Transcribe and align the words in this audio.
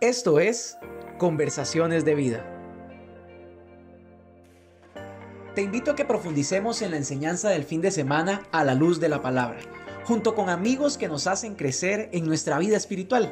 Esto 0.00 0.38
es 0.38 0.78
Conversaciones 1.18 2.04
de 2.04 2.14
Vida. 2.14 2.44
Te 5.56 5.62
invito 5.62 5.90
a 5.90 5.96
que 5.96 6.04
profundicemos 6.04 6.82
en 6.82 6.92
la 6.92 6.98
enseñanza 6.98 7.48
del 7.48 7.64
fin 7.64 7.80
de 7.80 7.90
semana 7.90 8.46
a 8.52 8.62
la 8.62 8.76
luz 8.76 9.00
de 9.00 9.08
la 9.08 9.22
palabra, 9.22 9.58
junto 10.04 10.36
con 10.36 10.50
amigos 10.50 10.98
que 10.98 11.08
nos 11.08 11.26
hacen 11.26 11.56
crecer 11.56 12.10
en 12.12 12.26
nuestra 12.26 12.60
vida 12.60 12.76
espiritual. 12.76 13.28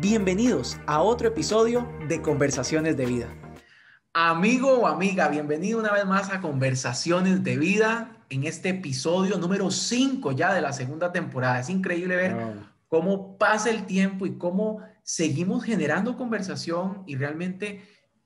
Bienvenidos 0.00 0.76
a 0.86 1.02
otro 1.02 1.28
episodio 1.28 1.88
de 2.08 2.20
Conversaciones 2.20 2.96
de 2.96 3.06
Vida. 3.06 3.28
Amigo 4.14 4.72
o 4.72 4.86
amiga, 4.86 5.28
bienvenido 5.28 5.78
una 5.78 5.92
vez 5.92 6.06
más 6.06 6.30
a 6.30 6.40
Conversaciones 6.40 7.44
de 7.44 7.58
Vida 7.58 8.16
en 8.30 8.44
este 8.44 8.70
episodio 8.70 9.36
número 9.36 9.70
5 9.70 10.32
ya 10.32 10.52
de 10.54 10.62
la 10.62 10.72
segunda 10.72 11.12
temporada. 11.12 11.60
Es 11.60 11.68
increíble 11.68 12.16
ver 12.16 12.36
cómo 12.88 13.36
pasa 13.36 13.70
el 13.70 13.84
tiempo 13.84 14.26
y 14.26 14.38
cómo 14.38 14.80
seguimos 15.02 15.62
generando 15.62 16.16
conversación 16.16 17.04
y 17.06 17.16
realmente 17.16 17.82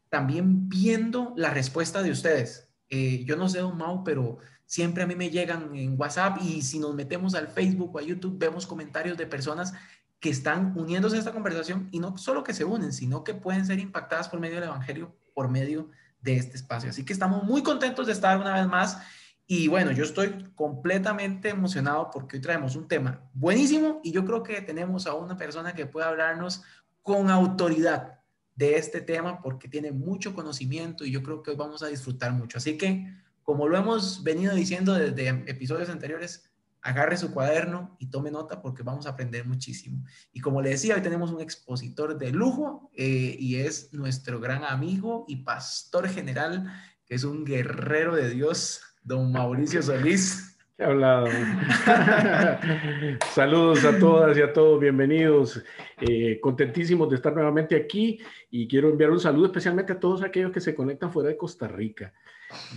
también 0.09 0.69
viendo 0.69 1.35
la 1.37 1.51
respuesta 1.51 2.01
de 2.01 2.13
ustedes. 2.13 2.69
Eh, 2.89 3.25
yo 3.27 3.37
no 3.37 3.49
sé, 3.49 3.59
don 3.59 3.77
Mau, 3.77 4.05
pero 4.05 4.39
siempre 4.67 5.03
a 5.03 5.07
mí 5.07 5.17
me 5.17 5.31
llegan 5.31 5.75
en 5.75 6.01
WhatsApp 6.01 6.39
y 6.43 6.63
si 6.63 6.79
nos 6.79 6.95
metemos 6.95 7.35
al 7.35 7.49
Facebook 7.49 7.95
o 7.95 7.99
a 7.99 8.03
YouTube 8.03 8.39
vemos 8.39 8.67
comentarios 8.67 9.19
de 9.19 9.27
personas 9.27 9.75
que 10.21 10.31
están 10.31 10.79
uniéndose 10.79 11.17
a 11.17 11.19
esta 11.19 11.33
conversación 11.33 11.89
y 11.91 11.99
no 11.99 12.17
solo 12.17 12.45
que 12.45 12.55
se 12.55 12.65
unen, 12.65 12.93
sino 12.93 13.25
que 13.25 13.35
pueden 13.35 13.67
ser 13.67 13.81
impactadas 13.81 14.29
por 14.29 14.39
medio 14.39 14.55
del 14.55 14.69
Evangelio 14.69 15.13
por 15.35 15.49
medio 15.49 15.91
de 16.21 16.37
este 16.37 16.57
espacio. 16.57 16.91
Así 16.91 17.05
que 17.05 17.13
estamos 17.13 17.45
muy 17.45 17.63
contentos 17.63 18.07
de 18.07 18.13
estar 18.13 18.39
una 18.39 18.55
vez 18.55 18.67
más. 18.67 18.99
Y 19.47 19.69
bueno, 19.69 19.93
yo 19.93 20.05
estoy 20.05 20.51
completamente 20.55 21.51
emocionado 21.51 22.11
porque 22.13 22.37
hoy 22.37 22.43
traemos 22.43 22.77
un 22.77 22.89
tema 22.89 23.29
buenísimo 23.35 24.01
y 24.03 24.13
yo 24.13 24.25
creo 24.25 24.43
que 24.43 24.61
tenemos 24.63 25.07
a 25.07 25.15
una 25.15 25.37
persona 25.37 25.75
que 25.75 25.87
puede 25.87 26.07
hablarnos 26.07 26.63
con 27.03 27.31
autoridad 27.31 28.21
de 28.55 28.77
este 28.77 29.01
tema 29.01 29.41
porque 29.43 29.69
tiene 29.69 29.93
mucho 29.93 30.35
conocimiento 30.35 31.05
y 31.05 31.11
yo 31.11 31.23
creo 31.23 31.43
que 31.43 31.51
hoy 31.51 31.57
vamos 31.57 31.83
a 31.83 31.89
disfrutar 31.89 32.33
mucho. 32.33 32.59
Así 32.59 32.79
que, 32.79 33.13
como 33.43 33.67
lo 33.67 33.77
hemos 33.77 34.23
venido 34.23 34.55
diciendo 34.55 34.95
desde 34.95 35.29
episodios 35.51 35.91
anteriores, 35.91 36.52
agarre 36.83 37.17
su 37.17 37.33
cuaderno 37.33 37.97
y 37.99 38.11
tome 38.11 38.31
nota 38.31 38.61
porque 38.61 38.83
vamos 38.83 39.07
a 39.07 39.11
aprender 39.11 39.47
muchísimo. 39.47 40.05
Y 40.33 40.41
como 40.41 40.61
le 40.61 40.71
decía, 40.71 40.97
hoy 40.97 41.01
tenemos 41.01 41.31
un 41.31 41.41
expositor 41.41 42.19
de 42.19 42.33
lujo 42.33 42.91
eh, 42.95 43.37
y 43.39 43.57
es 43.57 43.95
nuestro 43.95 44.41
gran 44.41 44.65
amigo 44.65 45.25
y 45.29 45.37
pastor 45.37 46.09
general, 46.09 46.71
que 47.07 47.15
es 47.15 47.25
un 47.25 47.45
guerrero 47.45 48.17
de 48.17 48.31
Dios, 48.31 48.83
don 49.03 49.33
Mauricio 49.33 49.81
Solís. 49.81 50.59
¿Qué 50.77 50.85
hablado? 50.85 51.27
Saludos 53.35 53.85
a 53.85 53.99
todas 53.99 54.37
y 54.37 54.43
a 54.43 54.53
todos, 54.53 54.81
bienvenidos. 54.81 55.63
Eh, 56.01 56.41
contentísimos 56.41 57.09
de 57.11 57.17
estar 57.17 57.33
nuevamente 57.33 57.77
aquí 57.77 58.19
y 58.51 58.67
quiero 58.67 58.89
enviar 58.89 59.11
un 59.11 59.21
saludo 59.21 59.47
especialmente 59.47 59.93
a 59.93 60.01
todos 60.01 60.23
aquellos 60.23 60.51
que 60.51 60.61
se 60.61 60.75
conectan 60.75 61.13
fuera 61.13 61.29
de 61.29 61.37
Costa 61.37 61.69
Rica 61.69 62.13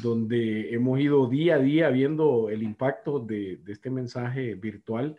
donde 0.01 0.73
hemos 0.73 0.99
ido 0.99 1.27
día 1.27 1.55
a 1.55 1.59
día 1.59 1.89
viendo 1.89 2.49
el 2.49 2.63
impacto 2.63 3.19
de, 3.19 3.59
este 3.67 3.89
mensaje 3.89 4.55
virtual 4.55 5.15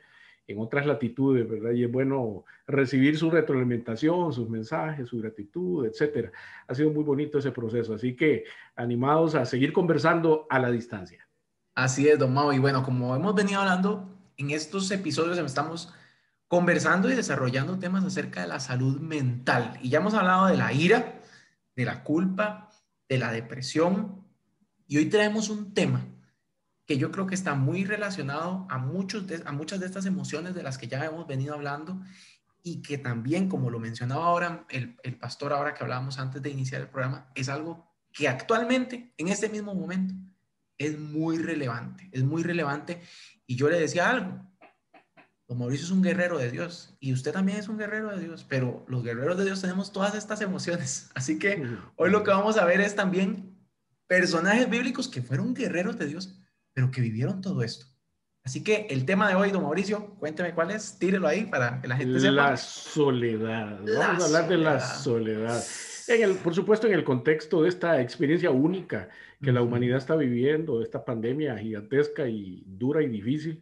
en 0.47 0.61
otras 0.61 0.87
latitudes, 0.87 1.49
¿verdad? 1.49 1.73
Y 1.73 1.85
es 1.85 1.91
bueno 1.91 2.45
recibir 2.67 3.19
su 3.19 3.31
retroalimentación, 3.31 4.33
sus 4.33 4.49
mensajes, 4.49 5.09
su 5.09 5.19
gratitud, 5.19 5.87
etcétera. 5.87 6.31
Ha 6.69 6.75
sido 6.75 6.91
muy 6.91 7.03
bonito 7.03 7.39
ese 7.39 7.51
proceso, 7.51 7.95
así 7.95 8.15
que 8.15 8.45
animados 8.77 9.35
a 9.35 9.45
seguir 9.45 9.73
conversando 9.73 10.47
a 10.49 10.59
la 10.59 10.71
distancia. 10.71 11.27
Así 11.75 12.09
es, 12.09 12.19
don 12.19 12.33
Mau. 12.33 12.53
Y 12.53 12.59
bueno, 12.59 12.83
como 12.83 13.15
hemos 13.17 13.35
venido 13.35 13.61
hablando 13.61 14.09
en 14.37 14.51
estos 14.51 14.91
episodios, 14.91 15.37
estamos 15.39 15.93
conversando 16.49 17.11
y 17.11 17.15
desarrollando 17.15 17.79
temas 17.79 18.05
acerca 18.05 18.43
de 18.43 18.49
la 18.49 18.61
salud 18.61 19.01
mental. 19.01 19.79
Y 19.83 19.91
ya 19.91 19.99
hemos 19.99 20.15
hablado 20.15 20.47
de 20.47 20.57
la 20.57 20.73
ira, 20.73 21.21
de 21.75 21.85
la 21.85 22.05
culpa, 22.05 22.71
de 23.09 23.19
la 23.19 23.33
depresión, 23.33 24.26
y 24.87 24.99
hoy 24.99 25.07
traemos 25.07 25.49
un 25.49 25.75
tema 25.75 26.05
que 26.87 26.99
yo 26.99 27.11
creo 27.11 27.27
que 27.27 27.35
está 27.35 27.55
muy 27.55 27.85
relacionado 27.85 28.67
a, 28.71 28.79
muchos 28.79 29.25
a 29.45 29.53
muchas 29.53 29.81
de 29.81 29.87
estas 29.87 30.07
emociones 30.07 30.55
de 30.55 30.63
las 30.63 30.79
que 30.79 30.87
ya 30.87 31.05
hemos 31.05 31.27
venido 31.27 31.55
hablando 31.55 32.01
y 32.63 32.83
que 32.83 32.99
también, 32.99 33.49
como 33.49 33.71
lo 33.71 33.79
mencionaba 33.79 34.27
ahora 34.27 34.67
el, 34.71 34.97
el 35.03 35.17
pastor, 35.17 35.53
ahora 35.53 35.75
que 35.75 35.83
hablábamos 35.83 36.19
antes 36.19 36.43
de 36.43 36.51
iniciar 36.51 36.81
el 36.81 36.89
programa, 36.89 37.31
es 37.35 37.49
algo 37.49 37.93
que 38.13 38.29
actualmente, 38.29 39.13
en 39.19 39.29
este 39.29 39.49
mismo 39.49 39.75
momento, 39.75 40.15
es 40.79 40.99
muy 40.99 41.39
relevante, 41.39 42.09
es 42.13 42.23
muy 42.23 42.43
relevante. 42.43 43.01
Y 43.47 43.57
yo 43.57 43.69
le 43.69 43.79
decía 43.79 44.11
algo, 44.11 44.41
Don 45.49 45.59
Mauricio 45.59 45.85
es 45.85 45.93
un 45.93 46.03
guerrero 46.03 46.39
de 46.39 46.51
Dios 46.51 46.97
y 46.99 47.13
usted 47.13 47.33
también 47.33 47.59
es 47.59 47.69
un 47.69 47.79
guerrero 47.79 48.11
de 48.17 48.21
Dios, 48.21 48.45
pero 48.49 48.85
los 48.89 49.05
guerreros 49.05 49.39
de 49.39 49.45
Dios 49.45 49.61
tenemos 49.61 49.93
todas 49.93 50.15
estas 50.17 50.41
emociones. 50.41 51.11
Así 51.15 51.39
que 51.39 51.79
hoy 51.97 52.11
lo 52.11 52.25
que 52.25 52.31
vamos 52.31 52.57
a 52.59 52.65
ver 52.65 52.81
es 52.81 52.97
también 52.97 53.56
personajes 54.07 54.69
bíblicos 54.69 55.09
que 55.09 55.23
fueron 55.23 55.55
guerreros 55.55 55.99
de 55.99 56.07
Dios, 56.07 56.39
pero 56.73 56.91
que 56.91 57.01
vivieron 57.01 57.41
todo 57.41 57.63
esto. 57.63 57.87
Así 58.47 58.63
que 58.63 58.87
el 58.91 59.05
tema 59.05 59.29
de 59.29 59.35
hoy, 59.35 59.51
don 59.51 59.65
Mauricio, 59.65 60.15
cuénteme 60.21 60.55
cuál 60.55 60.71
es, 60.71 61.01
tírelo 61.01 61.27
ahí 61.27 61.47
para 61.47 61.81
que 61.81 61.89
la 61.89 61.97
gente 61.97 62.21
sepa. 62.21 62.33
La 62.33 62.57
soledad. 62.57 63.81
Vamos 63.83 64.23
a 64.23 64.27
hablar 64.27 64.49
de 64.49 64.57
la 64.59 64.79
soledad. 64.79 65.65
En 66.07 66.23
el, 66.23 66.37
por 66.37 66.55
supuesto, 66.55 66.87
en 66.87 66.93
el 66.93 67.03
contexto 67.03 67.63
de 67.63 67.69
esta 67.69 68.01
experiencia 68.01 68.53
única 68.53 69.09
que 69.43 69.51
la 69.51 69.63
humanidad 69.63 69.99
está 69.99 70.15
viviendo, 70.15 70.81
esta 70.81 71.05
pandemia 71.05 71.59
gigantesca 71.59 72.29
y 72.29 72.63
dura 72.67 73.03
y 73.03 73.09
difícil, 73.09 73.61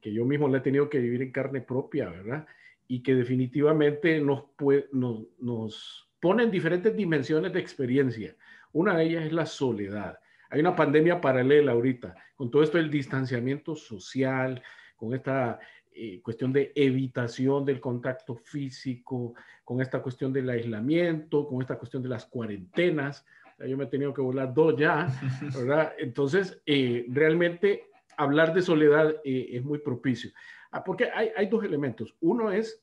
que 0.00 0.12
yo 0.12 0.24
mismo 0.24 0.46
la 0.48 0.58
he 0.58 0.60
tenido 0.60 0.88
que 0.88 1.00
vivir 1.00 1.22
en 1.22 1.32
carne 1.32 1.60
propia, 1.60 2.08
¿verdad? 2.08 2.46
Y 2.86 3.02
que 3.02 3.16
definitivamente 3.16 4.20
nos, 4.20 4.44
puede, 4.56 4.88
nos, 4.92 5.24
nos 5.40 6.08
pone 6.20 6.44
en 6.44 6.52
diferentes 6.52 6.96
dimensiones 6.96 7.52
de 7.52 7.58
experiencia. 7.58 8.36
Una 8.72 8.96
de 8.96 9.04
ellas 9.04 9.24
es 9.24 9.32
la 9.32 9.46
soledad. 9.46 10.18
Hay 10.50 10.60
una 10.60 10.74
pandemia 10.74 11.20
paralela 11.20 11.72
ahorita, 11.72 12.14
con 12.34 12.50
todo 12.50 12.62
esto 12.62 12.78
del 12.78 12.90
distanciamiento 12.90 13.74
social, 13.76 14.62
con 14.96 15.14
esta 15.14 15.58
eh, 15.92 16.20
cuestión 16.22 16.52
de 16.52 16.72
evitación 16.74 17.64
del 17.64 17.80
contacto 17.80 18.34
físico, 18.34 19.34
con 19.64 19.80
esta 19.80 20.02
cuestión 20.02 20.32
del 20.32 20.50
aislamiento, 20.50 21.46
con 21.46 21.60
esta 21.60 21.78
cuestión 21.78 22.02
de 22.02 22.08
las 22.08 22.26
cuarentenas. 22.26 23.24
yo 23.58 23.76
me 23.76 23.84
he 23.84 23.88
tenido 23.88 24.12
que 24.12 24.22
volar 24.22 24.52
dos 24.52 24.76
ya, 24.76 25.08
¿verdad? 25.54 25.92
Entonces, 25.98 26.60
eh, 26.66 27.06
realmente 27.08 27.90
hablar 28.16 28.52
de 28.52 28.62
soledad 28.62 29.16
eh, 29.24 29.48
es 29.52 29.64
muy 29.64 29.78
propicio. 29.78 30.30
Ah, 30.72 30.82
porque 30.82 31.10
hay, 31.10 31.30
hay 31.36 31.46
dos 31.46 31.64
elementos. 31.64 32.14
Uno 32.20 32.50
es 32.50 32.82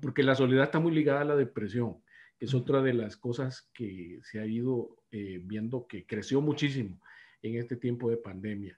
porque 0.00 0.22
la 0.22 0.34
soledad 0.34 0.64
está 0.64 0.80
muy 0.80 0.92
ligada 0.92 1.20
a 1.20 1.24
la 1.24 1.36
depresión 1.36 2.01
es 2.42 2.54
otra 2.54 2.82
de 2.82 2.92
las 2.92 3.16
cosas 3.16 3.70
que 3.72 4.18
se 4.24 4.40
ha 4.40 4.46
ido 4.46 5.04
eh, 5.12 5.40
viendo 5.44 5.86
que 5.86 6.04
creció 6.04 6.40
muchísimo 6.40 7.00
en 7.40 7.56
este 7.56 7.76
tiempo 7.76 8.10
de 8.10 8.16
pandemia. 8.16 8.76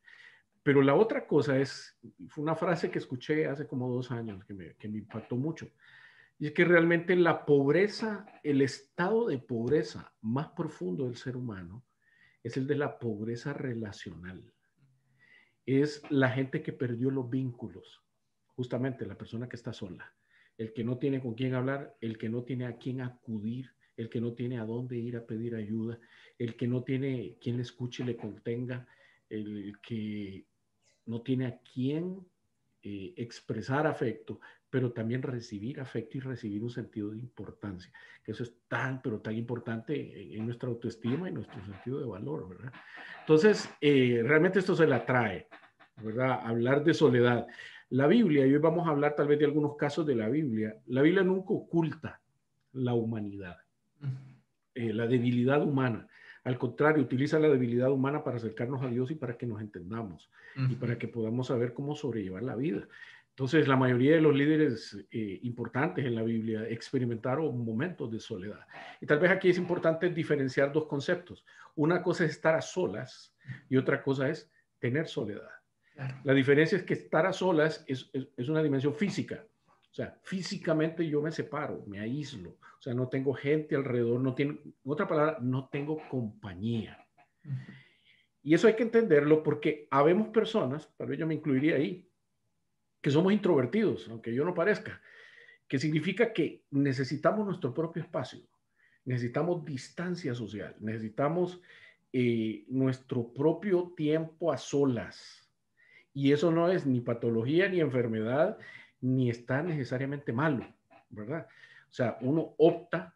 Pero 0.63 0.83
la 0.83 0.95
otra 0.95 1.27
cosa 1.27 1.59
es, 1.59 1.99
fue 2.29 2.45
una 2.45 2.57
frase 2.57 2.91
que 2.91 2.99
escuché 2.99 3.47
hace 3.47 3.67
como 3.67 3.91
dos 3.91 4.11
años 4.11 4.45
que 4.45 4.53
me, 4.53 4.75
que 4.75 4.87
me 4.87 4.99
impactó 4.99 5.37
mucho, 5.37 5.71
y 6.39 6.49
es 6.49 6.53
que 6.53 6.67
realmente 6.67 7.17
la 7.17 7.47
pobreza, 7.47 8.27
el 8.43 8.61
estado 8.61 9.29
de 9.29 9.39
pobreza 9.39 10.13
más 10.21 10.49
profundo 10.49 11.07
del 11.07 11.17
ser 11.17 11.35
humano 11.35 11.87
es 12.43 12.59
el 12.59 12.67
de 12.67 12.77
la 12.77 12.99
pobreza 12.99 13.55
relacional. 13.55 14.53
Es 15.65 16.03
la 16.11 16.29
gente 16.29 16.63
que 16.63 16.75
perdió 16.75 17.11
los 17.11 17.31
vínculos, 17.31 18.03
justamente 18.49 19.07
la 19.07 19.17
persona 19.17 19.49
que 19.49 19.57
está 19.57 19.73
sola 19.73 20.15
el 20.59 20.73
que 20.73 20.85
no 20.85 20.99
tiene 20.99 21.21
con 21.21 21.35
quién 21.35 21.55
hablar, 21.55 21.97
el 22.01 22.19
que 22.19 22.29
no 22.29 22.43
tiene 22.43 22.67
a 22.67 22.77
quién 22.77 23.01
acudir, 23.01 23.71
el 23.97 24.09
que 24.09 24.21
no 24.21 24.33
tiene 24.33 24.59
a 24.59 24.65
dónde 24.65 24.97
ir 24.97 25.17
a 25.17 25.27
pedir 25.27 25.55
ayuda, 25.55 25.99
el 26.39 26.57
que 26.57 26.67
no 26.67 26.83
tiene 26.83 27.37
quien 27.41 27.57
le 27.57 27.63
escuche 27.63 28.03
y 28.03 28.07
le 28.07 28.17
contenga, 28.17 28.87
el 29.29 29.75
que 29.81 30.45
no 31.07 31.23
tiene 31.23 31.47
a 31.47 31.59
quién 31.59 32.27
eh, 32.83 33.15
expresar 33.17 33.87
afecto, 33.87 34.41
pero 34.69 34.93
también 34.93 35.23
recibir 35.23 35.81
afecto 35.81 36.19
y 36.19 36.21
recibir 36.21 36.63
un 36.63 36.71
sentido 36.71 37.11
de 37.11 37.19
importancia, 37.19 37.93
que 38.23 38.33
eso 38.33 38.43
es 38.43 38.53
tan, 38.69 39.01
pero 39.01 39.21
tan 39.21 39.37
importante 39.37 40.35
en 40.37 40.45
nuestra 40.45 40.69
autoestima 40.69 41.29
y 41.29 41.33
nuestro 41.33 41.65
sentido 41.65 42.01
de 42.01 42.07
valor, 42.07 42.49
¿verdad? 42.49 42.73
Entonces, 43.21 43.71
eh, 43.81 44.21
realmente 44.25 44.59
esto 44.59 44.75
se 44.75 44.87
la 44.87 45.07
trae, 45.07 45.49
¿verdad? 46.03 46.41
Hablar 46.43 46.83
de 46.83 46.93
soledad. 46.93 47.47
La 47.91 48.07
Biblia, 48.07 48.47
y 48.47 48.53
hoy 48.53 48.59
vamos 48.59 48.87
a 48.87 48.91
hablar 48.91 49.15
tal 49.15 49.29
vez 49.29 49.39
de 49.39 49.45
algunos 49.45 49.77
casos 49.77 50.07
de 50.07 50.15
la 50.15 50.29
Biblia, 50.29 50.77
la 50.87 51.03
Biblia 51.03 51.23
nunca 51.23 51.53
oculta 51.53 52.21
la 52.73 52.95
humanidad, 52.95 53.57
eh, 54.75 54.93
la 54.93 55.07
debilidad 55.07 55.63
humana. 55.63 56.09
Al 56.45 56.59
contrario, 56.59 57.03
utiliza 57.03 57.39
la 57.39 57.49
debilidad 57.49 57.91
humana 57.91 58.23
para 58.23 58.37
acercarnos 58.37 58.83
a 58.83 58.89
Dios 58.89 59.11
y 59.11 59.15
para 59.15 59.37
que 59.37 59.47
nos 59.47 59.61
entendamos 59.61 60.31
y 60.69 60.75
para 60.75 60.99
que 60.99 61.09
podamos 61.09 61.47
saber 61.49 61.73
cómo 61.73 61.95
sobrellevar 61.95 62.43
la 62.43 62.55
vida. 62.55 62.87
Entonces, 63.31 63.67
la 63.67 63.77
mayoría 63.77 64.15
de 64.15 64.21
los 64.21 64.35
líderes 64.35 64.97
eh, 65.11 65.41
importantes 65.43 66.05
en 66.05 66.15
la 66.15 66.23
Biblia 66.23 66.69
experimentaron 66.69 67.65
momentos 67.65 68.11
de 68.13 68.21
soledad. 68.21 68.61
Y 69.01 69.07
tal 69.07 69.19
vez 69.19 69.33
aquí 69.33 69.49
es 69.49 69.59
importante 69.59 70.09
diferenciar 70.11 70.73
dos 70.73 70.87
conceptos. 70.87 71.45
Una 71.75 72.01
cosa 72.01 72.25
es 72.25 72.31
estar 72.31 72.55
a 72.55 72.63
solas 72.63 73.35
y 73.69 73.77
otra 73.77 74.03
cosa 74.03 74.29
es 74.29 74.49
tener 74.79 75.09
soledad. 75.09 75.49
La 76.25 76.35
diferencia 76.35 76.77
es 76.77 76.85
que 76.85 76.95
estar 76.95 77.27
a 77.27 77.33
solas 77.33 77.85
es, 77.87 78.11
es, 78.13 78.49
una 78.49 78.63
dimensión 78.63 78.95
física. 78.95 79.45
O 79.67 79.95
sea, 79.95 80.19
físicamente 80.23 81.07
yo 81.09 81.23
me 81.23 81.31
separo, 81.31 81.85
me 81.87 82.01
aíslo. 82.01 82.51
O 82.51 82.83
sea, 82.83 82.95
no 82.95 83.09
tengo 83.09 83.33
gente 83.33 83.77
alrededor, 83.77 84.21
no 84.21 84.35
tengo, 84.35 84.61
en 84.65 84.75
otra 84.85 85.07
palabra, 85.07 85.39
no 85.41 85.69
tengo 85.69 86.01
compañía. 86.09 86.99
Y 88.43 88.55
eso 88.55 88.67
hay 88.67 88.75
que 88.75 88.83
entenderlo 88.83 89.43
porque 89.43 89.87
habemos 89.91 90.29
personas, 90.29 90.93
tal 90.97 91.09
vez 91.09 91.19
yo 91.19 91.27
me 91.27 91.35
incluiría 91.35 91.77
ahí, 91.77 92.11
que 93.01 93.11
somos 93.11 93.33
introvertidos, 93.33 94.09
aunque 94.09 94.35
yo 94.35 94.45
no 94.45 94.55
parezca, 94.55 95.01
que 95.69 95.79
significa 95.79 96.33
que 96.33 96.65
necesitamos 96.71 97.47
nuestro 97.47 97.73
propio 97.73 98.03
espacio, 98.03 98.41
necesitamos 99.05 99.65
distancia 99.65 100.35
social, 100.35 100.75
necesitamos 100.81 101.61
eh, 102.13 102.65
nuestro 102.69 103.33
propio 103.33 103.93
tiempo 103.97 104.53
a 104.53 104.59
solas. 104.59 105.44
Y 106.15 106.33
eso 106.33 106.51
no 106.53 106.71
es 106.71 106.87
ni 106.87 107.01
patología, 107.01 107.69
ni 107.69 107.81
enfermedad, 107.81 108.57
ni 109.01 109.29
está 109.29 109.63
necesariamente 109.63 110.33
malo, 110.33 110.67
¿verdad? 111.11 111.47
O 111.91 111.93
sea, 111.93 112.17
uno 112.23 112.55
opta 112.57 113.15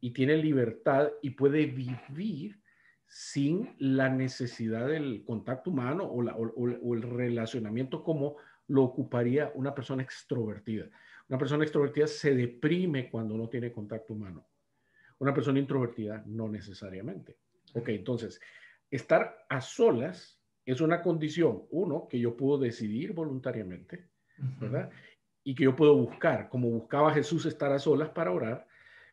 y 0.00 0.10
tiene 0.10 0.36
libertad 0.36 1.10
y 1.22 1.30
puede 1.30 1.66
vivir 1.66 2.60
sin 3.06 3.74
la 3.78 4.08
necesidad 4.08 4.88
del 4.88 5.24
contacto 5.24 5.70
humano 5.70 6.04
o, 6.04 6.94
el 6.94 7.02
relacionamiento 7.02 8.02
como 8.02 8.36
lo 8.68 8.82
ocuparía 8.82 9.52
una 9.54 9.74
persona 9.74 10.02
extrovertida. 10.02 10.90
Una 11.28 11.38
persona 11.38 11.64
extrovertida 11.64 12.06
se 12.06 12.34
deprime 12.34 13.08
cuando 13.08 13.36
no 13.36 13.48
tiene 13.48 13.72
contacto 13.72 14.12
humano. 14.12 14.46
Una 15.18 15.32
persona 15.32 15.58
introvertida 15.58 16.22
no 16.26 16.48
necesariamente. 16.48 17.36
Ok, 17.74 17.88
entonces, 17.90 18.40
estar 18.90 19.46
a 19.48 19.60
solas 19.60 20.35
es 20.66 20.80
una 20.80 21.00
condición, 21.00 21.62
uno, 21.70 22.08
que 22.08 22.18
yo 22.18 22.36
puedo 22.36 22.58
decidir 22.58 23.12
voluntariamente, 23.12 24.10
¿verdad? 24.60 24.90
Y 25.44 25.54
que 25.54 25.64
yo 25.64 25.76
puedo 25.76 25.96
buscar, 25.96 26.48
como 26.48 26.68
buscaba 26.68 27.14
Jesús 27.14 27.46
estar 27.46 27.72
a 27.72 27.78
solas 27.78 28.10
para 28.10 28.32
orar, 28.32 28.66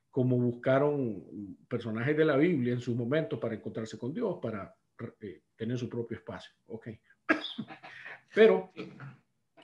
como 0.09 0.37
buscaron 0.37 1.23
personajes 1.67 2.17
de 2.17 2.25
la 2.25 2.37
Biblia 2.37 2.73
en 2.73 2.79
su 2.79 2.95
momento 2.95 3.39
para 3.39 3.55
encontrarse 3.55 3.97
con 3.97 4.13
Dios, 4.13 4.39
para 4.41 4.75
eh, 5.21 5.41
tener 5.55 5.77
su 5.77 5.87
propio 5.87 6.17
espacio. 6.17 6.51
Ok. 6.67 6.89
Pero 8.35 8.71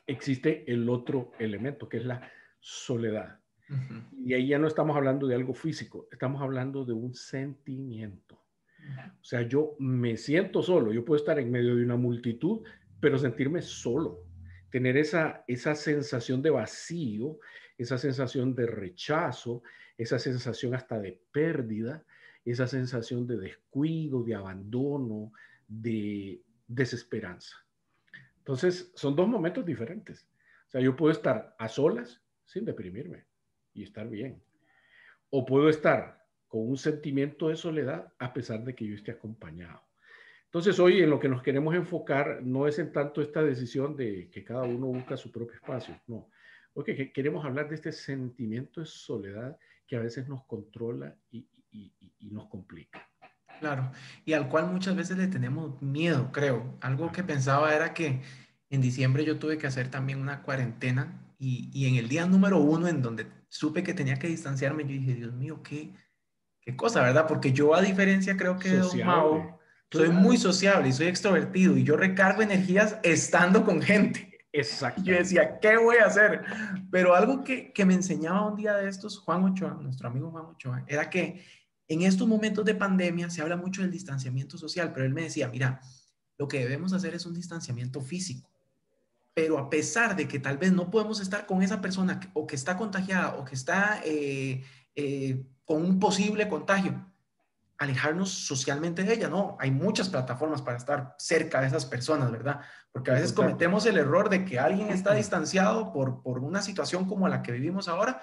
existe 0.06 0.72
el 0.72 0.88
otro 0.90 1.32
elemento, 1.40 1.90
que 1.90 1.98
es 1.98 2.06
la 2.06 2.32
soledad. 2.60 3.40
Y 4.26 4.34
ahí 4.34 4.48
ya 4.48 4.58
no 4.58 4.68
estamos 4.68 4.96
hablando 4.96 5.28
de 5.28 5.36
algo 5.36 5.54
físico, 5.54 6.08
estamos 6.12 6.42
hablando 6.42 6.86
de 6.86 6.94
un 6.94 7.14
sentimiento. 7.14 8.39
O 8.98 9.24
sea, 9.24 9.42
yo 9.42 9.76
me 9.80 10.18
siento 10.18 10.62
solo, 10.62 10.92
yo 10.92 11.06
puedo 11.06 11.20
estar 11.20 11.40
en 11.40 11.52
medio 11.52 11.76
de 11.76 11.84
una 11.84 11.96
multitud, 11.96 12.62
pero 13.00 13.18
sentirme 13.18 13.62
solo, 13.62 14.26
tener 14.70 14.98
esa, 14.98 15.44
esa 15.48 15.76
sensación 15.76 16.42
de 16.42 16.50
vacío, 16.50 17.40
esa 17.78 17.98
sensación 17.98 18.56
de 18.56 18.66
rechazo, 18.66 19.64
esa 19.98 20.20
sensación 20.20 20.74
hasta 20.76 21.00
de 21.00 21.22
pérdida, 21.32 22.04
esa 22.46 22.68
sensación 22.68 23.28
de 23.28 23.38
descuido, 23.38 24.24
de 24.24 24.36
abandono, 24.36 25.32
de 25.68 26.42
desesperanza. 26.68 27.56
Entonces, 28.40 28.92
son 28.96 29.16
dos 29.16 29.28
momentos 29.28 29.66
diferentes. 29.66 30.28
O 30.68 30.72
sea, 30.72 30.82
yo 30.82 30.96
puedo 30.96 31.12
estar 31.12 31.56
a 31.58 31.68
solas 31.68 32.22
sin 32.46 32.66
deprimirme 32.66 33.26
y 33.74 33.84
estar 33.84 34.10
bien. 34.10 34.42
O 35.30 35.46
puedo 35.46 35.70
estar 35.70 36.19
con 36.50 36.68
un 36.68 36.78
sentimiento 36.78 37.48
de 37.48 37.56
soledad 37.56 38.12
a 38.18 38.34
pesar 38.34 38.64
de 38.66 38.76
que 38.76 38.86
yo 38.86 38.96
esté 38.96 39.12
acompañado. 39.12 39.82
Entonces 40.46 40.80
hoy 40.80 41.00
en 41.00 41.12
lo 41.12 41.20
que 41.20 41.30
nos 41.30 41.44
queremos 41.44 41.76
enfocar 41.76 42.42
no 42.42 42.68
es 42.68 42.80
en 42.80 42.92
tanto 42.92 43.22
esta 43.22 43.44
decisión 43.44 43.96
de 43.96 44.30
que 44.32 44.44
cada 44.44 44.64
uno 44.64 44.88
busca 44.88 45.16
su 45.16 45.32
propio 45.32 45.56
espacio, 45.56 46.02
no. 46.08 46.28
Porque 46.74 47.12
queremos 47.12 47.46
hablar 47.46 47.70
de 47.70 47.76
este 47.76 47.92
sentimiento 47.92 48.82
de 48.82 48.88
soledad 48.88 49.58
que 49.86 49.96
a 49.96 50.00
veces 50.00 50.28
nos 50.28 50.44
controla 50.46 51.16
y, 51.32 51.48
nos 52.32 52.48
complica. 52.48 53.08
Claro, 53.60 53.92
y 54.26 54.34
al 54.34 54.50
cual 54.50 54.72
muchas 54.72 54.96
veces 54.96 55.18
le 55.18 55.28
tenemos 55.28 55.80
miedo, 55.84 56.32
creo. 56.32 56.78
Algo 56.82 57.12
que 57.12 57.24
pensaba 57.24 57.76
era 57.76 57.94
que 57.94 58.22
en 58.72 58.82
diciembre 58.82 59.26
yo 59.26 59.38
tuve 59.38 59.60
que 59.60 59.68
hacer 59.68 59.92
también 59.92 60.20
una 60.20 60.42
cuarentena 60.42 61.34
y, 61.38 61.70
y 61.74 61.88
en 61.88 61.96
el 61.96 62.10
día 62.10 62.26
número 62.26 62.58
uno 62.58 62.88
en 62.88 63.04
donde 63.04 63.28
supe 63.50 63.84
que 63.84 63.94
tenía 63.94 64.18
que 64.18 64.28
distanciarme, 64.28 64.84
yo 64.84 64.90
dije, 64.90 65.14
Dios 65.14 65.34
mío, 65.34 65.62
¿qué, 65.64 65.94
cosa, 66.76 67.02
¿verdad? 67.02 67.28
Porque 67.28 67.52
yo 67.52 67.76
a 67.76 67.82
diferencia 67.82 68.38
creo 68.38 68.58
que 68.58 68.70
de 68.70 68.78
Don 68.80 69.60
soy 69.92 70.10
muy 70.10 70.38
sociable 70.38 70.90
y 70.90 70.94
soy 70.94 71.08
extrovertido 71.08 71.76
y 71.76 71.84
yo 71.84 71.98
recargo 71.98 72.42
energías 72.42 72.98
estando 73.04 73.66
con 73.66 73.82
gente. 73.82 74.40
Exacto. 74.52 75.02
Yo 75.04 75.16
decía, 75.16 75.60
¿qué 75.60 75.78
voy 75.78 75.98
a 75.98 76.06
hacer? 76.06 76.44
Pero 76.92 77.16
algo 77.16 77.44
que, 77.44 77.72
que 77.72 77.86
me 77.86 77.94
enseñaba 77.94 78.48
un 78.48 78.56
día 78.56 78.76
de 78.76 78.88
estos 78.88 79.20
Juan 79.20 79.44
Ochoa, 79.44 79.78
nuestro 79.82 80.08
amigo 80.08 80.32
Juan 80.32 80.46
Ochoa, 80.46 80.84
era 80.88 81.10
que 81.10 81.44
en 81.88 82.04
estos 82.04 82.28
momentos 82.28 82.66
de 82.66 82.76
pandemia 82.76 83.30
se 83.30 83.42
habla 83.42 83.58
mucho 83.58 83.82
del 83.82 83.92
distanciamiento 83.92 84.58
social, 84.58 84.92
pero 84.94 85.06
él 85.06 85.14
me 85.14 85.24
decía, 85.24 85.50
mira, 85.50 85.82
lo 86.38 86.48
que 86.48 86.60
debemos 86.60 86.94
hacer 86.94 87.16
es 87.16 87.26
un 87.26 87.34
distanciamiento 87.34 88.00
físico. 88.02 88.50
Pero 89.34 89.58
a 89.58 89.70
pesar 89.70 90.16
de 90.16 90.28
que 90.28 90.40
tal 90.40 90.58
vez 90.58 90.72
no 90.72 90.90
podemos 90.90 91.20
estar 91.20 91.46
con 91.46 91.62
esa 91.62 91.82
persona 91.82 92.20
o 92.34 92.46
que 92.46 92.56
está 92.56 92.78
contagiada 92.78 93.36
o 93.36 93.46
que 93.46 93.56
está 93.56 94.02
eh, 94.06 94.64
eh, 94.96 95.46
con 95.70 95.86
un 95.86 96.00
posible 96.00 96.50
contagio, 96.50 97.06
alejarnos 97.78 98.32
socialmente 98.32 99.04
de 99.04 99.14
ella. 99.14 99.30
No, 99.30 99.56
hay 99.60 99.70
muchas 99.70 100.10
plataformas 100.10 100.64
para 100.64 100.78
estar 100.78 101.16
cerca 101.20 101.62
de 101.62 101.68
esas 101.68 101.86
personas, 101.86 102.32
¿verdad? 102.32 102.62
Porque 102.92 103.12
a 103.12 103.14
veces 103.14 103.34
cometemos 103.34 103.86
el 103.86 103.98
error 103.98 104.30
de 104.30 104.46
que 104.46 104.58
alguien 104.58 104.90
está 104.90 105.14
distanciado 105.14 105.94
por, 105.94 106.24
por 106.24 106.40
una 106.40 106.64
situación 106.64 107.06
como 107.06 107.30
la 107.30 107.44
que 107.44 107.52
vivimos 107.52 107.88
ahora 107.88 108.20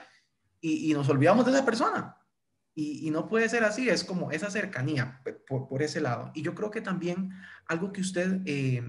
y, 0.61 0.93
nos 0.93 1.09
olvidamos 1.09 1.45
de 1.47 1.53
esa 1.53 1.65
persona. 1.65 2.17
Y, 2.75 3.09
no 3.13 3.29
puede 3.29 3.49
ser 3.49 3.63
así, 3.63 3.89
es 3.89 4.03
como 4.03 4.33
esa 4.33 4.51
cercanía 4.51 5.23
por, 5.47 5.69
por, 5.69 5.83
ese 5.85 6.01
lado. 6.01 6.33
Y 6.35 6.43
yo 6.43 6.53
creo 6.53 6.73
que 6.73 6.81
también 6.81 7.31
algo 7.69 7.93
que 7.93 8.01
usted 8.01 8.41
eh, 8.45 8.83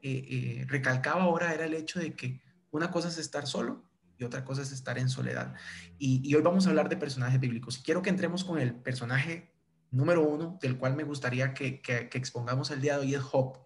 eh, 0.00 0.64
recalcaba 0.68 1.24
ahora 1.24 1.52
era 1.52 1.66
el 1.66 1.74
hecho 1.74 2.00
de 2.00 2.16
que 2.16 2.40
una 2.70 2.90
cosa 2.90 3.08
es 3.08 3.18
estar 3.18 3.46
solo 3.46 3.89
y 4.20 4.24
otra 4.24 4.44
cosa 4.44 4.62
es 4.62 4.70
estar 4.70 4.98
en 4.98 5.08
soledad. 5.08 5.54
Y, 5.98 6.34
hoy 6.34 6.42
vamos 6.42 6.66
a 6.66 6.70
hablar 6.70 6.88
de 6.90 6.96
personajes 6.96 7.40
bíblicos. 7.40 7.78
Quiero 7.78 8.02
que 8.02 8.10
entremos 8.10 8.44
con 8.44 8.58
el 8.58 8.74
personaje 8.74 9.54
número 9.90 10.22
uno, 10.22 10.58
del 10.60 10.76
cual 10.76 10.94
me 10.94 11.04
gustaría 11.04 11.54
que, 11.54 11.80
expongamos 12.12 12.70
el 12.70 12.80
día 12.80 12.94
de 12.94 13.00
hoy, 13.00 13.14
es 13.14 13.22
Job. 13.22 13.58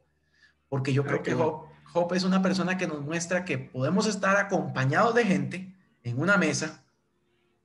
Porque 0.69 0.93
yo 0.93 1.05
creo 1.05 1.23
que 1.23 1.35
Job, 1.35 1.67
Job 1.93 2.15
es 2.15 2.25
una 2.25 2.41
persona 2.41 2.79
que 2.79 2.87
nos 2.87 3.03
muestra 3.03 3.45
que 3.45 3.59
podemos 3.59 4.07
estar 4.07 4.37
acompañados 4.37 5.15
de 5.15 5.25
gente 5.25 5.77
en 6.03 6.21
una 6.21 6.37
mesa, 6.37 6.85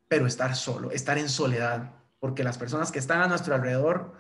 pero 0.08 0.26
estar 0.26 0.56
solo, 0.56 0.92
estar 0.92 1.18
en 1.18 1.30
soledad, 1.30 1.94
porque 2.20 2.44
las 2.44 2.58
personas 2.58 2.92
que 2.92 3.00
están 3.00 3.22
a 3.22 3.28
nuestro 3.28 3.54
alrededor 3.54 4.16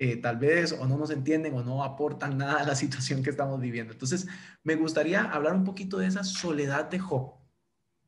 eh, 0.00 0.16
tal 0.16 0.36
vez 0.36 0.72
o 0.72 0.86
no 0.86 0.96
nos 0.96 1.10
entienden 1.10 1.54
o 1.54 1.62
no 1.64 1.82
aportan 1.82 2.38
nada 2.38 2.60
a 2.60 2.64
la 2.64 2.74
situación 2.76 3.22
que 3.22 3.30
estamos 3.30 3.60
viviendo. 3.60 3.92
Entonces, 3.92 4.26
me 4.62 4.76
gustaría 4.76 5.22
hablar 5.22 5.54
un 5.54 5.64
poquito 5.64 5.98
de 5.98 6.06
esa 6.06 6.24
soledad 6.24 6.88
de 6.88 6.98
Job, 6.98 7.37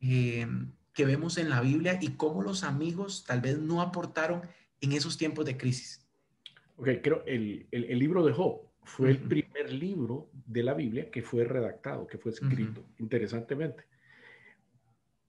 eh, 0.01 0.47
que 0.93 1.05
vemos 1.05 1.39
en 1.39 1.51
la 1.51 1.61
Biblia 1.61 1.99
y 2.01 2.17
cómo 2.17 2.43
los 2.43 2.65
amigos 2.65 3.25
tal 3.27 3.41
vez 3.41 3.59
no 3.59 3.81
aportaron 3.81 4.43
en 4.81 4.93
esos 4.93 5.19
tiempos 5.19 5.45
de 5.45 5.57
crisis. 5.57 6.07
Ok, 6.77 6.89
creo 7.03 7.23
el, 7.27 7.67
el, 7.71 7.99
libro 7.99 8.25
de 8.25 8.33
Job 8.33 8.63
fue 8.85 9.11
el 9.11 9.19
primer 9.19 9.73
libro 9.73 10.31
de 10.33 10.63
la 10.63 10.75
Biblia 10.75 11.11
que 11.11 11.23
fue 11.23 11.45
redactado, 11.45 12.07
que 12.07 12.19
fue 12.19 12.33
escrito, 12.33 12.87
interesantemente. 12.99 13.85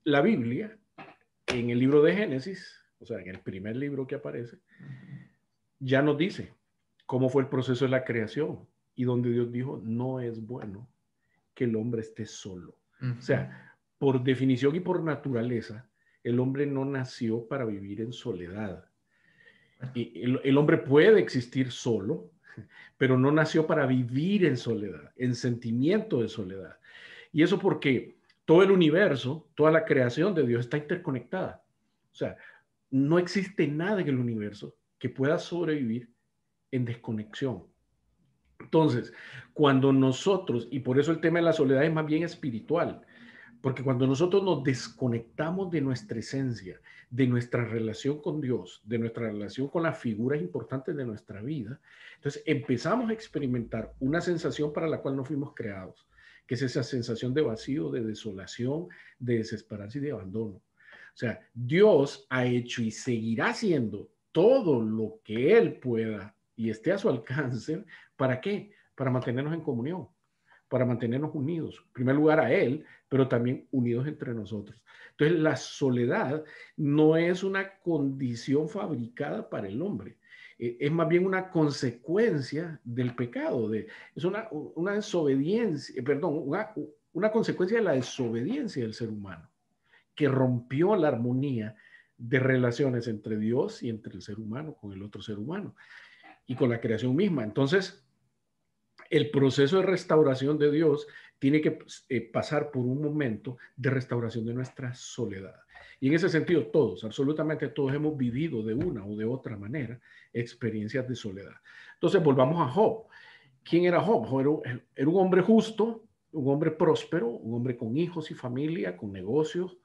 La 0.04 0.22
Biblia, 0.22 0.80
en 1.48 1.70
el 1.70 1.78
libro 1.78 2.02
de 2.02 2.16
Génesis, 2.16 2.82
o 3.00 3.06
sea, 3.06 3.20
en 3.20 3.28
el 3.28 3.40
primer 3.40 3.76
libro 3.76 4.08
que 4.08 4.16
aparece, 4.16 4.60
ya 5.80 6.02
nos 6.02 6.18
dice 6.18 6.54
cómo 7.06 7.30
fue 7.30 7.44
el 7.44 7.50
proceso 7.50 7.86
de 7.86 7.92
la 7.92 8.06
creación 8.06 8.68
y 8.96 9.04
donde 9.04 9.32
Dios 9.32 9.52
dijo, 9.52 9.82
no 9.84 10.22
es 10.22 10.46
bueno 10.46 10.90
que 11.54 11.66
el 11.66 11.76
hombre 11.76 12.02
esté 12.02 12.26
solo. 12.26 12.78
O 13.18 13.22
sea, 13.22 13.71
por 14.02 14.24
definición 14.24 14.76
y 14.76 14.80
por 14.80 15.04
naturaleza, 15.04 15.88
el 16.24 16.40
hombre 16.40 16.66
no 16.66 16.86
nació 16.86 17.48
para 17.48 17.66
vivir 17.66 18.02
en 18.02 18.12
soledad. 18.12 18.84
Y 19.94 20.24
el, 20.24 20.58
hombre 20.58 20.80
puede 20.80 21.20
existir 21.20 21.72
solo, 21.72 22.32
pero 22.98 23.16
no 23.16 23.32
nació 23.32 23.68
para 23.68 23.86
vivir 23.86 24.46
en 24.46 24.58
soledad, 24.58 25.12
en 25.18 25.36
sentimiento 25.36 26.20
de 26.20 26.30
soledad. 26.30 26.80
Y 27.32 27.44
eso 27.44 27.60
porque 27.60 28.18
todo 28.44 28.64
el 28.64 28.72
universo, 28.72 29.48
toda 29.54 29.70
la 29.70 29.86
creación 29.86 30.34
de 30.34 30.48
Dios 30.48 30.62
está 30.62 30.78
interconectada. 30.78 31.64
O 32.12 32.16
sea, 32.16 32.38
no 32.90 33.20
existe 33.20 33.68
nada 33.68 34.02
en 34.02 34.08
el 34.08 34.18
universo 34.18 34.76
que 34.98 35.10
pueda 35.10 35.38
sobrevivir 35.38 36.10
en 36.72 36.86
desconexión. 36.86 37.68
Entonces, 38.60 39.14
cuando 39.54 39.94
nosotros, 39.94 40.68
y 40.72 40.80
por 40.80 41.00
eso 41.00 41.12
el 41.12 41.22
tema 41.22 41.38
de 41.38 41.46
la 41.46 41.54
soledad 41.54 41.84
es 41.84 41.94
más 41.94 42.08
bien 42.08 42.24
espiritual, 42.24 43.06
Porque 43.62 43.84
cuando 43.84 44.08
nosotros 44.08 44.44
nos 44.44 44.64
desconectamos 44.64 45.70
de 45.70 45.82
nuestra 45.82 46.18
esencia, 46.18 46.82
de 47.12 47.28
nuestra 47.28 47.64
relación 47.64 48.20
con 48.20 48.42
Dios, 48.42 48.82
de 48.84 48.98
nuestra 48.98 49.28
relación 49.28 49.68
con 49.68 49.84
las 49.84 50.00
figuras 50.00 50.42
importantes 50.42 50.96
de 50.96 51.06
nuestra 51.06 51.42
vida, 51.44 51.80
entonces 52.16 52.42
empezamos 52.48 53.10
a 53.10 53.14
experimentar 53.14 53.94
una 54.00 54.20
sensación 54.20 54.74
para 54.74 54.88
la 54.88 55.00
cual 55.02 55.16
no 55.16 55.24
fuimos 55.24 55.54
creados, 55.54 56.08
que 56.48 56.56
es 56.56 56.64
esa 56.64 56.82
sensación 56.82 57.36
de 57.36 57.44
vacío, 57.44 57.92
de 57.92 58.02
desolación, 58.02 58.88
de 59.20 59.38
desesperanza 59.38 60.00
y 60.00 60.02
de 60.02 60.12
abandono. 60.12 60.56
O 60.56 61.18
sea, 61.18 61.40
Dios 61.54 62.26
ha 62.30 62.46
hecho 62.46 62.82
y 62.82 62.90
seguirá 62.90 63.50
haciendo 63.50 64.10
todo 64.32 64.82
lo 64.82 65.20
que 65.24 65.56
Él 65.56 65.80
pueda 65.80 66.36
y 66.56 66.70
esté 66.72 66.94
a 66.94 66.98
su 66.98 67.10
alcance. 67.10 67.84
¿Para 68.16 68.42
qué? 68.42 68.72
Para 68.96 69.12
mantenernos 69.12 69.54
en 69.54 69.62
comunión 69.62 70.08
para 70.72 70.86
mantenernos 70.86 71.36
unidos. 71.36 71.84
En 71.88 71.92
primer 71.92 72.16
lugar 72.16 72.40
a 72.40 72.50
Él, 72.50 72.86
pero 73.10 73.28
también 73.28 73.68
unidos 73.72 74.08
entre 74.08 74.34
nosotros. 74.34 74.82
Entonces, 75.10 75.38
la 75.38 75.58
soledad 75.58 76.46
no 76.78 77.18
es 77.18 77.44
una 77.44 77.78
condición 77.80 78.70
fabricada 78.70 79.50
para 79.50 79.68
el 79.68 79.82
hombre, 79.82 80.18
eh, 80.58 80.78
es 80.80 80.90
más 80.90 81.10
bien 81.10 81.26
una 81.26 81.50
consecuencia 81.50 82.80
del 82.86 83.14
pecado, 83.16 83.68
de, 83.68 83.88
es 84.16 84.24
una, 84.24 84.48
una 84.52 84.94
desobediencia, 84.94 86.00
eh, 86.00 86.04
perdón, 86.04 86.42
una, 86.46 86.72
una 87.12 87.32
consecuencia 87.34 87.80
de 87.80 87.84
la 87.84 87.92
desobediencia 87.92 88.82
del 88.82 88.94
ser 88.94 89.10
humano, 89.10 89.50
que 90.16 90.30
rompió 90.30 90.96
la 90.96 91.10
armonía 91.10 91.76
de 92.18 92.40
relaciones 92.40 93.10
entre 93.10 93.38
Dios 93.38 93.84
y 93.84 93.90
entre 93.90 94.14
el 94.14 94.22
ser 94.22 94.40
humano 94.40 94.78
con 94.80 94.94
el 94.94 95.04
otro 95.04 95.22
ser 95.22 95.38
humano 95.38 95.76
y 96.48 96.56
con 96.56 96.70
la 96.70 96.80
creación 96.80 97.14
misma. 97.14 97.44
Entonces, 97.44 98.06
el 99.12 99.30
proceso 99.30 99.78
de 99.78 99.84
restauración 99.84 100.58
de 100.58 100.72
Dios 100.72 101.06
tiene 101.38 101.60
que 101.60 101.80
eh, 102.08 102.22
pasar 102.32 102.72
por 102.72 102.86
un 102.86 103.02
momento 103.02 103.58
de 103.76 103.90
restauración 103.90 104.46
de 104.46 104.54
nuestra 104.54 104.94
soledad. 104.94 105.56
Y 106.00 106.08
en 106.08 106.14
ese 106.14 106.30
sentido, 106.30 106.68
todos, 106.68 107.04
absolutamente 107.04 107.68
todos 107.68 107.94
hemos 107.94 108.18
vivido 108.18 108.64
de 108.64 108.74
una 108.74 109.06
o 109.06 109.16
de 109.16 109.26
otra 109.26 109.58
manera 109.58 110.00
experiencias 110.32 111.08
de 111.08 111.16
soledad. 111.16 111.56
Entonces, 111.96 112.24
volvamos 112.24 112.62
a 112.62 112.72
Job. 112.72 113.08
¿Quién 113.64 113.84
era 113.84 114.00
Job? 114.00 114.26
Job 114.26 114.64
era, 114.96 115.10
un 115.10 115.16
hombre 115.18 115.42
justo, 115.42 116.06
un 116.32 116.48
hombre 116.50 116.72
próspero, 116.72 117.28
un 117.28 117.54
hombre 117.54 117.76
con 117.76 117.98
hijos 117.98 118.32
y 118.32 118.34
familia, 118.34 118.96
con 118.96 119.12
negocios, 119.12 119.78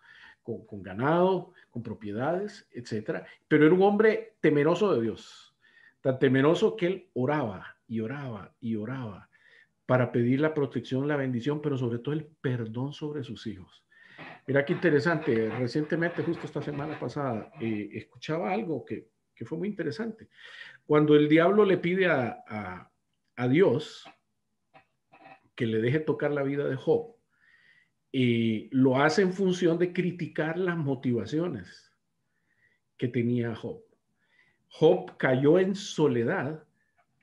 con, 0.44 0.64
con 0.64 0.82
ganado, 0.82 1.52
con 1.70 1.82
propiedades, 1.82 2.68
etc. 2.70 3.24
Pero 3.48 3.66
era 3.66 3.74
un 3.74 3.82
hombre 3.82 4.36
temeroso 4.40 4.94
de 4.94 5.02
Dios, 5.02 5.56
tan 6.00 6.20
temeroso 6.20 6.76
que 6.76 6.86
él 6.86 7.10
oraba 7.14 7.75
y 7.86 8.00
oraba 8.00 8.54
y 8.60 8.76
oraba 8.76 9.28
para 9.86 10.10
pedir 10.10 10.40
la 10.40 10.52
protección, 10.52 11.06
la 11.06 11.16
bendición, 11.16 11.62
pero 11.62 11.78
sobre 11.78 11.98
todo 12.00 12.14
el 12.14 12.26
perdón 12.40 12.92
sobre 12.92 13.22
sus 13.22 13.46
hijos. 13.46 13.84
Mira 14.46 14.64
qué 14.64 14.72
interesante, 14.72 15.48
recientemente, 15.50 16.22
justo 16.22 16.46
esta 16.46 16.62
semana 16.62 16.98
pasada, 16.98 17.50
eh, 17.60 17.90
escuchaba 17.92 18.52
algo 18.52 18.84
que, 18.84 19.08
que, 19.34 19.44
fue 19.44 19.58
muy 19.58 19.68
interesante. 19.68 20.28
Cuando 20.86 21.14
el 21.14 21.28
diablo 21.28 21.64
le 21.64 21.78
pide 21.78 22.06
a, 22.06 22.42
a, 22.48 22.90
a, 23.36 23.48
Dios 23.48 24.04
que 25.54 25.66
le 25.66 25.80
deje 25.80 26.00
tocar 26.00 26.32
la 26.32 26.42
vida 26.42 26.66
de 26.66 26.76
Job, 26.76 27.16
y 28.12 28.68
lo 28.70 28.98
hace 28.98 29.22
en 29.22 29.32
función 29.32 29.78
de 29.78 29.92
criticar 29.92 30.58
las 30.58 30.76
motivaciones 30.76 31.92
que 32.96 33.08
tenía 33.08 33.54
Job. 33.54 33.82
Job 34.68 35.16
cayó 35.18 35.58
en 35.58 35.74
soledad 35.74 36.65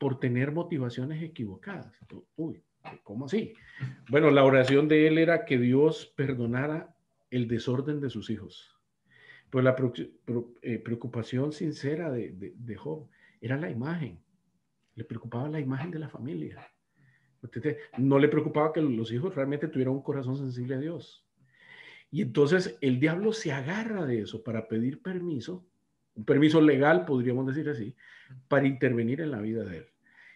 por 0.03 0.19
tener 0.19 0.51
motivaciones 0.51 1.23
equivocadas. 1.23 1.97
Uy, 2.35 2.61
¿cómo 3.03 3.27
así? 3.27 3.53
Bueno, 4.09 4.31
la 4.31 4.43
oración 4.43 4.89
de 4.89 5.07
él 5.07 5.17
era 5.17 5.45
que 5.45 5.57
Dios 5.57 6.11
perdonara 6.17 6.93
el 7.31 7.47
desorden 7.47 8.01
de 8.01 8.09
sus 8.09 8.29
hijos. 8.29 8.77
Pues 9.49 9.63
la 9.63 9.77
eh, 10.61 10.79
preocupación 10.79 11.53
sincera 11.53 12.11
de, 12.11 12.33
de, 12.33 12.75
Job 12.75 13.07
era 13.39 13.55
la 13.55 13.69
imagen. 13.69 14.19
Le 14.95 15.05
preocupaba 15.05 15.47
la 15.47 15.61
imagen 15.61 15.89
de 15.89 15.99
la 15.99 16.09
familia. 16.09 16.59
No 17.97 18.19
le 18.19 18.27
preocupaba 18.27 18.73
que 18.73 18.81
los 18.81 19.09
hijos 19.13 19.33
realmente 19.33 19.69
tuvieran 19.69 19.93
un 19.93 20.03
corazón 20.03 20.35
sensible 20.35 20.75
a 20.75 20.79
Dios. 20.79 21.25
Y 22.11 22.23
entonces 22.23 22.77
el 22.81 22.99
diablo 22.99 23.31
se 23.31 23.53
agarra 23.53 24.05
de 24.05 24.19
eso 24.19 24.43
para 24.43 24.67
pedir 24.67 25.01
permiso, 25.01 25.65
un 26.13 26.25
permiso 26.25 26.59
legal, 26.59 27.05
podríamos 27.05 27.47
decir 27.47 27.69
así, 27.69 27.95
para 28.49 28.67
intervenir 28.67 29.21
en 29.21 29.31
la 29.31 29.39
vida 29.39 29.63
de 29.63 29.77
él. 29.77 29.92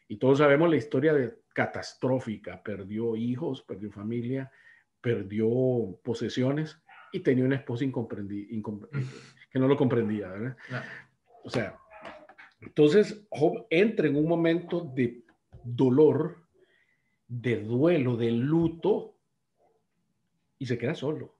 Y 0.08 0.18
todos 0.18 0.38
sabemos 0.38 0.70
la 0.70 0.78
historia 0.78 1.14
de 1.14 1.38
catastrófica. 1.54 2.62
Perdió 2.64 3.16
hijos, 3.16 3.62
perdió 3.62 3.92
familia, 3.92 4.52
perdió 5.02 5.48
posesiones 6.04 6.82
y 7.12 7.22
tenía 7.22 7.46
una 7.46 7.56
esposa 7.56 7.86
que 9.52 9.60
no 9.60 9.68
lo 9.68 9.78
comprendía, 9.78 10.30
¿verdad? 10.30 10.58
O 11.44 11.50
sea, 11.50 11.78
entonces 12.62 13.26
Job 13.30 13.66
entra 13.70 14.08
en 14.08 14.16
un 14.16 14.28
momento 14.28 14.82
de 14.82 15.24
dolor, 15.64 16.48
de 17.28 17.62
duelo, 17.62 18.18
de 18.18 18.32
luto 18.32 19.18
y 20.58 20.66
se 20.66 20.78
queda 20.78 20.96
solo, 20.96 21.36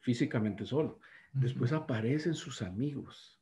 físicamente 0.00 0.66
solo. 0.66 1.00
Después 1.32 1.72
aparecen 1.72 2.34
sus 2.34 2.62
amigos 2.62 3.40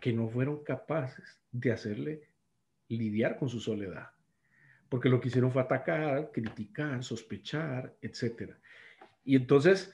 que 0.00 0.12
no 0.12 0.28
fueron 0.28 0.62
capaces 0.64 1.40
de 1.52 1.72
hacerle 1.72 2.28
lidiar 2.88 3.38
con 3.38 3.48
su 3.48 3.60
soledad, 3.60 4.10
porque 4.88 5.08
lo 5.08 5.20
que 5.20 5.28
hicieron 5.28 5.50
fue 5.50 5.62
atacar, 5.62 6.30
criticar, 6.32 7.02
sospechar, 7.02 7.94
etc. 8.02 8.52
Y 9.24 9.36
entonces, 9.36 9.92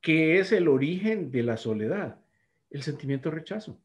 ¿qué 0.00 0.38
es 0.38 0.52
el 0.52 0.68
origen 0.68 1.30
de 1.30 1.42
la 1.42 1.56
soledad? 1.56 2.20
El 2.70 2.82
sentimiento 2.82 3.30
de 3.30 3.36
rechazo. 3.36 3.80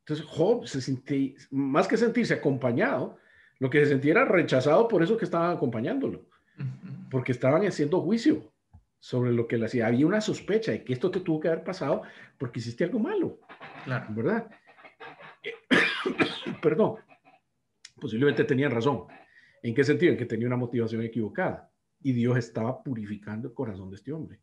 Entonces, 0.00 0.26
Job 0.26 0.66
se 0.66 0.80
sentía, 0.82 1.34
más 1.50 1.88
que 1.88 1.96
sentirse 1.96 2.34
acompañado, 2.34 3.18
lo 3.58 3.70
que 3.70 3.80
se 3.80 3.90
sentía 3.90 4.12
era 4.12 4.24
rechazado 4.26 4.86
por 4.86 5.02
eso 5.02 5.16
que 5.16 5.24
estaban 5.24 5.56
acompañándolo, 5.56 6.28
porque 7.10 7.32
estaban 7.32 7.64
haciendo 7.66 8.02
juicio 8.02 8.52
sobre 8.98 9.32
lo 9.32 9.46
que 9.48 9.56
le 9.56 9.66
hacía. 9.66 9.86
Había 9.86 10.06
una 10.06 10.20
sospecha 10.20 10.72
de 10.72 10.84
que 10.84 10.92
esto 10.92 11.10
te 11.10 11.20
tuvo 11.20 11.40
que 11.40 11.48
haber 11.48 11.64
pasado 11.64 12.02
porque 12.38 12.60
hiciste 12.60 12.84
algo 12.84 12.98
malo, 12.98 13.38
claro. 13.84 14.06
¿verdad? 14.10 14.50
perdón, 16.62 16.96
posiblemente 18.00 18.44
tenían 18.44 18.70
razón. 18.70 19.04
¿En 19.62 19.74
qué 19.74 19.84
sentido? 19.84 20.12
En 20.12 20.18
que 20.18 20.26
tenía 20.26 20.46
una 20.46 20.56
motivación 20.56 21.02
equivocada 21.02 21.70
y 22.02 22.12
Dios 22.12 22.36
estaba 22.36 22.82
purificando 22.82 23.48
el 23.48 23.54
corazón 23.54 23.90
de 23.90 23.96
este 23.96 24.12
hombre. 24.12 24.40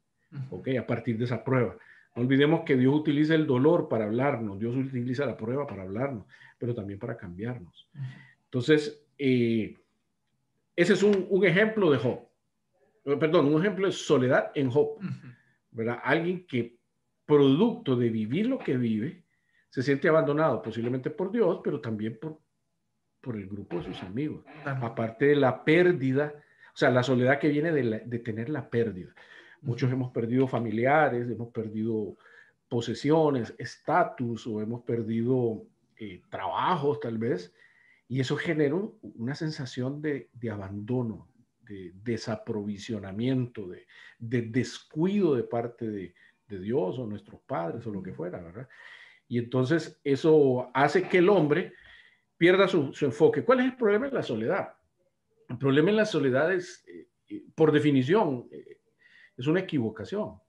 ¿Ok? 0.50 0.70
A 0.80 0.88
partir 0.88 1.18
de 1.18 1.26
esa 1.26 1.44
prueba. 1.44 1.78
No 2.16 2.24
olvidemos 2.24 2.62
que 2.62 2.76
Dios 2.76 2.94
utiliza 2.94 3.36
el 3.36 3.46
dolor 3.46 3.88
para 3.88 4.06
hablarnos, 4.06 4.60
Dios 4.60 4.76
utiliza 4.76 5.26
la 5.26 5.38
prueba 5.38 5.68
para 5.68 5.84
hablarnos, 5.84 6.26
pero 6.58 6.74
también 6.74 7.00
para 7.00 7.18
cambiarnos. 7.18 7.90
Entonces, 8.46 9.04
eh, 9.18 9.78
ese 10.76 10.94
es 10.94 11.04
un, 11.04 11.28
un, 11.30 11.46
ejemplo 11.46 11.92
de 11.92 11.98
Job. 11.98 12.20
Eh, 13.06 13.18
perdón, 13.18 13.54
un 13.54 13.62
ejemplo 13.62 13.88
de 13.88 13.94
soledad 13.94 14.52
en 14.56 14.70
Job. 14.70 15.00
¿verdad? 15.72 16.00
Alguien 16.04 16.46
que 16.46 16.78
producto 17.26 17.96
de 17.96 18.10
vivir 18.10 18.48
lo 18.48 18.60
que 18.60 18.78
vive, 18.78 19.24
se 19.72 19.82
siente 19.82 20.10
abandonado 20.10 20.62
posiblemente 20.62 21.10
por 21.10 21.32
Dios, 21.32 21.62
pero 21.64 21.80
también 21.80 22.20
por, 22.20 22.40
por 23.22 23.38
el 23.38 23.48
grupo 23.48 23.78
de 23.78 23.86
sus 23.86 24.04
amigos. 24.04 24.44
Aparte 24.66 25.28
de 25.28 25.36
la 25.38 25.64
pérdida, 25.64 26.34
o 26.74 26.78
sea, 26.78 26.92
la 26.92 27.04
soledad 27.04 27.40
que 27.40 27.48
viene 27.48 27.72
de, 27.72 28.20
tener 28.20 28.50
la 28.50 28.70
pérdida. 28.70 29.16
Muchos 29.62 29.90
hemos 29.92 30.12
perdido 30.12 30.46
familiares, 30.46 31.30
hemos 31.30 31.54
perdido 31.54 32.18
posesiones, 32.68 33.56
estatus 33.58 34.46
o 34.46 34.62
hemos 34.62 34.84
perdido 34.84 35.64
eh, 35.96 36.22
trabajos 36.30 37.00
tal 37.00 37.18
vez, 37.18 37.54
y 38.10 38.20
eso 38.20 38.36
genera 38.36 38.76
una 39.02 39.36
sensación 39.36 40.02
de, 40.02 40.30
abandono, 40.52 41.30
de 41.62 41.94
desaprovisionamiento, 42.04 43.70
de, 43.70 43.88
de, 44.20 44.42
descuido 44.42 45.34
de 45.36 45.44
parte 45.44 45.90
de, 45.90 46.14
de 46.50 46.60
Dios 46.60 47.00
o 47.00 47.08
nuestros 47.08 47.40
padres 47.42 47.88
o 47.88 47.92
lo 47.92 48.04
que 48.04 48.12
fuera, 48.12 48.42
¿verdad? 48.42 48.68
Y 49.32 49.38
entonces 49.38 49.98
eso 50.04 50.70
hace 50.74 51.08
que 51.08 51.20
el 51.20 51.30
hombre 51.30 51.74
pierda 52.36 52.68
su, 52.68 52.92
enfoque. 53.00 53.46
¿Cuál 53.46 53.62
es 53.62 53.66
el 53.68 53.78
problema 53.78 54.08
en 54.08 54.14
la 54.14 54.24
soledad? 54.24 54.74
El 55.48 55.58
problema 55.58 55.90
en 55.90 55.96
la 55.96 56.06
soledad 56.06 56.52
es, 56.52 56.84
eh, 56.86 57.08
eh, 57.30 57.46
por 57.56 57.72
definición, 57.72 58.50
eh, 58.52 58.82
es 59.38 59.48
una 59.48 59.62
equivocación. 59.62 60.42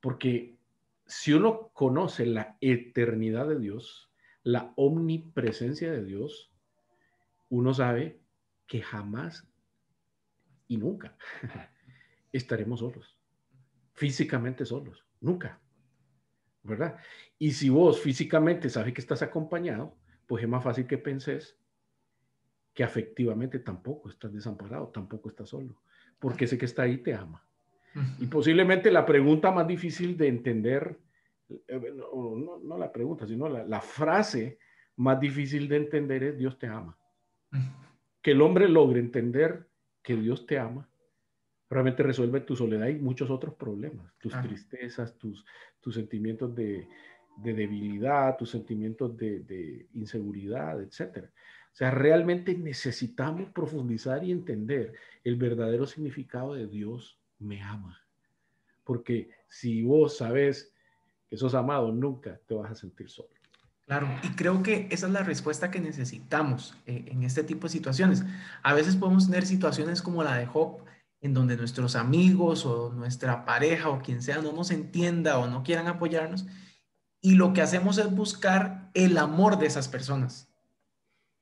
Porque 0.00 0.56
si 1.04 1.34
uno 1.34 1.72
conoce 1.74 2.24
la 2.24 2.56
eternidad 2.62 3.46
de 3.46 3.58
Dios, 3.58 4.10
la 4.44 4.72
omnipresencia 4.76 5.92
de 5.92 6.02
Dios, 6.02 6.50
uno 7.50 7.74
sabe 7.74 8.18
que 8.66 8.80
jamás 8.80 9.46
y 10.68 10.78
nunca 10.78 11.18
estaremos 12.32 12.80
solos, 12.80 13.18
físicamente 13.92 14.64
solos, 14.64 15.04
nunca. 15.20 15.60
¿Verdad? 16.62 16.96
Y 17.38 17.52
si 17.52 17.68
vos 17.68 18.00
físicamente 18.00 18.68
sabes 18.68 18.92
que 18.94 19.00
estás 19.00 19.22
acompañado, 19.22 19.96
pues 20.26 20.42
es 20.42 20.48
más 20.48 20.62
fácil 20.62 20.86
que 20.86 20.98
penses 20.98 21.58
que 22.74 22.84
afectivamente 22.84 23.58
tampoco 23.58 24.10
estás 24.10 24.32
desamparado, 24.32 24.88
tampoco 24.88 25.28
estás 25.28 25.48
solo, 25.48 25.82
porque 26.18 26.44
ese 26.44 26.58
que 26.58 26.66
está 26.66 26.82
ahí 26.82 26.98
te 26.98 27.14
ama. 27.14 27.44
Y 28.20 28.26
posiblemente 28.26 28.92
la 28.92 29.04
pregunta 29.04 29.50
más 29.50 29.66
difícil 29.66 30.16
de 30.16 30.28
entender, 30.28 30.96
eh, 31.66 31.92
no, 31.94 32.58
no, 32.62 32.78
la 32.78 32.92
pregunta, 32.92 33.26
sino 33.26 33.48
la, 33.48 33.64
la, 33.64 33.80
frase 33.80 34.58
más 34.96 35.18
difícil 35.18 35.68
de 35.68 35.76
entender 35.76 36.22
es 36.22 36.38
Dios 36.38 36.56
te 36.56 36.68
ama. 36.68 36.96
Que 38.22 38.30
el 38.30 38.42
hombre 38.42 38.68
logre 38.68 39.00
entender 39.00 39.66
que 40.02 40.14
Dios 40.14 40.46
te 40.46 40.58
ama, 40.58 40.88
realmente 41.70 42.02
resuelve 42.02 42.40
tu 42.40 42.56
soledad 42.56 42.88
y 42.88 42.96
muchos 42.96 43.30
otros 43.30 43.54
problemas, 43.54 44.12
tus 44.18 44.38
tristezas, 44.42 45.16
tus, 45.16 45.44
tus 45.80 45.94
sentimientos 45.94 46.54
de, 46.54 46.88
de 47.36 47.54
debilidad, 47.54 48.36
tus 48.36 48.50
sentimientos 48.50 49.16
de, 49.16 49.40
de 49.40 49.86
inseguridad, 49.94 50.82
etc. 50.82 51.26
O 51.72 51.76
sea, 51.76 51.92
realmente 51.92 52.58
necesitamos 52.58 53.50
profundizar 53.50 54.24
y 54.24 54.32
entender 54.32 54.94
el 55.22 55.36
verdadero 55.36 55.86
significado 55.86 56.54
de 56.54 56.66
Dios 56.66 57.18
me 57.38 57.62
ama. 57.62 58.00
Porque 58.82 59.30
si 59.48 59.82
vos 59.82 60.16
sabes 60.16 60.74
que 61.28 61.36
sos 61.36 61.54
amado, 61.54 61.92
nunca 61.92 62.40
te 62.48 62.54
vas 62.54 62.72
a 62.72 62.74
sentir 62.74 63.08
solo. 63.08 63.30
Claro, 63.86 64.08
y 64.22 64.28
creo 64.30 64.62
que 64.62 64.88
esa 64.90 65.06
es 65.06 65.12
la 65.12 65.22
respuesta 65.22 65.70
que 65.70 65.80
necesitamos 65.80 66.76
eh, 66.86 67.06
en 67.08 67.22
este 67.22 67.42
tipo 67.42 67.66
de 67.66 67.72
situaciones. 67.72 68.24
A 68.62 68.74
veces 68.74 68.96
podemos 68.96 69.26
tener 69.26 69.46
situaciones 69.46 70.02
como 70.02 70.22
la 70.22 70.36
de 70.36 70.46
Job, 70.46 70.84
en 71.20 71.34
donde 71.34 71.56
nuestros 71.56 71.96
amigos 71.96 72.64
o 72.64 72.92
nuestra 72.92 73.44
pareja 73.44 73.90
o 73.90 74.00
quien 74.00 74.22
sea 74.22 74.40
no 74.40 74.52
nos 74.52 74.70
entienda 74.70 75.38
o 75.38 75.46
no 75.46 75.62
quieran 75.62 75.86
apoyarnos, 75.86 76.46
y 77.20 77.34
lo 77.34 77.52
que 77.52 77.60
hacemos 77.60 77.98
es 77.98 78.10
buscar 78.10 78.90
el 78.94 79.18
amor 79.18 79.58
de 79.58 79.66
esas 79.66 79.88
personas, 79.88 80.48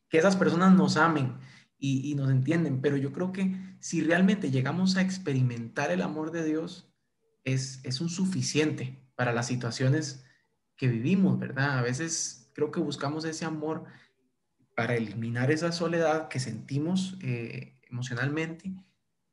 que 0.08 0.18
esas 0.18 0.36
personas 0.36 0.74
nos 0.74 0.96
amen 0.96 1.36
y, 1.78 2.14
nos 2.16 2.30
entienden, 2.30 2.80
pero 2.80 2.96
yo 2.96 3.12
creo 3.12 3.32
que 3.32 3.56
si 3.78 4.02
realmente 4.02 4.50
llegamos 4.50 4.96
a 4.96 5.02
experimentar 5.02 5.92
el 5.92 6.02
amor 6.02 6.32
de 6.32 6.44
Dios, 6.44 6.92
es, 7.44 7.80
es 7.84 8.00
un 8.00 8.08
suficiente 8.08 8.98
para 9.14 9.32
las 9.32 9.46
situaciones 9.46 10.24
que 10.76 10.88
vivimos, 10.88 11.38
¿verdad? 11.38 11.78
A 11.78 11.82
veces 11.82 12.50
creo 12.52 12.72
que 12.72 12.80
buscamos 12.80 13.24
ese 13.24 13.44
amor 13.44 13.84
para 14.74 14.96
eliminar 14.96 15.52
esa 15.52 15.70
soledad 15.70 16.28
que 16.28 16.40
sentimos 16.40 17.16
eh, 17.20 17.80
emocionalmente 17.88 18.74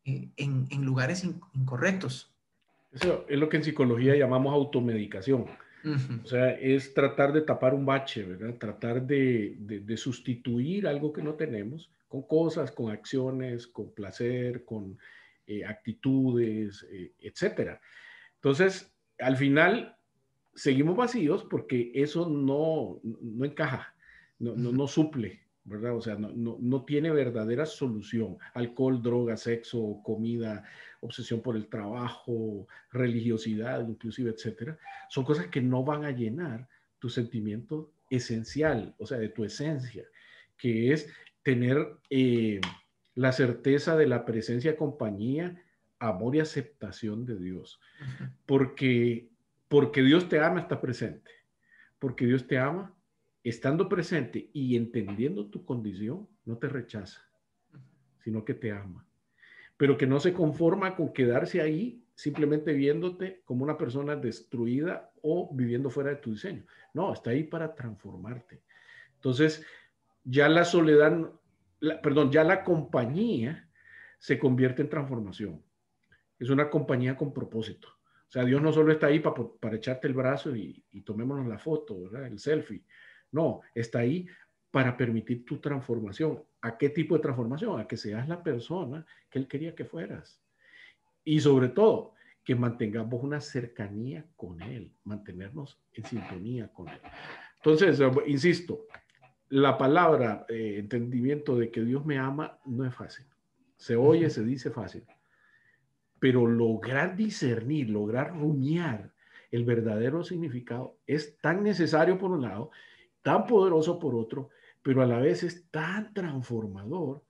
en, 0.06 0.68
en, 0.70 0.86
lugares 0.86 1.24
incorrectos. 1.24 2.32
Eso 2.94 3.26
es 3.28 3.38
lo 3.38 3.50
que 3.50 3.58
en 3.58 3.64
psicología 3.64 4.16
llamamos 4.16 4.54
automedicación. 4.54 5.46
O 6.24 6.26
sea, 6.26 6.50
es 6.50 6.96
tratar 6.96 7.32
de 7.32 7.42
tapar 7.42 7.76
un 7.76 7.86
bache, 7.86 8.24
¿verdad? 8.24 8.58
Tratar 8.58 9.06
de, 9.06 9.56
de, 9.60 9.98
sustituir 9.98 10.88
algo 10.88 11.14
que 11.14 11.22
no 11.22 11.36
tenemos 11.36 11.92
con 12.08 12.24
cosas, 12.24 12.72
con 12.72 12.92
acciones, 12.92 13.68
con 13.68 13.92
placer, 13.92 14.66
con 14.66 14.98
eh, 15.46 15.64
actitudes, 15.64 16.88
eh, 16.90 17.12
etcétera. 17.20 17.80
Entonces, 18.34 18.92
al 19.20 19.38
final, 19.38 19.96
seguimos 20.56 20.98
vacíos 20.98 21.46
porque 21.48 21.92
eso 21.94 22.28
no, 22.28 23.00
no 23.04 23.46
encaja, 23.46 23.94
no, 24.40 24.56
no, 24.56 24.72
no 24.72 24.88
suple 24.88 25.45
¿verdad? 25.66 25.96
O 25.96 26.02
sea, 26.02 26.16
no, 26.16 26.32
no, 26.32 26.58
no, 26.60 26.86
tiene 26.86 27.12
verdadera 27.12 27.66
solución. 27.66 28.38
Alcohol, 28.54 29.02
droga, 29.02 29.36
sexo, 29.36 30.00
comida, 30.04 30.64
obsesión 31.02 31.42
por 31.42 31.56
el 31.56 31.68
trabajo, 31.68 32.68
religiosidad, 32.92 33.88
inclusive, 33.88 34.32
etcétera, 34.32 34.78
son 35.10 35.26
cosas 35.26 35.48
que 35.48 35.62
no 35.62 35.84
van 35.84 36.06
a 36.06 36.12
llenar 36.12 36.68
tu 37.00 37.10
sentimiento 37.10 37.92
esencial, 38.10 38.96
o 38.98 39.06
sea, 39.06 39.18
de 39.18 39.30
tu 39.30 39.44
esencia, 39.44 40.06
que 40.58 40.94
es 40.94 41.12
tener 41.44 41.98
eh, 42.10 42.62
la 43.16 43.32
certeza 43.32 43.96
de 43.96 44.08
la 44.08 44.26
presencia, 44.26 44.78
compañía, 44.78 45.62
amor 46.00 46.36
y 46.36 46.40
aceptación 46.40 47.26
de 47.26 47.38
Dios. 47.38 47.80
Porque, 48.46 49.30
porque 49.68 50.02
Dios 50.02 50.30
te 50.30 50.40
ama, 50.40 50.62
está 50.62 50.80
presente. 50.80 51.32
Porque 52.00 52.26
Dios 52.26 52.48
te 52.48 52.58
ama, 52.58 52.95
estando 53.50 53.88
presente 53.88 54.50
y 54.54 54.76
entendiendo 54.76 55.46
tu 55.46 55.64
condición, 55.64 56.28
no 56.46 56.58
te 56.58 56.68
rechaza, 56.68 57.22
sino 58.24 58.44
que 58.44 58.56
te 58.56 58.72
ama. 58.72 59.06
Pero 59.78 59.98
que 59.98 60.08
no 60.08 60.20
se 60.20 60.34
conforma 60.34 60.96
con 60.96 61.14
quedarse 61.14 61.62
ahí 61.62 62.04
simplemente 62.16 62.74
viéndote 62.74 63.44
como 63.46 63.64
una 63.64 63.78
persona 63.78 64.16
destruida 64.16 65.12
o 65.22 65.54
viviendo 65.54 65.92
fuera 65.92 66.10
de 66.10 66.16
tu 66.16 66.32
diseño. 66.32 66.66
No, 66.94 67.14
está 67.14 67.32
ahí 67.32 67.44
para 67.44 67.76
transformarte. 67.76 68.64
Entonces, 69.16 69.64
ya 70.24 70.50
la 70.50 70.66
soledad, 70.66 71.30
perdón, 72.02 72.32
ya 72.32 72.44
la 72.44 72.64
compañía 72.64 73.70
se 74.18 74.40
convierte 74.40 74.82
en 74.82 74.90
transformación. 74.90 75.62
Es 76.40 76.50
una 76.50 76.70
compañía 76.70 77.16
con 77.16 77.32
propósito. 77.32 77.90
O 78.28 78.32
sea, 78.32 78.44
Dios 78.44 78.60
no 78.60 78.74
solo 78.74 78.92
está 78.92 79.08
ahí 79.08 79.20
para, 79.20 79.36
para 79.60 79.76
echarte 79.76 80.08
el 80.08 80.16
brazo 80.16 80.56
y, 80.56 80.84
y 80.92 81.02
tomémonos 81.02 81.46
la 81.46 81.60
foto, 81.60 82.02
¿verdad? 82.02 82.26
el 82.26 82.40
selfie 82.40 82.84
no, 83.36 83.62
está 83.76 84.00
ahí 84.00 84.26
para 84.72 84.96
permitir 84.96 85.46
tu 85.46 85.60
transformación. 85.60 86.42
¿A 86.62 86.78
qué 86.78 86.90
tipo 86.90 87.16
de 87.16 87.22
transformación? 87.22 87.80
A 87.80 87.88
que 87.88 87.98
seas 87.98 88.28
la 88.28 88.42
persona 88.42 89.06
que 89.30 89.40
Él 89.40 89.48
quería 89.48 89.76
que 89.76 89.86
fueras. 89.86 90.42
Y 91.24 91.40
sobre 91.42 91.70
todo, 91.70 92.14
que 92.44 92.56
mantengamos 92.56 93.22
una 93.24 93.42
cercanía 93.42 94.26
con 94.36 94.62
Él, 94.62 94.92
mantenernos 95.04 95.80
en 95.94 96.06
sintonía 96.06 96.68
con 96.70 96.88
Él. 96.88 97.00
Entonces, 97.58 98.00
insisto, 98.28 98.86
la 99.50 99.78
palabra 99.78 100.46
eh, 100.48 100.78
entendimiento 100.80 101.58
de 101.58 101.70
que 101.72 101.84
Dios 101.84 102.06
me 102.06 102.18
ama 102.18 102.60
no 102.66 102.86
es 102.86 102.96
fácil. 102.96 103.26
Se 103.76 103.96
oye, 103.96 104.30
se 104.30 104.44
dice 104.44 104.72
fácil. 104.72 105.04
Pero 106.20 106.48
lograr 106.48 107.16
discernir, 107.16 107.90
lograr 107.90 108.32
rumiar 108.32 109.12
el 109.52 109.66
verdadero 109.66 110.24
significado 110.24 110.98
es 111.08 111.38
tan 111.38 111.64
necesario 111.64 112.18
por 112.18 112.32
un 112.32 112.42
lado 112.42 112.72
tan 113.26 113.48
poderoso 113.48 113.98
por 113.98 114.14
otro, 114.14 114.52
pero 114.84 115.02
a 115.02 115.08
la 115.08 115.18
vez 115.18 115.42
es 115.42 115.68
tan 115.72 116.14
transformador 116.14 117.26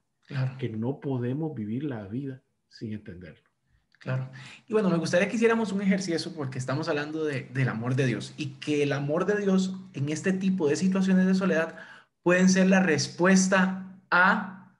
que 0.59 0.67
no 0.67 0.99
podemos 0.99 1.55
vivir 1.55 1.85
la 1.85 2.05
vida 2.05 2.41
sin 2.67 2.91
entenderlo. 2.91 3.49
Claro. 3.99 4.29
Y 4.67 4.73
bueno, 4.73 4.89
me 4.89 4.97
gustaría 4.97 5.29
que 5.29 5.37
hiciéramos 5.37 5.71
un 5.71 5.81
ejercicio 5.81 6.33
porque 6.33 6.57
estamos 6.57 6.89
hablando 6.89 7.23
de, 7.23 7.43
del 7.53 7.69
amor 7.69 7.95
de 7.95 8.07
Dios 8.07 8.33
y 8.35 8.55
que 8.55 8.83
el 8.83 8.91
amor 8.91 9.25
de 9.25 9.37
Dios 9.37 9.73
en 9.93 10.09
este 10.09 10.33
tipo 10.33 10.67
de 10.67 10.75
situaciones 10.75 11.27
de 11.27 11.33
soledad 11.33 11.77
pueden 12.21 12.49
ser 12.49 12.67
la 12.67 12.81
respuesta 12.81 13.97
a 14.11 14.77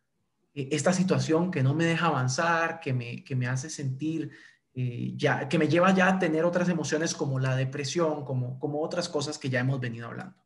eh, 0.54 0.68
esta 0.74 0.92
situación 0.92 1.50
que 1.50 1.64
no 1.64 1.74
me 1.74 1.86
deja 1.86 2.08
avanzar, 2.08 2.82
que 2.82 2.92
me, 2.92 3.24
que 3.24 3.38
me 3.38 3.48
hace 3.48 3.70
sentir 3.70 4.32
eh, 4.74 5.14
ya, 5.16 5.48
que 5.48 5.60
me 5.60 5.70
lleva 5.70 5.94
ya 5.94 6.10
a 6.10 6.20
tener 6.20 6.44
otras 6.44 6.68
emociones 6.68 7.16
como 7.16 7.40
la 7.40 7.56
depresión, 7.56 8.26
como, 8.26 8.60
como 8.60 8.82
otras 8.82 9.08
cosas 9.08 9.38
que 9.38 9.50
ya 9.50 9.62
hemos 9.62 9.80
venido 9.80 10.08
hablando. 10.08 10.45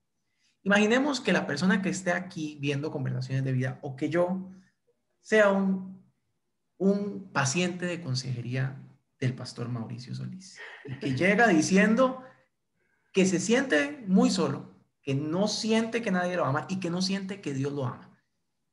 Imaginemos 0.64 1.22
que 1.22 1.34
la 1.34 1.48
persona 1.48 1.82
que 1.82 1.90
esté 1.90 2.12
aquí 2.12 2.58
viendo 2.60 2.92
conversaciones 2.92 3.44
de 3.44 3.54
vida 3.54 3.80
o 3.82 3.96
que 3.96 4.10
yo 4.10 4.52
sea 5.22 5.52
un, 5.52 6.04
un 6.78 7.32
paciente 7.32 7.86
de 7.86 8.02
consejería 8.02 8.82
del 9.20 9.36
pastor 9.36 9.70
Mauricio 9.70 10.16
Solís, 10.16 10.58
que 11.02 11.14
llega 11.14 11.48
diciendo 11.48 12.24
que 13.14 13.26
se 13.26 13.40
siente 13.40 14.04
muy 14.08 14.30
solo, 14.30 14.76
que 15.02 15.14
no 15.14 15.48
siente 15.48 16.02
que 16.02 16.12
nadie 16.12 16.36
lo 16.36 16.46
ama 16.46 16.66
y 16.70 16.80
que 16.80 16.90
no 16.90 17.02
siente 17.02 17.42
que 17.42 17.54
Dios 17.54 17.74
lo 17.74 17.86
ama. 17.86 18.18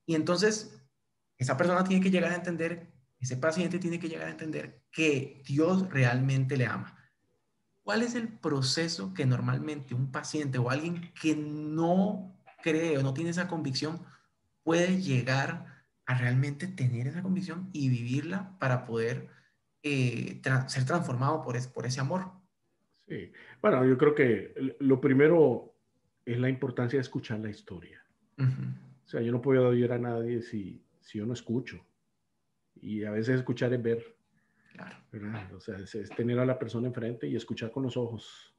Y 0.07 0.15
entonces, 0.15 0.81
esa 1.37 1.57
persona 1.57 1.85
tiene 1.85 2.03
que 2.03 2.11
llegar 2.11 2.33
a 2.33 2.37
entender, 2.37 2.93
ese 3.19 3.37
paciente 3.37 3.79
tiene 3.79 3.99
que 3.99 4.09
llegar 4.09 4.29
a 4.29 4.33
entender 4.33 4.85
que 4.93 5.43
Dios 5.47 5.89
realmente 5.91 6.57
le 6.57 6.67
ama. 6.67 6.96
¿Cuál 7.87 8.03
es 8.03 8.17
el 8.17 8.27
proceso 8.27 9.15
que 9.15 9.27
normalmente 9.27 9.95
un 9.95 10.11
paciente 10.11 10.59
o 10.59 10.71
alguien 10.71 11.13
que 11.23 11.37
no 11.37 12.37
cree 12.61 12.99
o 12.99 13.03
no 13.05 13.15
tiene 13.15 13.31
esa 13.31 13.47
convicción 13.47 14.01
puede 14.65 15.01
llegar 15.01 15.85
a 16.05 16.19
realmente 16.19 16.67
tener 16.67 17.07
esa 17.07 17.23
convicción 17.23 17.71
y 17.73 17.89
vivirla 17.89 18.59
para 18.59 18.87
poder 18.87 19.29
eh, 19.85 20.43
ser 20.67 20.85
transformado 20.85 21.45
por, 21.45 21.57
por 21.73 21.87
ese 21.87 22.01
amor? 22.01 22.33
Sí, 23.07 23.31
bueno, 23.63 23.87
yo 23.87 23.97
creo 23.97 24.17
que 24.17 24.75
lo 24.81 25.01
primero 25.01 25.73
es 26.25 26.41
la 26.41 26.49
importancia 26.49 26.97
de 26.97 27.03
escuchar 27.03 27.39
la 27.39 27.51
historia. 27.51 28.05
O 28.37 29.09
sea, 29.09 29.21
yo 29.21 29.31
no 29.31 29.41
puedo 29.41 29.71
ayudar 29.71 29.93
a 29.93 29.99
nadie 29.99 30.43
si, 30.43 30.83
si 31.03 31.19
yo 31.19 31.27
no 31.27 31.35
escucho. 31.35 31.87
Y 32.83 33.05
a 33.05 33.13
veces 33.13 33.37
escuchar 33.37 33.73
es 33.75 33.81
ver. 33.81 34.16
O 35.55 35.61
sea, 35.61 35.77
es, 35.77 36.11
tener 36.17 36.39
a 36.39 36.47
la 36.47 36.59
persona 36.59 36.89
enfrente 36.89 37.27
y 37.27 37.37
escuchar 37.37 37.71
con 37.71 37.83
los 37.83 37.97
ojos, 37.97 38.55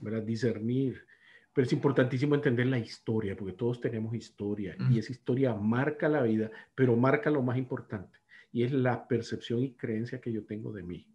¿verdad? 0.00 0.22
Discernir. 0.22 1.04
Pero 1.52 1.66
es 1.66 1.72
importantísimo 1.72 2.34
entender 2.34 2.66
la 2.66 2.78
historia, 2.78 3.36
porque 3.36 3.54
todos 3.54 3.80
tenemos 3.80 4.14
historia 4.14 4.76
y 4.90 4.98
esa 4.98 5.12
historia 5.12 5.54
marca 5.54 6.08
la 6.08 6.22
vida, 6.22 6.50
pero 6.74 6.96
marca 6.96 7.30
lo 7.30 7.42
más 7.42 7.56
importante 7.56 8.18
y 8.52 8.62
es 8.62 8.72
la 8.72 9.06
percepción 9.06 9.62
y 9.62 9.72
creencia 9.72 10.20
que 10.20 10.32
yo 10.32 10.44
tengo 10.44 10.72
de 10.72 10.82
mí. 10.82 11.06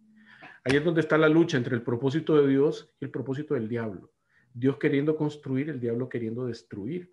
Ahí 0.64 0.76
es 0.76 0.84
donde 0.84 1.00
está 1.00 1.18
la 1.18 1.28
lucha 1.28 1.56
entre 1.56 1.74
el 1.74 1.82
propósito 1.82 2.40
de 2.40 2.48
Dios 2.48 2.94
y 3.00 3.04
el 3.06 3.10
propósito 3.10 3.54
del 3.54 3.68
diablo. 3.68 4.12
Dios 4.54 4.76
queriendo 4.78 5.16
construir, 5.16 5.68
el 5.70 5.80
diablo 5.80 6.08
queriendo 6.08 6.46
destruir. 6.46 7.12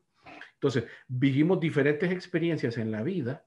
Entonces, 0.53 0.85
vivimos 1.07 1.59
diferentes 1.59 2.11
experiencias 2.11 2.77
en 2.77 2.91
la 2.91 3.01
vida 3.01 3.43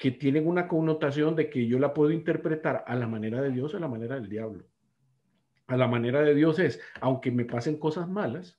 que 0.00 0.10
tienen 0.10 0.48
una 0.48 0.66
connotación 0.66 1.36
de 1.36 1.50
que 1.50 1.66
yo 1.66 1.78
la 1.78 1.92
puedo 1.92 2.10
interpretar 2.10 2.84
a 2.86 2.96
la 2.96 3.06
manera 3.06 3.42
de 3.42 3.50
Dios 3.50 3.74
o 3.74 3.76
a 3.76 3.80
la 3.80 3.86
manera 3.86 4.14
del 4.14 4.30
diablo. 4.30 4.64
A 5.66 5.76
la 5.76 5.88
manera 5.88 6.22
de 6.22 6.34
Dios 6.34 6.58
es, 6.58 6.80
aunque 7.02 7.30
me 7.30 7.44
pasen 7.44 7.76
cosas 7.76 8.08
malas, 8.08 8.58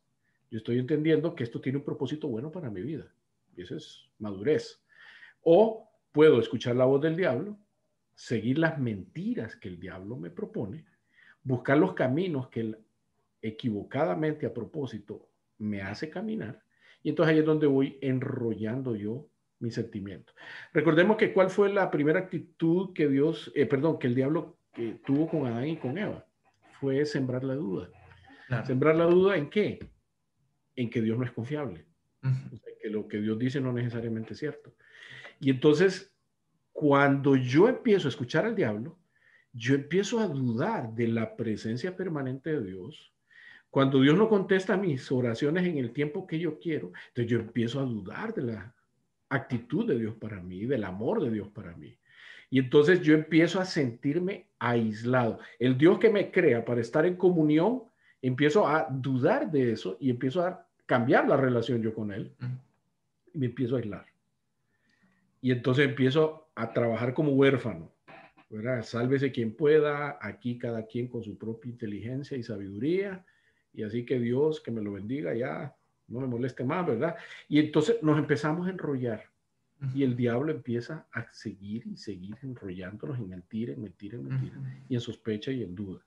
yo 0.52 0.60
estoy 0.60 0.78
entendiendo 0.78 1.34
que 1.34 1.44
esto 1.44 1.60
tiene 1.60 1.80
un 1.80 1.84
propósito 1.84 2.28
bueno 2.28 2.52
para 2.52 2.70
mi 2.70 2.84
vida. 2.84 3.12
Y 3.58 3.64
eso 3.64 3.76
es 3.76 4.08
madurez. 4.20 4.86
O 5.42 5.90
puedo 6.12 6.40
escuchar 6.40 6.76
la 6.76 6.86
voz 6.86 7.02
del 7.02 7.16
diablo, 7.16 7.58
seguir 8.14 8.60
las 8.60 8.78
mentiras 8.78 9.56
que 9.56 9.70
el 9.70 9.80
diablo 9.80 10.18
me 10.18 10.30
propone, 10.30 10.86
buscar 11.42 11.80
los 11.80 11.96
caminos 11.96 12.50
que 12.50 12.60
él 12.60 12.78
equivocadamente 13.42 14.46
a 14.46 14.54
propósito 14.54 15.28
me 15.58 15.82
hace 15.82 16.12
caminar. 16.12 16.62
Y 17.02 17.10
entonces 17.10 17.34
ahí 17.34 17.40
es 17.40 17.46
donde 17.48 17.66
voy 17.66 17.98
enrollando 18.00 18.96
yo 18.96 19.31
mi 19.62 19.72
sentimiento. 19.72 20.34
Recordemos 20.74 21.18
que 21.18 21.34
cuál 21.34 21.50
fue 21.50 21.72
la 21.72 21.90
primera 21.90 22.20
actitud 22.20 22.94
que 22.94 23.08
Dios, 23.08 23.52
eh, 23.56 23.66
perdón, 23.66 24.00
que 24.00 24.08
el 24.08 24.16
diablo 24.16 24.58
que 24.74 25.00
tuvo 25.06 25.30
con 25.30 25.46
Adán 25.46 25.68
y 25.68 25.78
con 25.78 25.98
Eva. 25.98 26.26
Fue 26.80 27.06
sembrar 27.06 27.44
la 27.44 27.56
duda. 27.56 27.90
Sembrar 28.66 28.96
la 28.96 29.06
duda 29.06 29.38
en 29.38 29.50
qué? 29.50 29.80
En 30.76 30.90
que 30.90 31.02
Dios 31.02 31.18
no 31.18 31.24
es 31.24 31.32
confiable. 31.32 31.86
que 32.82 32.90
lo 32.90 33.08
que 33.08 33.22
Dios 33.22 33.38
dice 33.38 33.62
no 33.62 33.72
necesariamente 33.72 34.34
es 34.34 34.40
cierto. 34.40 34.74
Y 35.40 35.52
entonces, 35.52 36.16
cuando 36.72 37.36
yo 37.36 37.68
empiezo 37.68 38.08
a 38.08 38.10
escuchar 38.10 38.46
al 38.46 38.56
diablo, 38.56 39.00
yo 39.54 39.76
empiezo 39.76 40.20
a 40.20 40.28
dudar 40.28 40.94
de 40.94 41.08
la 41.08 41.36
presencia 41.36 41.96
permanente 41.96 42.52
de 42.52 42.64
Dios. 42.64 43.14
Cuando 43.70 44.02
Dios 44.02 44.18
no 44.18 44.28
contesta 44.28 44.76
mis 44.78 45.12
oraciones 45.12 45.66
en 45.66 45.78
el 45.78 45.94
tiempo 45.94 46.28
que 46.28 46.40
yo 46.40 46.60
quiero, 46.60 46.92
entonces 47.10 47.32
yo 47.32 47.40
empiezo 47.40 47.80
a 47.80 47.84
dudar 47.84 48.34
de 48.34 48.44
la 48.44 48.76
actitud 49.32 49.88
de 49.88 49.98
Dios 49.98 50.16
para 50.16 50.42
mí, 50.42 50.66
del 50.66 50.84
amor 50.84 51.24
de 51.24 51.32
Dios 51.32 51.48
para 51.50 51.76
mí. 51.76 51.98
Y 52.50 52.60
entonces 52.60 53.02
yo 53.02 53.14
empiezo 53.14 53.62
a 53.62 53.66
sentirme 53.66 54.48
aislado. 54.60 55.40
El 55.58 55.78
Dios 55.78 56.00
que 56.00 56.10
me 56.10 56.32
crea 56.32 56.66
para 56.66 56.82
estar 56.82 57.06
en 57.06 57.16
comunión, 57.16 57.84
empiezo 58.22 58.68
a 58.68 58.88
dudar 58.92 59.50
de 59.50 59.72
eso 59.72 59.98
y 60.00 60.10
empiezo 60.10 60.46
a 60.46 60.68
cambiar 60.86 61.28
la 61.28 61.38
relación 61.38 61.82
yo 61.82 61.94
con 61.94 62.12
Él. 62.12 62.32
Y 63.34 63.40
me 63.40 63.46
empiezo 63.46 63.76
a 63.76 63.80
aislar. 63.80 64.06
Y 65.40 65.52
entonces 65.52 65.88
empiezo 65.88 66.50
a 66.54 66.74
trabajar 66.74 67.14
como 67.14 67.32
huérfano. 67.32 67.90
¿verdad? 68.50 68.84
Sálvese 68.84 69.32
quien 69.32 69.56
pueda, 69.56 70.18
aquí 70.22 70.58
cada 70.58 70.86
quien 70.86 71.08
con 71.08 71.24
su 71.24 71.38
propia 71.38 71.72
inteligencia 71.72 72.38
y 72.38 72.44
sabiduría. 72.44 73.26
Y 73.74 73.84
así 73.84 74.06
que 74.06 74.20
Dios, 74.20 74.60
que 74.60 74.72
me 74.72 74.82
lo 74.82 74.92
bendiga 74.92 75.34
ya, 75.34 75.74
no 76.12 76.20
me 76.20 76.28
moleste 76.28 76.64
más, 76.64 76.86
¿verdad? 76.86 77.16
Y 77.48 77.60
entonces 77.60 78.02
nos 78.04 78.18
empezamos 78.18 78.68
a 78.68 78.72
enrollar 78.72 79.32
y 79.94 80.04
el 80.04 80.16
diablo 80.16 80.52
empieza 80.52 81.08
a 81.12 81.32
seguir 81.32 81.88
y 81.88 81.98
seguir 81.98 82.38
enrollándonos 82.44 83.18
en 83.18 83.30
mentira, 83.30 83.74
en 83.74 83.82
mentira, 83.82 84.18
en 84.18 84.28
mentira, 84.28 84.56
y 84.88 84.94
en 84.94 85.02
sospecha 85.02 85.52
y 85.52 85.64
en 85.64 85.74
duda. 85.74 86.02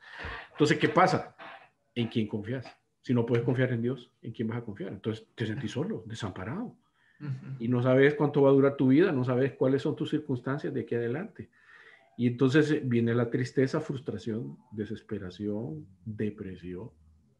Entonces, 0.53 0.79
¿qué 0.79 0.89
pasa? 0.89 1.35
¿En 1.95 2.09
quién 2.09 2.29
confías? 2.29 2.67
Si 3.01 3.13
no 3.13 3.27
puedes 3.27 3.45
confiar 3.45 3.73
en 3.73 3.83
Dios, 3.83 4.13
¿en 4.23 4.33
quién 4.33 4.49
vas 4.49 4.59
a 4.59 4.65
confiar? 4.65 4.93
Entonces 4.93 5.27
te 5.35 5.47
sentís 5.47 5.73
solo, 5.73 6.05
desamparado. 6.07 6.77
Y 7.59 7.69
no 7.69 7.83
sabes 7.83 8.15
cuánto 8.15 8.43
va 8.43 8.51
a 8.51 8.53
durar 8.53 8.77
tu 8.77 8.89
vida, 8.89 9.11
no 9.11 9.25
sabes 9.25 9.53
cuáles 9.55 9.83
son 9.83 9.97
tus 9.97 10.11
circunstancias 10.11 10.75
de 10.75 10.83
aquí 10.83 10.95
adelante. 10.95 11.49
Y 12.17 12.27
entonces 12.27 12.87
viene 12.87 13.15
la 13.15 13.31
tristeza, 13.31 13.81
frustración, 13.81 14.59
desesperación, 14.71 15.87
depresión, 16.05 16.91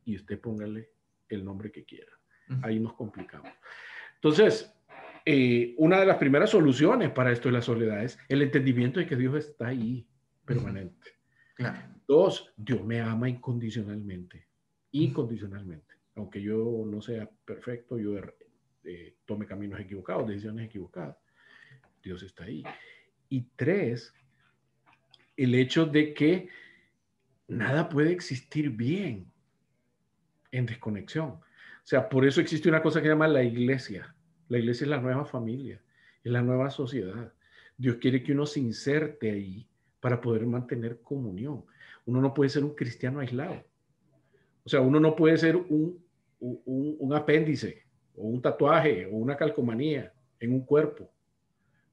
y 0.05 0.17
usted 0.17 0.41
póngale 0.41 0.91
el 1.29 1.45
nombre 1.45 1.71
que 1.71 1.85
quiera 1.85 2.13
ahí 2.63 2.81
nos 2.81 2.95
complicamos. 2.95 3.51
Entonces, 4.17 4.75
eh, 5.27 5.75
una 5.79 6.01
de 6.01 6.07
las 6.07 6.19
primeras 6.19 6.51
soluciones 6.51 7.11
para 7.11 7.33
esto 7.33 7.49
de 7.49 7.55
la 7.55 7.63
soledad 7.63 8.03
es 8.03 8.19
el 8.29 8.43
entendimiento 8.43 9.01
de 9.01 9.07
que 9.07 9.17
Dios 9.17 9.35
está 9.37 9.69
ahí 9.69 10.07
permanente. 10.45 11.13
Dos, 12.07 12.53
Dios 12.57 12.85
me 12.85 13.01
ama 13.01 13.29
incondicionalmente, 13.29 14.49
incondicionalmente. 14.93 15.95
Aunque 16.17 16.43
yo 16.43 16.85
no 16.87 17.01
sea 17.01 17.29
perfecto, 17.45 17.99
yo 17.99 18.17
eh, 18.85 19.17
tome 19.25 19.47
caminos 19.47 19.81
equivocados, 19.81 20.29
decisiones 20.29 20.67
equivocadas, 20.67 21.17
Dios 22.03 22.23
está 22.23 22.45
ahí. 22.45 22.63
Y 23.31 23.49
tres, 23.57 24.13
el 25.37 25.55
hecho 25.55 25.87
de 25.87 26.13
que 26.13 26.49
nada 27.49 27.89
puede 27.89 28.13
existir 28.13 28.71
bien 28.71 29.33
en 30.53 30.67
desconexión. 30.67 31.41
O 31.85 31.87
sea, 31.87 32.09
por 32.09 32.25
eso 32.25 32.41
existe 32.41 32.69
una 32.69 32.83
cosa 32.83 33.01
que 33.01 33.07
se 33.07 33.13
llama 33.13 33.29
la 33.29 33.43
iglesia. 33.43 34.15
La 34.49 34.59
iglesia 34.59 34.85
es 34.85 34.91
la 34.91 35.01
nueva 35.01 35.27
familia, 35.27 35.83
es 36.23 36.33
la 36.33 36.41
nueva 36.41 36.71
sociedad. 36.71 37.33
Dios 37.77 37.97
quiere 37.97 38.23
que 38.23 38.33
uno 38.33 38.47
se 38.47 38.61
inserte 38.61 39.31
ahí 39.31 39.69
para 40.01 40.21
poder 40.21 40.47
mantener 40.47 41.01
comunión. 41.03 41.65
Uno 42.07 42.21
no 42.21 42.33
puede 42.33 42.51
ser 42.51 42.65
un 42.65 42.75
cristiano 42.75 43.21
aislado. 43.21 43.63
O 44.65 44.69
sea, 44.69 44.81
uno 44.81 44.99
no 44.99 45.15
puede 45.15 45.37
ser 45.37 45.57
un, 45.57 46.03
un, 46.41 47.13
apéndice 47.15 47.85
o 48.17 48.29
un 48.29 48.41
tatuaje 48.41 49.07
o 49.07 49.17
una 49.17 49.37
calcomanía 49.37 50.13
en 50.41 50.53
un 50.53 50.65
cuerpo. 50.65 51.11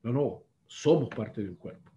No, 0.04 0.14
no, 0.14 0.44
somos 0.68 1.10
parte 1.10 1.44
de 1.44 1.50
un 1.50 1.56
cuerpo. 1.56 1.92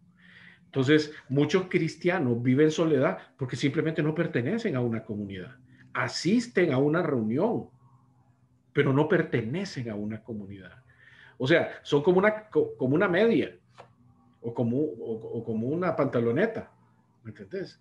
Entonces, 0.65 1.13
muchos 1.29 1.69
cristianos 1.69 2.43
viven 2.43 2.73
soledad 2.73 3.19
porque 3.37 3.55
simplemente 3.55 4.03
no 4.03 4.15
pertenecen 4.15 4.75
a 4.75 4.81
una 4.81 5.05
comunidad. 5.05 5.57
Asisten 5.93 6.73
a 6.73 6.79
una 6.79 7.03
reunión, 7.03 7.69
pero 8.75 8.93
no 8.93 9.09
pertenecen 9.09 9.89
a 9.89 9.95
una 9.95 10.23
comunidad. 10.23 10.83
O 11.39 11.47
sea, 11.47 11.81
son 11.83 12.03
como 12.03 12.19
una, 12.19 12.49
como 12.51 12.95
una 12.95 13.09
media 13.09 13.57
o 14.43 14.53
como, 14.53 14.79
o, 14.79 15.43
como 15.43 15.69
una 15.69 15.97
pantaloneta, 15.97 16.71
¿me 17.23 17.31
entendés? 17.31 17.81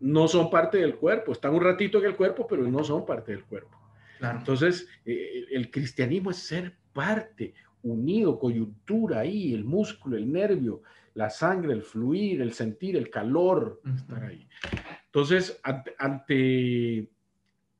No 0.00 0.26
son 0.26 0.50
parte 0.50 0.78
del 0.78 0.96
cuerpo, 0.96 1.32
están 1.32 1.54
un 1.54 1.62
ratito 1.62 1.98
en 1.98 2.06
el 2.06 2.16
cuerpo, 2.16 2.46
pero 2.48 2.66
no 2.66 2.82
son 2.82 3.06
parte 3.06 3.32
del 3.32 3.44
cuerpo. 3.44 3.78
Entonces, 4.20 4.88
eh, 5.04 5.44
el 5.50 5.70
cristianismo 5.70 6.30
es 6.30 6.38
ser 6.38 6.74
parte, 6.92 7.54
unido, 7.82 8.38
coyuntura 8.38 9.20
ahí, 9.20 9.54
el 9.54 9.64
músculo, 9.64 10.16
el 10.16 10.32
nervio, 10.32 10.82
la 11.14 11.28
sangre, 11.30 11.74
el 11.74 11.82
fluir, 11.82 12.40
el 12.40 12.52
sentir, 12.52 12.96
el 12.96 13.10
calor, 13.10 13.80
estar 13.94 14.24
ahí. 14.24 14.48
Entonces, 15.04 15.60
ante 15.98 17.10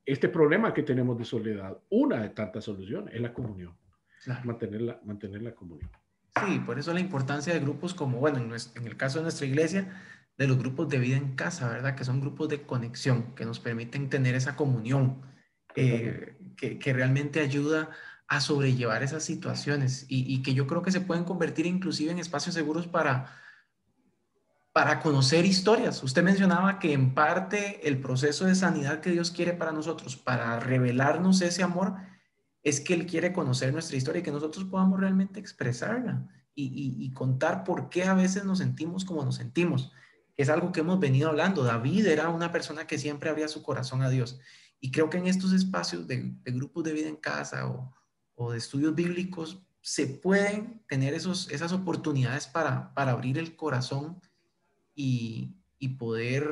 este 0.06 0.28
problema 0.28 0.72
que 0.72 0.84
tenemos 0.84 1.18
de 1.18 1.24
soledad, 1.24 1.76
una 1.90 2.22
de 2.22 2.30
tantas 2.30 2.64
soluciones 2.64 3.12
es 3.12 3.20
la 3.20 3.34
comunión, 3.34 3.76
mantener, 4.44 4.80
la, 4.82 5.00
mantener 5.04 5.42
la 5.42 5.54
comunión. 5.54 5.90
Sí, 6.46 6.60
por 6.60 6.78
eso 6.78 6.94
la 6.94 7.00
importancia 7.00 7.52
de 7.52 7.60
grupos 7.60 7.92
como, 7.92 8.18
bueno, 8.18 8.38
en, 8.38 8.86
el 8.86 8.96
caso 8.96 9.18
de 9.18 9.24
nuestra 9.24 9.46
iglesia, 9.46 10.00
de 10.38 10.46
los 10.46 10.58
grupos 10.58 10.88
de 10.88 10.98
vida 10.98 11.16
en 11.16 11.34
casa, 11.34 11.68
¿verdad? 11.68 11.96
Que 11.96 12.04
son 12.04 12.20
grupos 12.20 12.48
de 12.48 12.62
conexión, 12.62 13.34
que 13.34 13.44
nos 13.44 13.58
permiten 13.58 14.08
tener 14.08 14.34
esa 14.34 14.54
comunión, 14.54 15.22
eh, 15.74 16.36
que, 16.56 16.78
que, 16.78 16.92
realmente 16.92 17.40
ayuda 17.40 17.90
a 18.28 18.40
sobrellevar 18.40 19.02
esas 19.02 19.24
situaciones 19.24 20.06
y, 20.08 20.32
y, 20.32 20.42
que 20.42 20.54
yo 20.54 20.66
creo 20.66 20.82
que 20.82 20.92
se 20.92 21.00
pueden 21.00 21.24
convertir 21.24 21.66
inclusive 21.66 22.12
en 22.12 22.18
espacios 22.18 22.54
seguros 22.54 22.86
para, 22.86 23.34
para 24.76 25.00
conocer 25.00 25.46
historias. 25.46 26.02
Usted 26.02 26.22
mencionaba 26.22 26.78
que 26.78 26.92
en 26.92 27.14
parte 27.14 27.88
el 27.88 27.98
proceso 27.98 28.44
de 28.44 28.54
sanidad 28.54 29.00
que 29.00 29.10
Dios 29.10 29.30
quiere 29.30 29.54
para 29.54 29.72
nosotros, 29.72 30.16
para 30.18 30.60
revelarnos 30.60 31.40
ese 31.40 31.62
amor, 31.62 31.94
es 32.62 32.82
que 32.82 32.92
Él 32.92 33.06
quiere 33.06 33.32
conocer 33.32 33.72
nuestra 33.72 33.96
historia 33.96 34.20
y 34.20 34.22
que 34.22 34.30
nosotros 34.30 34.66
podamos 34.66 35.00
realmente 35.00 35.40
expresarla 35.40 36.28
y, 36.54 37.10
contar 37.14 37.64
por 37.64 37.88
qué 37.88 38.04
a 38.04 38.12
veces 38.12 38.44
nos 38.44 38.58
sentimos 38.58 39.06
como 39.06 39.24
nos 39.24 39.36
sentimos. 39.36 39.92
Es 40.36 40.50
algo 40.50 40.72
que 40.72 40.80
hemos 40.80 41.00
venido 41.00 41.30
hablando. 41.30 41.64
David 41.64 42.04
era 42.08 42.28
una 42.28 42.52
persona 42.52 42.86
que 42.86 42.98
siempre 42.98 43.30
abría 43.30 43.48
su 43.48 43.62
corazón 43.62 44.02
a 44.02 44.10
Dios. 44.10 44.38
Y 44.78 44.90
creo 44.90 45.08
que 45.08 45.16
en 45.16 45.26
estos 45.26 45.54
espacios 45.54 46.06
de, 46.06 46.34
grupos 46.44 46.84
de 46.84 46.92
vida 46.92 47.08
en 47.08 47.16
casa 47.16 47.66
o, 48.34 48.52
de 48.52 48.58
estudios 48.58 48.94
bíblicos 48.94 49.66
se 49.80 50.06
pueden 50.06 50.84
tener 50.86 51.14
esos, 51.14 51.50
esas 51.50 51.72
oportunidades 51.72 52.46
para 52.46 52.92
abrir 52.94 53.38
el 53.38 53.56
corazón 53.56 54.20
y, 54.96 55.54
poder, 55.98 56.48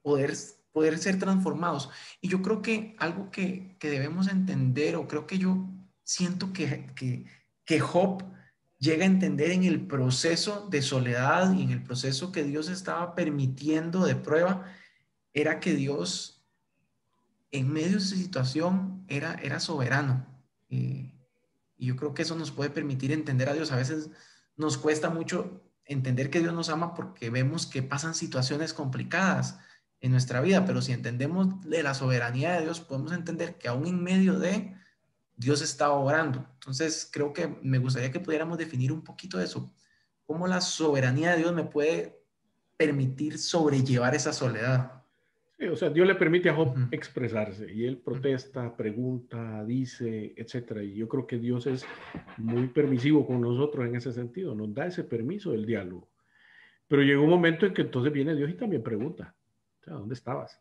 poder, 0.00 0.34
poder 0.72 0.98
ser 0.98 1.18
transformados. 1.18 1.90
Y 2.22 2.28
yo 2.28 2.40
creo 2.40 2.62
que 2.62 2.96
algo 2.98 3.30
que, 3.30 3.76
debemos 3.80 4.28
entender, 4.28 4.96
o 4.96 5.06
creo 5.06 5.26
que 5.26 5.38
yo 5.38 5.68
siento 6.04 6.52
que, 6.52 6.86
que, 6.94 7.26
que 7.64 7.80
Job 7.80 8.24
llega 8.78 9.04
a 9.04 9.08
entender 9.08 9.50
en 9.50 9.64
el 9.64 9.86
proceso 9.86 10.68
de 10.70 10.80
soledad 10.80 11.52
y 11.52 11.62
en 11.62 11.70
el 11.70 11.82
proceso 11.82 12.32
que 12.32 12.44
Dios 12.44 12.68
estaba 12.68 13.14
permitiendo 13.14 14.06
de 14.06 14.16
prueba, 14.16 14.64
era 15.34 15.60
que 15.60 15.74
Dios 15.74 16.42
en 17.50 17.72
medio 17.72 17.94
de 17.94 18.00
su 18.00 18.16
situación 18.16 19.04
era, 19.08 19.34
era 19.34 19.60
soberano. 19.60 20.26
y 20.68 21.12
yo 21.78 21.96
creo 21.96 22.14
que 22.14 22.22
eso 22.22 22.36
nos 22.36 22.50
puede 22.50 22.70
permitir 22.70 23.10
entender 23.10 23.48
a 23.48 23.54
Dios. 23.54 23.72
A 23.72 23.76
veces 23.76 24.10
nos 24.56 24.76
cuesta 24.78 25.10
mucho 25.10 25.62
entender 25.90 26.30
que 26.30 26.40
Dios 26.40 26.54
nos 26.54 26.68
ama 26.68 26.94
porque 26.94 27.30
vemos 27.30 27.66
que 27.66 27.82
pasan 27.82 28.14
situaciones 28.14 28.72
complicadas 28.72 29.58
en 30.00 30.12
nuestra 30.12 30.40
vida, 30.40 30.64
pero 30.64 30.80
si 30.80 30.92
entendemos 30.92 31.60
de 31.68 31.82
la 31.82 31.94
soberanía 31.94 32.52
de 32.52 32.62
Dios, 32.62 32.80
podemos 32.80 33.12
entender 33.12 33.58
que 33.58 33.68
aún 33.68 33.86
en 33.86 34.02
medio 34.02 34.38
de, 34.38 34.74
Dios 35.36 35.62
está 35.62 35.90
orando. 35.90 36.46
Entonces, 36.54 37.08
creo 37.10 37.32
que 37.32 37.58
me 37.62 37.78
gustaría 37.78 38.10
que 38.10 38.20
pudiéramos 38.20 38.58
definir 38.58 38.92
un 38.92 39.02
poquito 39.02 39.40
eso. 39.40 39.72
¿Cómo 40.26 40.46
la 40.46 40.60
soberanía 40.60 41.32
de 41.32 41.38
Dios 41.38 41.54
me 41.54 41.64
puede 41.64 42.22
permitir 42.76 43.38
sobrellevar 43.38 44.14
esa 44.14 44.32
soledad? 44.32 44.99
Sí, 45.60 45.66
o 45.66 45.76
sea, 45.76 45.90
Dios 45.90 46.08
le 46.08 46.14
permite 46.14 46.48
a 46.48 46.54
Job 46.54 46.74
expresarse 46.90 47.70
y 47.70 47.84
él 47.84 47.98
protesta, 47.98 48.74
pregunta, 48.76 49.62
dice, 49.64 50.32
etcétera. 50.34 50.82
Y 50.82 50.94
yo 50.94 51.06
creo 51.06 51.26
que 51.26 51.38
Dios 51.38 51.66
es 51.66 51.84
muy 52.38 52.68
permisivo 52.68 53.26
con 53.26 53.42
nosotros 53.42 53.86
en 53.86 53.94
ese 53.94 54.10
sentido, 54.10 54.54
nos 54.54 54.72
da 54.74 54.86
ese 54.86 55.04
permiso 55.04 55.52
del 55.52 55.66
diálogo. 55.66 56.08
Pero 56.88 57.02
llegó 57.02 57.24
un 57.24 57.30
momento 57.30 57.66
en 57.66 57.74
que 57.74 57.82
entonces 57.82 58.10
viene 58.12 58.34
Dios 58.34 58.50
y 58.50 58.54
también 58.54 58.82
pregunta, 58.82 59.36
o 59.80 59.84
sea, 59.84 59.94
¿dónde 59.94 60.14
estabas? 60.14 60.60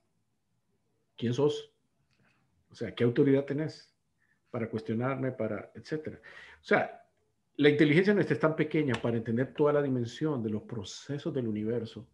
¿Quién 1.18 1.34
sos? 1.34 1.74
O 2.70 2.76
sea, 2.76 2.94
¿qué 2.94 3.06
autoridad 3.06 3.46
tenés? 3.46 3.90
para 4.52 4.70
cuestionarme, 4.70 5.32
para, 5.32 5.72
etcétera. 5.76 6.20
O 6.62 6.64
sea, 6.64 7.02
la 7.58 7.70
inteligencia 7.70 8.14
nuestra 8.14 8.34
es 8.34 8.40
tan 8.40 8.56
pequeña 8.56 8.96
para 9.02 9.18
entender 9.18 9.54
toda 9.54 9.74
la 9.74 9.82
dimensión 9.82 10.42
de 10.42 10.50
los 10.50 10.64
procesos 10.64 11.34
del 11.34 11.48
universo, 11.48 12.08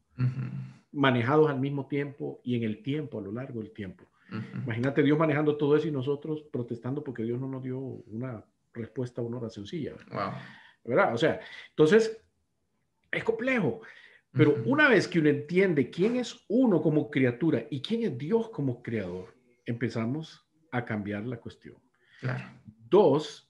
manejados 0.96 1.50
al 1.50 1.60
mismo 1.60 1.88
tiempo 1.88 2.42
y 2.44 2.56
en 2.56 2.64
el 2.64 2.82
tiempo, 2.82 3.20
a 3.20 3.22
lo 3.22 3.32
largo 3.32 3.60
del 3.60 3.72
tiempo. 3.72 4.06
Imagínate 4.64 5.04
Dios 5.04 5.20
manejando 5.20 5.56
todo 5.56 5.76
eso 5.78 5.88
y 5.88 5.92
nosotros 5.92 6.44
protestando 6.52 7.04
porque 7.04 7.24
Dios 7.24 7.40
no 7.40 7.48
nos 7.48 7.62
dio 7.62 7.78
una 7.80 8.44
respuesta 8.74 9.22
a 9.22 9.24
una 9.24 9.38
oración 9.38 9.68
sencilla. 9.68 9.94
¿Verdad? 10.84 11.14
O 11.14 11.18
sea, 11.18 11.40
entonces, 11.70 12.20
es 13.12 13.24
complejo. 13.24 13.82
Pero 14.32 14.62
una 14.66 14.90
vez 14.90 15.08
que 15.08 15.20
uno 15.20 15.30
entiende 15.30 15.90
quién 15.90 16.18
es 16.18 16.44
uno 16.50 16.82
como 16.82 17.10
criatura 17.10 17.66
y 17.70 17.82
quién 17.82 18.04
es 18.04 18.18
Dios 18.18 18.50
como 18.50 18.84
creador, 18.84 19.34
empezamos 19.66 20.46
a 20.72 20.84
cambiar 20.84 21.26
la 21.26 21.38
cuestión. 21.38 21.78
Dos, 22.90 23.50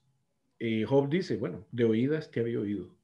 eh, 0.59 0.83
Job 0.85 1.09
dice, 1.09 1.37
bueno, 1.37 1.65
de 1.71 1.85
oídas 1.85 2.29
te 2.29 2.39
había 2.39 2.59
oído, 2.59 2.95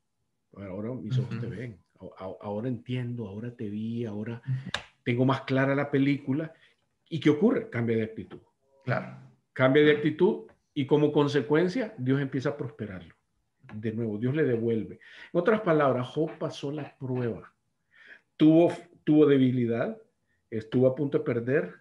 ahora 0.56 0.93
mis 0.93 1.17
ojos 1.17 1.39
te 1.39 1.47
ven, 1.47 1.80
ahora 2.18 2.68
entiendo, 2.68 3.28
ahora 3.28 3.56
te 3.56 3.70
vi, 3.70 4.06
ahora 4.06 4.42
tengo 5.04 5.26
más 5.26 5.42
clara 5.42 5.76
la 5.76 5.92
película. 5.92 6.54
¿Y 7.10 7.20
qué 7.20 7.30
ocurre? 7.30 7.70
Cambia 7.70 7.98
de 7.98 8.04
actitud. 8.04 8.40
Claro. 8.86 9.18
Cambia 9.54 9.84
de 9.84 9.92
actitud 9.92 10.48
y 10.74 10.86
como 10.86 11.12
consecuencia 11.12 11.94
Dios 11.98 12.22
empieza 12.22 12.50
a 12.50 12.58
prosperarlo. 12.58 13.14
De 13.74 13.92
nuevo, 13.94 14.18
Dios 14.18 14.36
le 14.36 14.44
devuelve. 14.44 15.00
En 15.34 15.40
otras 15.40 15.62
palabras, 15.62 16.08
Job 16.08 16.38
pasó 16.38 16.72
la 16.72 16.96
prueba. 16.98 17.54
Tuvo, 18.38 18.74
tuvo 19.04 19.26
debilidad, 19.26 19.98
estuvo 20.50 20.88
a 20.88 20.96
punto 20.96 21.20
de 21.20 21.24
perder 21.24 21.76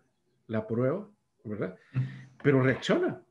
la 0.46 0.66
prueba, 0.66 1.08
¿verdad? 1.44 1.76
Pero 2.42 2.62
reacciona. 2.62 3.22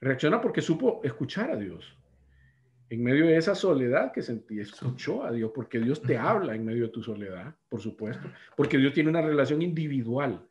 Reacciona 0.00 0.40
porque 0.40 0.60
supo 0.60 1.00
escuchar 1.04 1.50
a 1.50 1.56
Dios. 1.56 1.96
En 2.90 3.02
medio 3.02 3.26
de 3.26 3.36
esa 3.36 3.54
soledad 3.54 4.12
que 4.12 4.22
sentí, 4.22 4.60
escuchó 4.60 5.24
a 5.24 5.32
Dios, 5.32 5.50
porque 5.54 5.80
Dios 5.80 6.02
te 6.02 6.18
habla 6.18 6.54
en 6.54 6.64
medio 6.64 6.84
de 6.84 6.90
tu 6.90 7.02
soledad, 7.02 7.54
por 7.68 7.80
supuesto, 7.80 8.28
porque 8.56 8.78
Dios 8.78 8.92
tiene 8.92 9.10
una 9.10 9.22
relación 9.22 9.62
individual. 9.62 10.46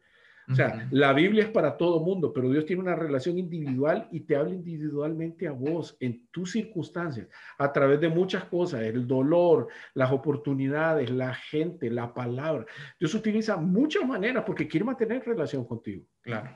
O 0.49 0.55
sea, 0.55 0.87
la 0.91 1.13
Biblia 1.13 1.43
es 1.43 1.49
para 1.49 1.77
todo 1.77 2.01
mundo, 2.01 2.33
pero 2.33 2.49
Dios 2.49 2.65
tiene 2.65 2.81
una 2.81 2.95
relación 2.95 3.37
individual 3.37 4.09
y 4.11 4.21
te 4.21 4.35
habla 4.35 4.53
individualmente 4.53 5.47
a 5.47 5.51
vos, 5.51 5.95
en 5.99 6.27
tus 6.31 6.51
circunstancias, 6.51 7.27
a 7.57 7.71
través 7.71 8.01
de 8.01 8.09
muchas 8.09 8.43
cosas, 8.45 8.81
el 8.81 9.07
dolor, 9.07 9.69
las 9.93 10.11
oportunidades, 10.11 11.09
la 11.11 11.33
gente, 11.33 11.89
la 11.89 12.13
palabra. 12.13 12.65
Dios 12.99 13.13
utiliza 13.13 13.55
muchas 13.55 14.05
maneras 14.05 14.43
porque 14.45 14.67
quiere 14.67 14.85
mantener 14.85 15.23
relación 15.25 15.65
contigo. 15.65 16.05
Claro. 16.21 16.49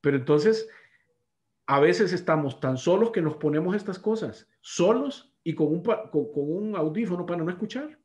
Pero 0.00 0.16
entonces, 0.16 0.68
a 1.66 1.80
veces 1.80 2.12
estamos 2.12 2.60
tan 2.60 2.76
solos 2.76 3.10
que 3.10 3.22
nos 3.22 3.36
ponemos 3.36 3.76
estas 3.76 3.98
cosas, 3.98 4.48
solos 4.60 5.32
y 5.44 5.54
con 5.54 5.68
un, 5.68 5.82
con, 5.82 6.28
un 6.34 6.76
audífono 6.76 7.24
para 7.24 7.42
no 7.42 7.50
escuchar. 7.50 7.98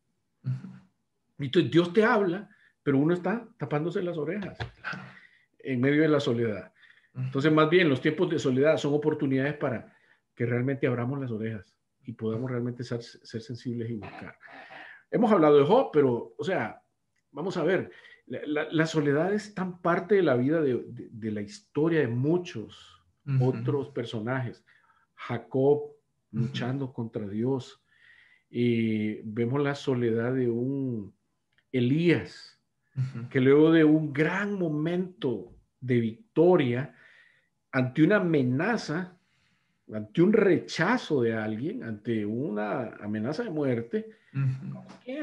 Entonces 1.39 1.71
Dios 1.71 1.93
te 1.93 2.03
habla, 2.03 2.49
pero 2.83 2.97
uno 2.97 3.13
está 3.13 3.47
tapándose 3.57 4.01
las 4.01 4.17
orejas 4.17 4.57
en 5.59 5.81
medio 5.81 6.01
de 6.01 6.07
la 6.07 6.19
soledad. 6.19 6.71
Entonces, 7.15 7.51
más 7.51 7.69
bien, 7.69 7.89
los 7.89 7.99
tiempos 7.99 8.29
de 8.29 8.37
soledad 8.37 8.77
son 8.77 8.93
oportunidades 8.93 9.55
para 9.55 9.91
que 10.35 10.45
realmente 10.45 10.85
abramos 10.85 11.19
las 11.19 11.31
orejas 11.31 11.75
y 12.03 12.13
podamos 12.13 12.49
realmente 12.51 12.83
ser, 12.83 13.01
ser 13.01 13.41
sensibles 13.41 13.89
y 13.89 13.95
buscar. 13.95 14.37
Hemos 15.09 15.31
hablado 15.31 15.57
de 15.57 15.65
Job, 15.65 15.89
pero, 15.91 16.35
o 16.37 16.43
sea, 16.43 16.81
vamos 17.31 17.57
a 17.57 17.63
ver, 17.63 17.89
la, 18.27 18.85
soledad 18.85 19.33
es 19.33 19.55
tan 19.55 19.81
parte 19.81 20.15
de 20.15 20.21
la 20.21 20.35
vida 20.35 20.61
de, 20.61 20.83
de 20.87 21.31
la 21.31 21.41
historia 21.41 22.01
de 22.01 22.07
muchos 22.07 22.96
otros 23.39 23.89
personajes. 23.89 24.63
Jacob 25.15 25.91
luchando 26.31 26.93
contra 26.93 27.27
Dios. 27.27 27.83
y 28.49 29.21
vemos 29.23 29.61
la 29.61 29.75
soledad 29.75 30.33
de 30.33 30.49
un 30.49 31.13
Elías, 31.71 32.59
que 33.29 33.41
luego 33.41 33.71
de 33.71 33.83
un 33.83 34.13
gran 34.13 34.53
momento 34.57 35.53
de 35.81 35.99
victoria 35.99 36.95
ante 37.71 38.03
una 38.03 38.17
amenaza, 38.17 39.17
ante 39.93 40.21
un 40.21 40.33
rechazo 40.33 41.21
de 41.21 41.33
alguien, 41.33 41.83
ante 41.83 42.25
una 42.25 42.95
amenaza 43.01 43.43
de 43.43 43.49
muerte, 43.49 44.09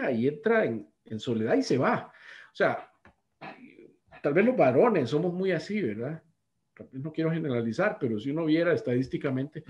ahí 0.02 0.28
entra 0.28 0.64
en, 0.66 0.86
en 1.04 1.18
soledad 1.18 1.54
y 1.56 1.62
se 1.62 1.78
va. 1.78 2.12
O 2.52 2.56
sea, 2.56 2.90
tal 4.22 4.34
vez 4.34 4.44
los 4.44 4.56
varones 4.56 5.10
somos 5.10 5.32
muy 5.32 5.50
así, 5.52 5.80
¿verdad? 5.82 6.22
No 6.92 7.12
quiero 7.12 7.30
generalizar, 7.30 7.98
pero 8.00 8.18
si 8.18 8.30
uno 8.30 8.44
viera 8.44 8.72
estadísticamente, 8.72 9.64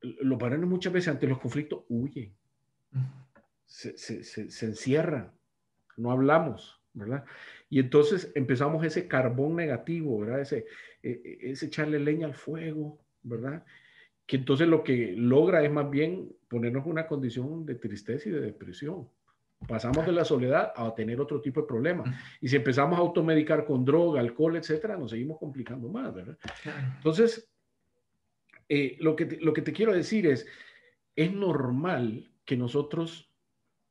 los 0.00 0.38
varones 0.38 0.68
muchas 0.68 0.92
veces 0.92 1.08
ante 1.08 1.26
los 1.26 1.38
conflictos 1.38 1.84
huyen, 1.88 2.32
se, 3.66 3.96
se, 3.96 4.66
encierran, 4.66 5.32
no 5.96 6.10
hablamos, 6.10 6.80
¿verdad? 6.92 7.24
Y 7.68 7.80
entonces 7.80 8.30
empezamos 8.34 8.84
ese 8.84 9.08
carbón 9.08 9.56
negativo, 9.56 10.20
¿verdad? 10.20 10.40
Ese, 10.40 10.66
e, 11.02 11.10
e, 11.10 11.50
ese 11.50 11.66
echarle 11.66 11.98
leña 11.98 12.26
al 12.26 12.34
fuego, 12.34 13.00
¿verdad? 13.22 13.64
Que 14.26 14.36
entonces 14.36 14.68
lo 14.68 14.84
que 14.84 15.14
logra 15.16 15.64
es 15.64 15.70
más 15.70 15.90
bien 15.90 16.32
ponernos 16.48 16.84
en 16.84 16.92
una 16.92 17.06
condición 17.06 17.66
de 17.66 17.74
tristeza 17.74 18.28
y 18.28 18.32
de 18.32 18.40
depresión. 18.40 19.08
Pasamos 19.66 20.06
de 20.06 20.12
la 20.12 20.24
soledad 20.24 20.72
a 20.74 20.94
tener 20.94 21.20
otro 21.20 21.40
tipo 21.40 21.60
de 21.60 21.66
problemas. 21.66 22.14
Y 22.40 22.48
si 22.48 22.56
empezamos 22.56 22.98
a 22.98 23.02
automedicar 23.02 23.64
con 23.64 23.84
droga, 23.84 24.20
alcohol, 24.20 24.56
etcétera, 24.56 24.96
nos 24.96 25.10
seguimos 25.10 25.38
complicando 25.38 25.88
más, 25.88 26.14
¿verdad? 26.14 26.38
Entonces, 26.96 27.48
eh, 28.68 28.96
lo, 29.00 29.14
que 29.16 29.26
te, 29.26 29.40
lo 29.40 29.52
que 29.52 29.62
te 29.62 29.72
quiero 29.72 29.92
decir 29.92 30.26
es, 30.26 30.46
es 31.16 31.32
normal 31.32 32.30
que 32.44 32.56
nosotros, 32.56 33.30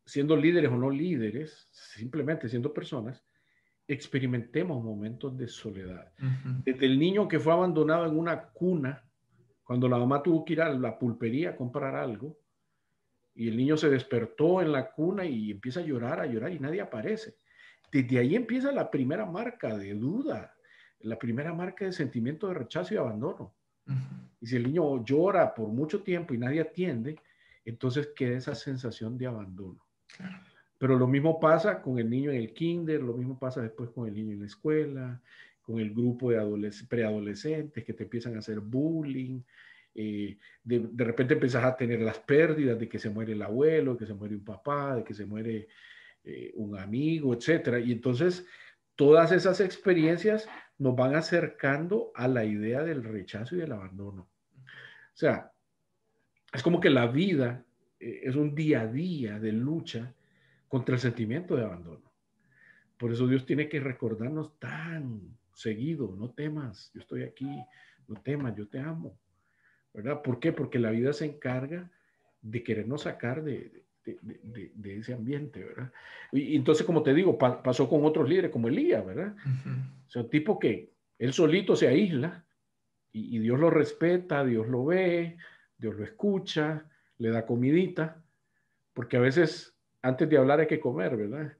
siendo 0.05 0.35
líderes 0.35 0.71
o 0.71 0.77
no 0.77 0.89
líderes, 0.89 1.67
simplemente 1.71 2.49
siendo 2.49 2.73
personas, 2.73 3.23
experimentemos 3.87 4.83
momentos 4.83 5.37
de 5.37 5.47
soledad. 5.47 6.11
Desde 6.63 6.85
el 6.85 6.97
niño 6.97 7.27
que 7.27 7.39
fue 7.39 7.53
abandonado 7.53 8.05
en 8.05 8.17
una 8.17 8.49
cuna, 8.49 9.03
cuando 9.63 9.87
la 9.87 9.97
mamá 9.97 10.21
tuvo 10.21 10.45
que 10.45 10.53
ir 10.53 10.61
a 10.61 10.73
la 10.73 10.97
pulpería 10.97 11.51
a 11.51 11.55
comprar 11.55 11.95
algo, 11.95 12.37
y 13.35 13.47
el 13.47 13.57
niño 13.57 13.77
se 13.77 13.89
despertó 13.89 14.61
en 14.61 14.71
la 14.71 14.91
cuna 14.91 15.25
y 15.25 15.51
empieza 15.51 15.79
a 15.79 15.83
llorar, 15.83 16.19
a 16.19 16.25
llorar 16.25 16.51
y 16.51 16.59
nadie 16.59 16.81
aparece. 16.81 17.35
Desde 17.91 18.19
ahí 18.19 18.35
empieza 18.35 18.71
la 18.71 18.89
primera 18.89 19.25
marca 19.25 19.77
de 19.77 19.93
duda, 19.93 20.55
la 20.99 21.17
primera 21.17 21.53
marca 21.53 21.85
de 21.85 21.93
sentimiento 21.93 22.47
de 22.47 22.55
rechazo 22.55 22.93
y 22.93 22.97
abandono. 22.97 23.53
Y 24.39 24.47
si 24.47 24.55
el 24.55 24.63
niño 24.63 25.03
llora 25.03 25.53
por 25.53 25.69
mucho 25.69 26.01
tiempo 26.01 26.33
y 26.33 26.37
nadie 26.37 26.61
atiende, 26.61 27.19
entonces 27.65 28.09
queda 28.15 28.37
esa 28.37 28.55
sensación 28.55 29.17
de 29.17 29.27
abandono. 29.27 29.79
Pero 30.77 30.97
lo 30.97 31.07
mismo 31.07 31.39
pasa 31.39 31.81
con 31.81 31.97
el 31.99 32.09
niño 32.09 32.31
en 32.31 32.37
el 32.37 32.53
kinder, 32.53 33.01
lo 33.01 33.13
mismo 33.13 33.39
pasa 33.39 33.61
después 33.61 33.89
con 33.91 34.07
el 34.07 34.13
niño 34.13 34.33
en 34.33 34.41
la 34.41 34.47
escuela, 34.47 35.21
con 35.61 35.79
el 35.79 35.93
grupo 35.93 36.31
de 36.31 36.71
preadolescentes 36.89 37.83
que 37.83 37.93
te 37.93 38.03
empiezan 38.03 38.35
a 38.35 38.39
hacer 38.39 38.59
bullying, 38.59 39.41
eh, 39.95 40.37
de, 40.63 40.79
de, 40.91 41.03
repente 41.03 41.35
empezás 41.35 41.63
a 41.63 41.75
tener 41.75 42.01
las 42.01 42.19
pérdidas 42.19 42.79
de 42.79 42.89
que 42.89 42.99
se 42.99 43.09
muere 43.09 43.33
el 43.33 43.41
abuelo, 43.41 43.97
que 43.97 44.05
se 44.05 44.13
muere 44.13 44.35
un 44.35 44.43
papá, 44.43 44.95
de 44.95 45.03
que 45.03 45.13
se 45.13 45.25
muere 45.25 45.67
eh, 46.25 46.51
un 46.55 46.77
amigo, 46.77 47.33
etcétera. 47.33 47.79
Y 47.79 47.91
entonces 47.91 48.45
todas 48.95 49.31
esas 49.33 49.59
experiencias 49.59 50.47
nos 50.77 50.95
van 50.95 51.15
acercando 51.15 52.11
a 52.15 52.29
la 52.29 52.45
idea 52.45 52.81
del 52.81 53.03
rechazo 53.03 53.55
y 53.55 53.59
del 53.59 53.73
abandono. 53.73 54.29
O 54.55 55.15
sea, 55.15 55.51
es 56.53 56.63
como 56.63 56.79
que 56.79 56.89
la 56.89 57.07
vida 57.07 57.65
eh, 57.99 58.21
es 58.23 58.35
un 58.35 58.55
día 58.55 58.81
a 58.81 58.87
día 58.87 59.37
de 59.37 59.51
lucha 59.51 60.13
contra 60.69 60.95
el 60.95 61.01
sentimiento 61.01 61.57
de 61.57 61.65
abandono. 61.65 62.09
Por 62.97 63.11
eso 63.11 63.27
Dios 63.27 63.45
tiene 63.45 63.67
que 63.67 63.81
recordarnos 63.81 64.57
tan 64.59 65.37
seguido, 65.53 66.15
no 66.17 66.31
temas, 66.31 66.89
yo 66.93 67.01
estoy 67.01 67.23
aquí, 67.23 67.49
no 68.07 68.21
temas, 68.21 68.55
yo 68.55 68.67
te 68.67 68.79
amo. 68.79 69.19
¿Verdad? 69.93 70.21
¿Por 70.21 70.39
qué? 70.39 70.51
Porque 70.51 70.79
la 70.79 70.91
vida 70.91 71.13
se 71.13 71.25
encarga 71.25 71.91
de 72.41 72.63
querernos 72.63 73.03
sacar 73.03 73.43
de, 73.43 73.83
de, 74.03 74.97
ese 74.97 75.13
ambiente, 75.13 75.63
¿verdad? 75.63 75.91
Y, 76.31 76.55
entonces, 76.55 76.85
como 76.85 77.03
te 77.03 77.13
digo, 77.13 77.37
pasó 77.37 77.87
con 77.89 78.05
otros 78.05 78.27
líderes 78.27 78.51
como 78.51 78.67
Elías, 78.67 79.05
¿verdad? 79.05 79.35
O 80.07 80.09
sea, 80.09 80.23
un 80.23 80.29
tipo 80.29 80.59
que 80.59 80.91
él 81.19 81.33
solito 81.33 81.75
se 81.75 81.87
aísla 81.87 82.43
y, 83.11 83.39
Dios 83.39 83.59
lo 83.59 83.69
respeta, 83.69 84.43
Dios 84.43 84.67
lo 84.67 84.85
ve, 84.85 85.37
Dios 85.77 85.95
lo 85.95 86.03
escucha, 86.03 86.85
le 87.17 87.29
da 87.29 87.45
comidita, 87.45 88.21
porque 88.93 89.17
a 89.17 89.21
veces 89.21 89.75
antes 90.01 90.29
de 90.29 90.37
hablar 90.37 90.59
hay 90.59 90.67
que 90.67 90.79
comer, 90.79 91.15
¿verdad? 91.15 91.53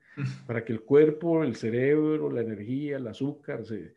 Para 0.46 0.64
que 0.66 0.74
el 0.74 0.82
cuerpo, 0.82 1.44
el 1.44 1.56
cerebro, 1.56 2.30
la 2.30 2.42
energía, 2.42 2.98
el 2.98 3.08
azúcar 3.08 3.66
se, 3.66 3.94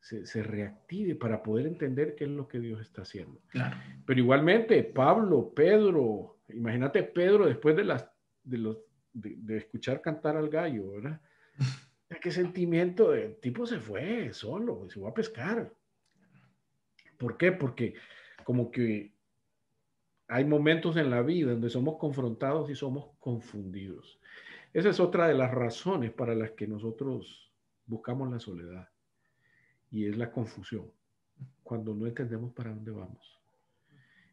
se, 0.00 0.42
reactive 0.42 1.14
para 1.14 1.42
poder 1.42 1.66
entender 1.66 2.14
qué 2.14 2.24
es 2.24 2.30
lo 2.30 2.48
que 2.48 2.58
Dios 2.58 2.80
está 2.80 3.02
haciendo. 3.02 3.40
Pero 4.06 4.20
igualmente, 4.20 4.82
Pablo, 4.82 5.52
Pedro, 5.54 6.40
imagínate 6.48 7.02
Pedro 7.02 7.46
después 7.46 7.76
de, 7.76 7.84
las, 7.84 8.10
de, 8.42 8.58
los, 8.58 8.78
de, 9.12 9.58
escuchar 9.58 10.00
cantar 10.00 10.36
al 10.36 10.48
gallo, 10.48 10.92
¿verdad? 10.92 11.20
¿Qué 12.20 12.30
sentimiento? 12.30 13.14
El 13.14 13.36
tipo 13.36 13.66
se 13.66 13.78
fue 13.78 14.32
solo, 14.32 14.88
se 14.88 14.98
fue 14.98 15.10
a 15.10 15.14
pescar. 15.14 15.72
¿Por 17.18 17.36
qué? 17.36 17.52
Porque 17.52 17.94
como 18.44 18.70
que 18.70 19.12
hay 20.28 20.44
momentos 20.44 20.96
en 20.96 21.10
la 21.10 21.22
vida 21.22 21.52
donde 21.52 21.70
somos 21.70 21.98
confrontados 21.98 22.70
y 22.70 22.74
somos 22.74 23.10
confundidos. 23.18 24.18
Esa 24.72 24.88
es 24.88 24.98
otra 24.98 25.28
de 25.28 25.34
las 25.34 25.50
razones 25.50 26.12
para 26.12 26.34
las 26.34 26.52
que 26.52 26.66
nosotros 26.66 27.52
buscamos 27.86 28.30
la 28.30 28.38
soledad 28.38 28.88
y 29.90 30.06
es 30.06 30.16
la 30.16 30.30
confusión, 30.30 30.90
cuando 31.62 31.94
no 31.94 32.06
entendemos 32.06 32.52
para 32.52 32.70
dónde 32.70 32.90
vamos. 32.90 33.40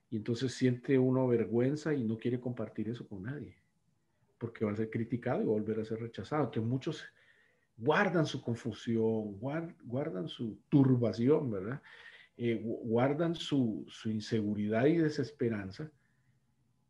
Y 0.10 0.18
entonces 0.18 0.54
siente 0.54 0.98
uno 0.98 1.28
vergüenza 1.28 1.94
y 1.94 2.04
no 2.04 2.18
quiere 2.18 2.40
compartir 2.40 2.90
eso 2.90 3.08
con 3.08 3.24
nadie, 3.24 3.56
porque 4.38 4.64
va 4.64 4.72
a 4.72 4.76
ser 4.76 4.90
criticado 4.90 5.42
y 5.42 5.46
va 5.46 5.52
a 5.52 5.60
volver 5.60 5.80
a 5.80 5.86
ser 5.86 6.00
rechazado. 6.00 6.50
Que 6.52 6.62
muchos 6.62 7.04
guardan 7.76 8.26
su 8.26 8.42
confusión, 8.42 9.38
guardan 9.40 10.28
su 10.28 10.60
turbación, 10.70 11.52
¿verdad? 11.52 11.82
Eh, 12.38 12.62
guardan 12.64 13.36
su, 13.36 13.86
inseguridad 14.06 14.86
y 14.86 14.98
desesperanza, 14.98 15.92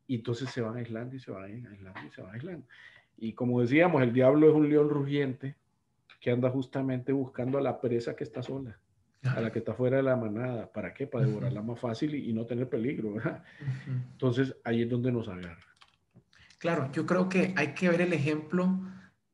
y 0.05 0.15
entonces 0.15 0.49
se 0.49 0.61
van 0.61 0.77
aislando 0.77 1.15
y 1.15 1.19
se 1.19 1.31
van 1.31 1.43
aislando 1.43 1.99
y 2.05 2.11
se 2.11 2.21
van 2.21 2.35
aislando. 2.35 2.67
Y 3.17 3.33
como 3.33 3.61
decíamos, 3.61 4.01
el 4.03 4.13
diablo 4.13 4.49
es 4.49 4.55
un 4.55 4.69
león 4.69 4.89
rugiente 4.89 5.55
que 6.19 6.31
anda 6.31 6.49
justamente 6.49 7.11
buscando 7.11 7.57
a 7.57 7.61
la 7.61 7.79
presa 7.79 8.15
que 8.15 8.23
está 8.23 8.41
sola, 8.41 8.79
a 9.23 9.41
la 9.41 9.51
que 9.51 9.59
está 9.59 9.73
fuera 9.73 9.97
de 9.97 10.03
la 10.03 10.15
manada. 10.15 10.71
¿Para 10.71 10.93
qué? 10.93 11.07
Para 11.07 11.25
devorarla 11.25 11.61
más 11.61 11.79
fácil 11.79 12.15
y, 12.15 12.33
no 12.33 12.45
tener 12.45 12.69
peligro. 12.69 13.15
Entonces 14.11 14.55
ahí 14.63 14.83
es 14.83 14.89
donde 14.89 15.11
nos 15.11 15.27
agarra. 15.27 15.65
Claro, 16.59 16.89
yo 16.91 17.05
creo 17.05 17.29
que 17.29 17.53
hay 17.55 17.73
que 17.73 17.89
ver 17.89 18.01
el 18.01 18.13
ejemplo 18.13 18.79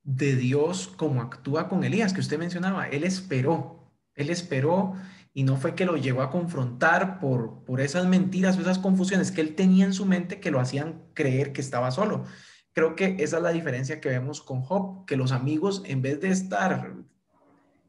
de 0.03 0.35
Dios 0.35 0.87
como 0.87 1.21
actúa 1.21 1.69
con 1.69 1.83
Elías, 1.83 2.13
que 2.13 2.19
usted 2.19 2.37
mencionaba. 2.37 2.87
Él 2.89 3.03
esperó, 3.05 3.91
él 4.15 4.29
esperó 4.29 4.93
y 5.33 5.43
no 5.43 5.55
fue 5.55 5.73
que 5.73 5.85
lo 5.85 5.95
llegó 5.97 6.21
a 6.21 6.29
confrontar 6.29 7.19
por, 7.19 7.63
por 7.63 7.81
esas 7.81 8.05
mentiras 8.07 8.57
o 8.57 8.61
esas 8.61 8.77
confusiones 8.77 9.31
que 9.31 9.41
él 9.41 9.55
tenía 9.55 9.85
en 9.85 9.93
su 9.93 10.05
mente 10.05 10.39
que 10.39 10.51
lo 10.51 10.59
hacían 10.59 11.01
creer 11.13 11.53
que 11.53 11.61
estaba 11.61 11.91
solo. 11.91 12.25
Creo 12.73 12.95
que 12.95 13.15
esa 13.19 13.37
es 13.37 13.43
la 13.43 13.51
diferencia 13.51 14.01
que 14.01 14.09
vemos 14.09 14.41
con 14.41 14.61
Job, 14.61 15.05
que 15.05 15.15
los 15.15 15.31
amigos 15.31 15.83
en 15.85 16.01
vez 16.01 16.19
de 16.19 16.29
estar 16.29 16.93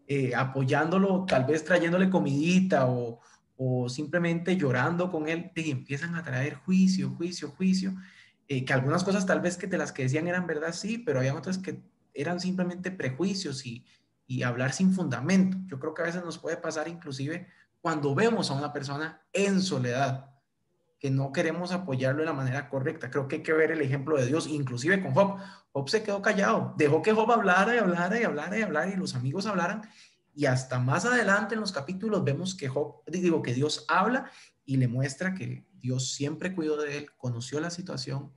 eh, 0.06 0.34
apoyándolo, 0.34 1.24
tal 1.26 1.44
vez 1.44 1.64
trayéndole 1.64 2.10
comidita 2.10 2.86
o, 2.86 3.20
o 3.56 3.88
simplemente 3.88 4.56
llorando 4.56 5.10
con 5.10 5.28
él, 5.28 5.50
empiezan 5.54 6.14
a 6.14 6.22
traer 6.22 6.56
juicio, 6.56 7.10
juicio, 7.10 7.48
juicio, 7.50 7.94
eh, 8.46 8.64
que 8.64 8.72
algunas 8.72 9.04
cosas 9.04 9.24
tal 9.24 9.40
vez 9.40 9.56
que 9.56 9.66
de 9.66 9.78
las 9.78 9.92
que 9.92 10.02
decían 10.02 10.28
eran 10.28 10.46
verdad, 10.46 10.72
sí, 10.72 10.98
pero 10.98 11.20
había 11.20 11.34
otras 11.34 11.58
que 11.58 11.82
eran 12.12 12.40
simplemente 12.40 12.90
prejuicios 12.90 13.64
y, 13.64 13.86
y 14.26 14.42
hablar 14.42 14.72
sin 14.72 14.92
fundamento. 14.92 15.56
Yo 15.66 15.78
creo 15.78 15.94
que 15.94 16.02
a 16.02 16.06
veces 16.06 16.24
nos 16.24 16.38
puede 16.38 16.58
pasar 16.58 16.88
inclusive 16.88 17.48
cuando 17.80 18.14
vemos 18.14 18.50
a 18.50 18.54
una 18.54 18.72
persona 18.72 19.22
en 19.32 19.60
soledad, 19.60 20.33
que 21.04 21.10
no 21.10 21.32
queremos 21.32 21.70
apoyarlo 21.70 22.20
de 22.20 22.24
la 22.24 22.32
manera 22.32 22.70
correcta. 22.70 23.10
Creo 23.10 23.28
que 23.28 23.36
hay 23.36 23.42
que 23.42 23.52
ver 23.52 23.70
el 23.70 23.82
ejemplo 23.82 24.16
de 24.16 24.24
Dios, 24.24 24.46
inclusive 24.46 25.02
con 25.02 25.12
Job. 25.12 25.36
Job 25.70 25.90
se 25.90 26.02
quedó 26.02 26.22
callado, 26.22 26.72
dejó 26.78 27.02
que 27.02 27.12
Job 27.12 27.30
hablara 27.30 27.74
y 27.74 27.78
hablara 27.78 28.18
y 28.18 28.24
hablara 28.24 28.58
y 28.58 28.62
hablara 28.62 28.90
y 28.90 28.96
los 28.96 29.14
amigos 29.14 29.44
hablaran. 29.44 29.82
Y 30.34 30.46
hasta 30.46 30.78
más 30.78 31.04
adelante 31.04 31.56
en 31.56 31.60
los 31.60 31.72
capítulos 31.72 32.24
vemos 32.24 32.54
que 32.54 32.70
Job, 32.70 33.02
digo, 33.06 33.42
que 33.42 33.52
Dios 33.52 33.84
habla 33.86 34.30
y 34.64 34.78
le 34.78 34.88
muestra 34.88 35.34
que 35.34 35.66
Dios 35.74 36.10
siempre 36.10 36.54
cuidó 36.54 36.78
de 36.78 36.96
él, 36.96 37.10
conoció 37.18 37.60
la 37.60 37.68
situación 37.68 38.32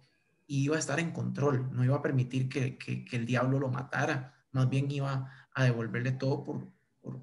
y 0.45 0.63
iba 0.63 0.75
a 0.75 0.80
estar 0.80 0.99
en 0.99 1.12
control, 1.12 1.69
no 1.71 1.86
iba 1.86 1.95
a 1.95 2.01
permitir 2.01 2.49
que, 2.49 2.77
que, 2.77 3.06
que 3.06 3.15
el 3.15 3.25
diablo 3.25 3.60
lo 3.60 3.69
matara, 3.69 4.43
más 4.51 4.67
bien 4.67 4.91
iba 4.91 5.32
a 5.53 5.63
devolverle 5.63 6.12
todo 6.12 6.43
por, 6.43 6.67
por, 6.99 7.21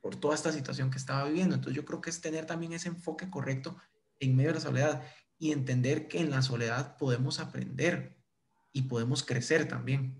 por, 0.00 0.14
toda 0.14 0.36
esta 0.36 0.52
situación 0.52 0.88
que 0.88 0.98
estaba 0.98 1.24
viviendo. 1.24 1.56
Entonces 1.56 1.74
yo 1.74 1.84
creo 1.84 2.00
que 2.00 2.10
es 2.10 2.20
tener 2.20 2.46
también 2.46 2.72
ese 2.72 2.86
enfoque 2.86 3.28
correcto 3.28 3.76
en 4.22 4.36
medio 4.36 4.50
de 4.50 4.54
la 4.54 4.60
soledad 4.60 5.02
y 5.38 5.50
entender 5.50 6.06
que 6.06 6.20
en 6.20 6.30
la 6.30 6.42
soledad 6.42 6.96
podemos 6.96 7.40
aprender 7.40 8.16
y 8.72 8.82
podemos 8.82 9.24
crecer 9.24 9.66
también. 9.66 10.14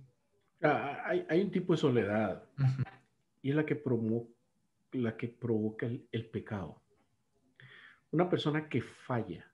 Ah, 0.62 1.03
hay, 1.07 1.25
hay 1.29 1.41
un 1.43 1.51
tipo 1.51 1.73
de 1.73 1.79
soledad 1.79 2.45
y 3.41 3.51
es 3.51 3.57
la 3.57 3.65
que, 3.65 3.77
promo, 3.77 4.29
la 4.93 5.17
que 5.17 5.29
provoca 5.29 5.87
el, 5.87 6.07
el 6.11 6.27
pecado. 6.27 6.83
Una 8.11 8.29
persona 8.29 8.69
que 8.69 8.83
falla 8.83 9.49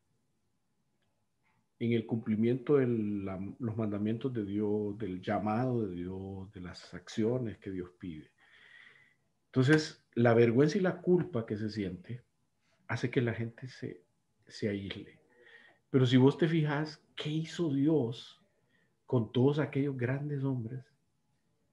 en 1.79 1.93
el 1.93 2.07
cumplimiento 2.07 2.77
de 2.77 2.87
los 2.87 3.77
mandamientos 3.77 4.33
de 4.33 4.45
Dios, 4.45 4.99
del 4.99 5.21
llamado 5.21 5.87
de 5.87 5.95
Dios, 5.95 6.51
de 6.53 6.61
las 6.61 6.93
acciones 6.93 7.59
que 7.59 7.71
Dios 7.71 7.91
pide. 7.99 8.33
Entonces, 9.47 10.05
la 10.15 10.35
vergüenza 10.35 10.79
y 10.79 10.81
la 10.81 11.01
culpa 11.01 11.47
que 11.47 11.57
se 11.57 11.71
siente 11.71 12.23
hace 12.89 13.11
que 13.11 13.21
la 13.21 13.33
gente 13.33 13.69
se, 13.69 14.08
se 14.49 14.69
aísle. 14.69 15.19
Pero 15.91 16.07
si 16.07 16.17
vos 16.17 16.37
te 16.37 16.49
fijas, 16.49 17.03
¿qué 17.15 17.31
hizo 17.31 17.73
Dios 17.73 18.41
con 19.07 19.33
todos 19.33 19.59
aquellos 19.59 19.97
grandes 19.97 20.45
hombres 20.45 20.85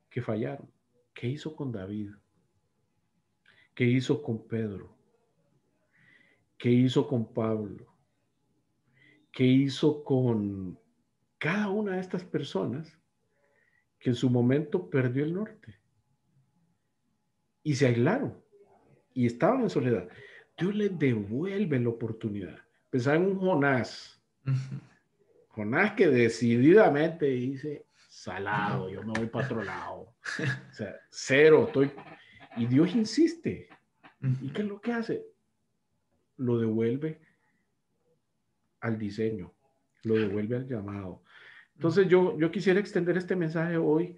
que 0.10 0.22
fallaron? 0.22 0.70
¿Qué 1.14 1.28
hizo 1.28 1.56
con 1.56 1.72
David? 1.72 2.12
¿Qué 3.74 3.86
hizo 3.86 4.22
con 4.22 4.48
Pedro? 4.48 4.96
¿Qué 6.58 6.70
hizo 6.70 7.08
con 7.08 7.34
Pablo? 7.34 7.96
que 9.36 9.44
hizo 9.44 10.02
con 10.06 10.80
cada 11.38 11.70
una 11.70 11.96
de 11.96 12.00
estas 12.00 12.24
personas 12.24 12.98
que 14.00 14.12
en 14.12 14.16
su 14.16 14.30
momento 14.30 14.90
perdió 14.90 15.26
el 15.26 15.34
norte 15.34 15.78
y 17.62 17.76
se 17.76 17.88
aislaron 17.88 18.42
y 19.14 19.26
estaban 19.26 19.64
en 19.64 19.70
soledad. 19.70 20.08
Dios 20.58 20.74
les 20.74 20.98
devuelve 20.98 21.78
la 21.82 21.90
oportunidad. 21.90 22.65
Pensaba 22.96 23.18
en 23.18 23.26
un 23.26 23.36
Jonás. 23.38 24.24
Jonás 25.50 25.96
que 25.96 26.08
decididamente 26.08 27.26
dice, 27.26 27.88
salado, 28.08 28.90
yo 28.90 29.04
me 29.04 29.12
voy 29.12 29.26
para 29.26 29.46
otro 29.48 29.62
lado. 29.66 30.16
O 30.72 30.74
sea, 30.74 30.96
cero, 31.10 31.66
estoy... 31.68 31.92
Y 32.56 32.68
Dios 32.68 32.96
insiste. 32.96 33.68
¿Y 34.42 34.48
qué 34.48 34.62
es 34.62 34.68
lo 34.70 34.80
que 34.80 34.94
hace? 34.94 35.26
Lo 36.38 36.58
devuelve 36.58 37.20
al 38.80 38.98
diseño, 38.98 39.54
lo 40.04 40.16
devuelve 40.16 40.56
al 40.56 40.66
llamado. 40.66 41.22
Entonces 41.74 42.08
yo, 42.08 42.40
yo 42.40 42.50
quisiera 42.50 42.80
extender 42.80 43.18
este 43.18 43.36
mensaje 43.36 43.76
hoy 43.76 44.16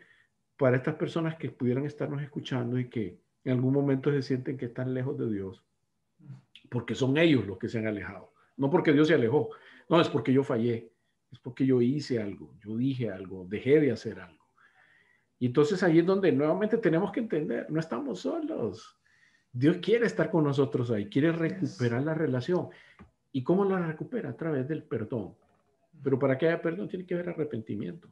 para 0.56 0.78
estas 0.78 0.94
personas 0.98 1.36
que 1.36 1.50
pudieran 1.50 1.88
estarnos 1.88 2.22
escuchando 2.22 2.78
y 2.78 2.92
que 2.92 3.20
en 3.44 3.54
algún 3.54 3.74
momento 3.74 4.12
se 4.12 4.22
sienten 4.22 4.56
que 4.56 4.66
están 4.68 4.94
lejos 4.94 5.18
de 5.18 5.32
Dios, 5.32 5.64
porque 6.70 6.94
son 6.94 7.18
ellos 7.18 7.48
los 7.48 7.58
que 7.58 7.70
se 7.70 7.80
han 7.80 7.88
alejado, 7.88 8.37
no 8.58 8.70
porque 8.70 8.94
Dios 8.94 9.08
se 9.08 9.14
alejó, 9.14 9.50
no, 9.90 10.02
es 10.02 10.10
porque 10.10 10.34
yo 10.34 10.44
fallé, 10.44 10.92
es 11.32 11.40
porque 11.40 11.66
yo 11.66 11.82
hice 11.82 12.22
algo, 12.22 12.54
yo 12.64 12.76
dije 12.76 13.10
algo, 13.10 13.46
dejé 13.48 13.80
de 13.80 13.92
hacer 13.92 14.20
algo. 14.20 14.46
Y 15.40 15.48
entonces 15.48 15.84
ahí 15.84 16.00
es 16.00 16.06
donde 16.06 16.32
nuevamente 16.32 16.78
tenemos 16.78 17.12
que 17.12 17.20
entender, 17.20 17.70
no 17.70 17.80
estamos 17.80 18.22
solos. 18.22 18.98
Dios 19.52 19.78
quiere 19.78 20.06
estar 20.06 20.30
con 20.30 20.44
nosotros 20.44 20.92
ahí, 20.92 21.08
quiere 21.08 21.32
recuperar 21.32 22.04
la 22.04 22.14
relación. 22.14 22.70
¿Y 23.32 23.44
cómo 23.44 23.66
la 23.66 23.80
recupera? 23.80 24.30
A 24.30 24.38
través 24.38 24.68
del 24.68 24.84
perdón. 24.84 25.36
Pero 26.04 26.18
para 26.18 26.38
que 26.38 26.48
haya 26.48 26.62
perdón 26.62 26.88
tiene 26.88 27.06
que 27.06 27.14
haber 27.14 27.30
arrepentimiento. 27.30 28.10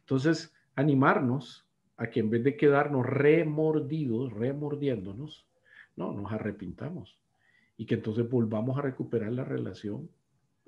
Entonces, 0.00 0.54
animarnos 0.76 1.66
a 1.96 2.08
que 2.08 2.20
en 2.20 2.30
vez 2.30 2.44
de 2.44 2.56
quedarnos 2.56 3.06
remordidos, 3.06 4.32
remordiéndonos, 4.32 5.46
no, 5.96 6.12
nos 6.12 6.32
arrepintamos. 6.32 7.18
Y 7.76 7.86
que 7.86 7.94
entonces 7.94 8.28
volvamos 8.28 8.78
a 8.78 8.82
recuperar 8.82 9.32
la 9.32 9.44
relación 9.44 10.10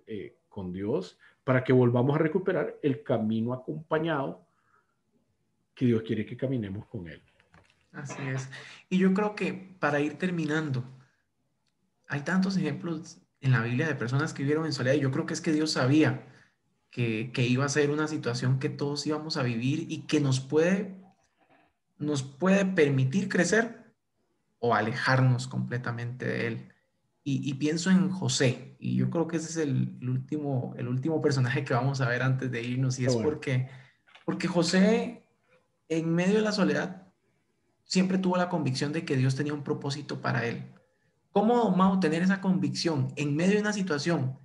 eh, 0.07 0.39
con 0.49 0.73
Dios 0.73 1.19
para 1.45 1.63
que 1.63 1.73
volvamos 1.73 2.17
a 2.17 2.19
recuperar 2.19 2.77
el 2.83 3.03
camino 3.03 3.53
acompañado 3.53 4.47
que 5.75 5.87
Dios 5.87 6.03
quiere 6.03 6.27
que 6.27 6.37
caminemos 6.37 6.87
con 6.87 7.07
Él. 7.09 7.23
Así 7.93 8.21
es. 8.27 8.49
Y 8.89 8.99
yo 8.99 9.15
creo 9.15 9.35
que 9.35 9.77
para 9.79 10.01
ir 10.01 10.19
terminando, 10.19 10.85
hay 12.09 12.23
tantos 12.23 12.57
ejemplos 12.57 13.19
en 13.41 13.53
la 13.53 13.63
Biblia 13.63 13.87
de 13.87 13.95
personas 13.95 14.33
que 14.33 14.43
vivieron 14.43 14.67
en 14.67 14.73
soledad. 14.73 14.97
yo 14.97 15.11
creo 15.11 15.27
que 15.27 15.35
es 15.35 15.41
que 15.41 15.53
Dios 15.53 15.73
sabía 15.73 16.27
que, 16.91 17.31
iba 17.37 17.65
a 17.65 17.69
ser 17.69 17.91
una 17.91 18.09
situación 18.09 18.59
que 18.59 18.71
todos 18.71 19.07
íbamos 19.07 19.37
a 19.37 19.43
vivir 19.43 19.87
y 19.91 20.07
que 20.07 20.21
nos 20.21 20.41
puede, 20.41 20.97
nos 21.99 22.23
puede 22.23 22.65
permitir 22.65 23.29
crecer 23.29 23.95
o 24.59 24.75
alejarnos 24.75 25.47
completamente 25.47 26.25
de 26.25 26.47
Él. 26.47 26.73
Y, 27.29 27.55
pienso 27.55 27.91
en 27.91 28.09
José, 28.09 28.77
y 28.79 28.95
yo 28.95 29.11
creo 29.11 29.27
que 29.27 29.39
ese 29.39 29.49
es 29.49 29.57
el, 29.57 29.99
último, 30.09 30.75
el 30.79 30.87
último 30.87 31.21
personaje 31.21 31.65
que 31.65 31.75
vamos 31.75 32.01
a 32.01 32.09
ver 32.09 32.23
antes 32.23 32.53
de 32.53 32.63
irnos, 32.63 33.01
y 33.01 33.07
es 33.07 33.17
porque, 33.17 33.69
porque 34.25 34.47
José, 34.47 35.27
en 35.89 36.15
medio 36.15 36.37
de 36.37 36.43
la 36.43 36.53
soledad, 36.53 37.09
siempre 37.83 38.19
tuvo 38.19 38.37
la 38.37 38.49
convicción 38.49 38.93
de 38.93 39.05
que 39.05 39.17
Dios 39.17 39.35
tenía 39.35 39.55
un 39.55 39.65
propósito 39.65 40.21
para 40.21 40.47
él. 40.47 40.73
¿Cómo, 41.33 41.75
Mau, 41.75 41.99
tener 41.99 42.23
esa 42.23 42.41
convicción 42.41 43.13
en 43.17 43.35
medio 43.35 43.55
de 43.55 43.63
una 43.63 43.73
situación 43.73 44.39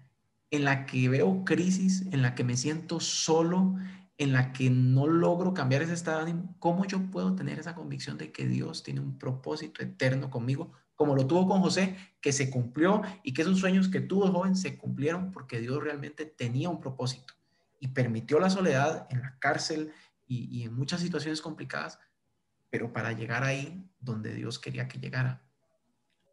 en 0.49 0.65
la 0.65 0.87
que 0.87 1.07
veo 1.07 1.45
crisis, 1.45 2.07
en 2.11 2.23
la 2.23 2.33
que 2.33 2.43
me 2.43 2.57
siento 2.57 2.99
solo, 2.99 3.75
en 4.17 4.33
la 4.33 4.53
que 4.53 4.71
no 4.71 5.05
logro 5.05 5.53
cambiar 5.53 5.83
ese 5.83 5.93
estado 5.93 6.17
de 6.17 6.31
ánimo? 6.31 6.55
¿Cómo 6.57 6.85
yo 6.85 7.11
puedo 7.11 7.35
tener 7.35 7.59
esa 7.59 7.75
convicción 7.75 8.17
de 8.17 8.31
que 8.31 8.47
Dios 8.47 8.81
tiene 8.81 9.01
un 9.01 9.19
propósito 9.19 9.83
eterno 9.83 10.31
conmigo 10.31 10.71
como 10.95 11.15
lo 11.15 11.25
tuvo 11.25 11.47
con 11.47 11.61
José, 11.61 11.95
que 12.21 12.31
se 12.31 12.49
cumplió 12.49 13.01
y 13.23 13.33
que 13.33 13.41
esos 13.41 13.59
sueños 13.59 13.89
que 13.89 14.01
tuvo 14.01 14.27
joven 14.27 14.55
se 14.55 14.77
cumplieron 14.77 15.31
porque 15.31 15.59
Dios 15.59 15.83
realmente 15.83 16.25
tenía 16.25 16.69
un 16.69 16.79
propósito 16.79 17.33
y 17.79 17.89
permitió 17.89 18.39
la 18.39 18.49
soledad 18.49 19.07
en 19.09 19.21
la 19.21 19.37
cárcel 19.39 19.91
y, 20.27 20.63
en 20.63 20.73
muchas 20.73 21.01
situaciones 21.01 21.41
complicadas, 21.41 21.99
pero 22.69 22.93
para 22.93 23.11
llegar 23.11 23.43
ahí 23.43 23.83
donde 23.99 24.33
Dios 24.33 24.59
quería 24.59 24.87
que 24.87 24.97
llegara. 24.97 25.41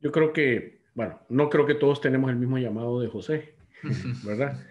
Yo 0.01 0.13
creo 0.13 0.33
que, 0.33 0.83
bueno, 0.95 1.19
no 1.29 1.51
creo 1.51 1.67
que 1.67 1.75
todos 1.75 2.01
tenemos 2.01 2.31
el 2.31 2.37
mismo 2.37 2.59
llamado 2.59 3.01
de 3.01 3.09
José, 3.09 3.57
¿verdad? 4.25 4.65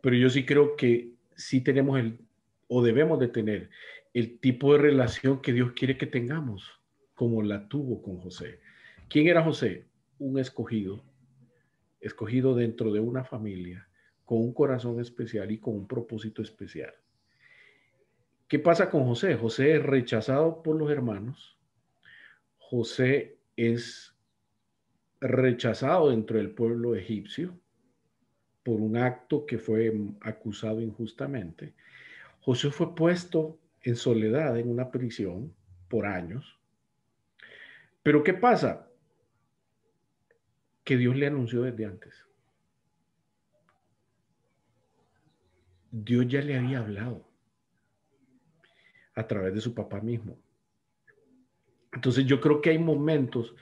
Pero 0.00 0.16
yo 0.16 0.28
sí 0.30 0.44
creo 0.44 0.74
que 0.74 1.12
sí 1.36 1.60
tenemos 1.60 2.00
el, 2.00 2.18
o 2.66 2.82
debemos 2.82 3.20
de 3.20 3.28
tener, 3.28 3.70
el 4.14 4.40
tipo 4.40 4.72
de 4.72 4.78
relación 4.78 5.42
que 5.42 5.52
Dios 5.52 5.72
quiere 5.76 5.96
que 5.96 6.06
tengamos, 6.06 6.80
como 7.14 7.42
la 7.42 7.68
tuvo 7.68 8.02
con 8.02 8.16
José. 8.18 8.60
¿Quién 9.08 9.28
era 9.28 9.42
José? 9.42 9.86
Un 10.18 10.38
escogido, 10.38 11.04
escogido 12.00 12.54
dentro 12.56 12.92
de 12.92 12.98
una 12.98 13.22
familia, 13.22 13.88
con 14.24 14.38
un 14.38 14.52
corazón 14.52 15.00
especial 15.00 15.50
y 15.52 15.58
con 15.58 15.74
un 15.74 15.86
propósito 15.86 16.42
especial. 16.42 16.92
¿Qué 18.48 18.58
pasa 18.58 18.90
con 18.90 19.04
José? 19.04 19.36
José 19.36 19.76
es 19.76 19.82
rechazado 19.82 20.62
por 20.62 20.76
los 20.76 20.90
hermanos. 20.90 21.56
José 22.58 23.38
es 23.56 24.14
rechazado 25.20 26.10
dentro 26.10 26.38
del 26.38 26.50
pueblo 26.50 26.96
egipcio 26.96 27.58
por 28.64 28.80
un 28.80 28.96
acto 28.96 29.46
que 29.46 29.58
fue 29.58 29.92
acusado 30.20 30.80
injustamente. 30.80 31.74
José 32.40 32.70
fue 32.70 32.94
puesto 32.94 33.60
en 33.82 33.94
soledad 33.94 34.58
en 34.58 34.68
una 34.68 34.90
prisión 34.90 35.54
por 35.88 36.06
años. 36.06 36.58
Pero 38.02 38.24
¿qué 38.24 38.34
pasa? 38.34 38.88
Que 40.86 40.96
Dios 40.96 41.16
le 41.16 41.26
anunció 41.26 41.62
desde 41.62 41.84
antes. 41.84 42.14
Dios 45.90 46.28
ya 46.28 46.40
le 46.40 46.56
había 46.56 46.78
hablado 46.78 47.28
a 49.16 49.26
través 49.26 49.52
de 49.52 49.60
su 49.60 49.74
papá 49.74 50.00
mismo. 50.00 50.38
Entonces 51.92 52.24
yo 52.24 52.40
creo 52.40 52.60
que 52.60 52.70
hay 52.70 52.78
momentos 52.78 53.56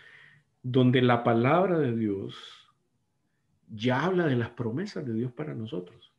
donde 0.63 1.01
la 1.01 1.25
palabra 1.25 1.79
de 1.79 1.97
Dios 1.97 2.37
ya 3.69 4.05
habla 4.05 4.27
de 4.27 4.37
las 4.37 4.51
promesas 4.51 5.07
de 5.07 5.15
Dios 5.15 5.33
para 5.33 5.55
nosotros. 5.55 6.13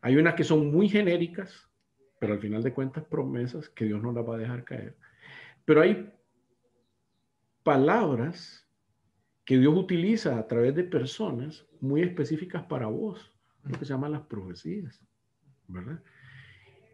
Hay 0.00 0.16
unas 0.16 0.34
que 0.34 0.42
son 0.42 0.72
muy 0.72 0.88
genéricas, 0.88 1.70
pero 2.18 2.32
al 2.32 2.40
final 2.40 2.64
de 2.64 2.74
cuentas 2.74 3.04
promesas 3.04 3.68
que 3.68 3.84
Dios 3.84 4.02
no 4.02 4.10
las 4.10 4.28
va 4.28 4.34
a 4.34 4.38
dejar 4.38 4.64
caer. 4.64 4.96
Pero 5.64 5.82
hay 5.82 6.12
palabras 7.62 8.63
que 9.44 9.58
Dios 9.58 9.76
utiliza 9.76 10.38
a 10.38 10.46
través 10.46 10.74
de 10.74 10.84
personas 10.84 11.66
muy 11.80 12.02
específicas 12.02 12.62
para 12.64 12.86
vos, 12.86 13.32
lo 13.64 13.78
que 13.78 13.84
se 13.84 13.92
llaman 13.92 14.12
las 14.12 14.22
profecías, 14.22 15.00
¿verdad? 15.68 16.00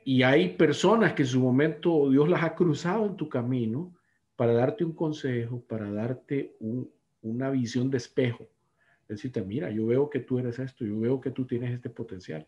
Y 0.04 0.22
hay 0.22 0.56
personas 0.56 1.12
que 1.12 1.22
en 1.22 1.28
su 1.28 1.40
momento 1.40 2.10
Dios 2.10 2.28
las 2.28 2.42
ha 2.42 2.54
cruzado 2.54 3.06
en 3.06 3.16
tu 3.16 3.28
camino 3.28 3.94
para 4.34 4.54
darte 4.54 4.84
un 4.84 4.92
consejo, 4.92 5.62
para 5.68 5.92
darte 5.92 6.56
una 7.20 7.50
visión 7.50 7.90
de 7.90 7.98
espejo. 7.98 8.48
Decirte, 9.06 9.42
mira, 9.42 9.70
yo 9.70 9.86
veo 9.86 10.08
que 10.08 10.20
tú 10.20 10.38
eres 10.38 10.58
esto, 10.58 10.84
yo 10.84 10.98
veo 10.98 11.20
que 11.20 11.30
tú 11.30 11.44
tienes 11.44 11.72
este 11.72 11.90
potencial. 11.90 12.46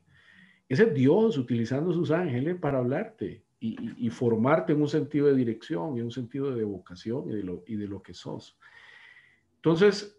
Ese 0.69 0.85
es 0.85 0.95
Dios 0.95 1.37
utilizando 1.37 1.93
sus 1.93 2.11
ángeles 2.11 2.57
para 2.59 2.79
hablarte 2.79 3.45
y, 3.61 4.11
formarte 4.11 4.73
en 4.73 4.81
un 4.81 4.89
sentido 4.89 5.27
de 5.27 5.35
dirección, 5.35 5.99
en 5.99 6.05
un 6.05 6.11
sentido 6.11 6.53
de 6.53 6.65
vocación 6.65 7.31
y 7.31 7.35
de 7.35 7.43
lo, 7.45 7.63
y 7.67 7.77
de 7.77 7.87
lo 7.87 8.03
que 8.03 8.15
sos. 8.15 8.59
Entonces, 9.65 10.19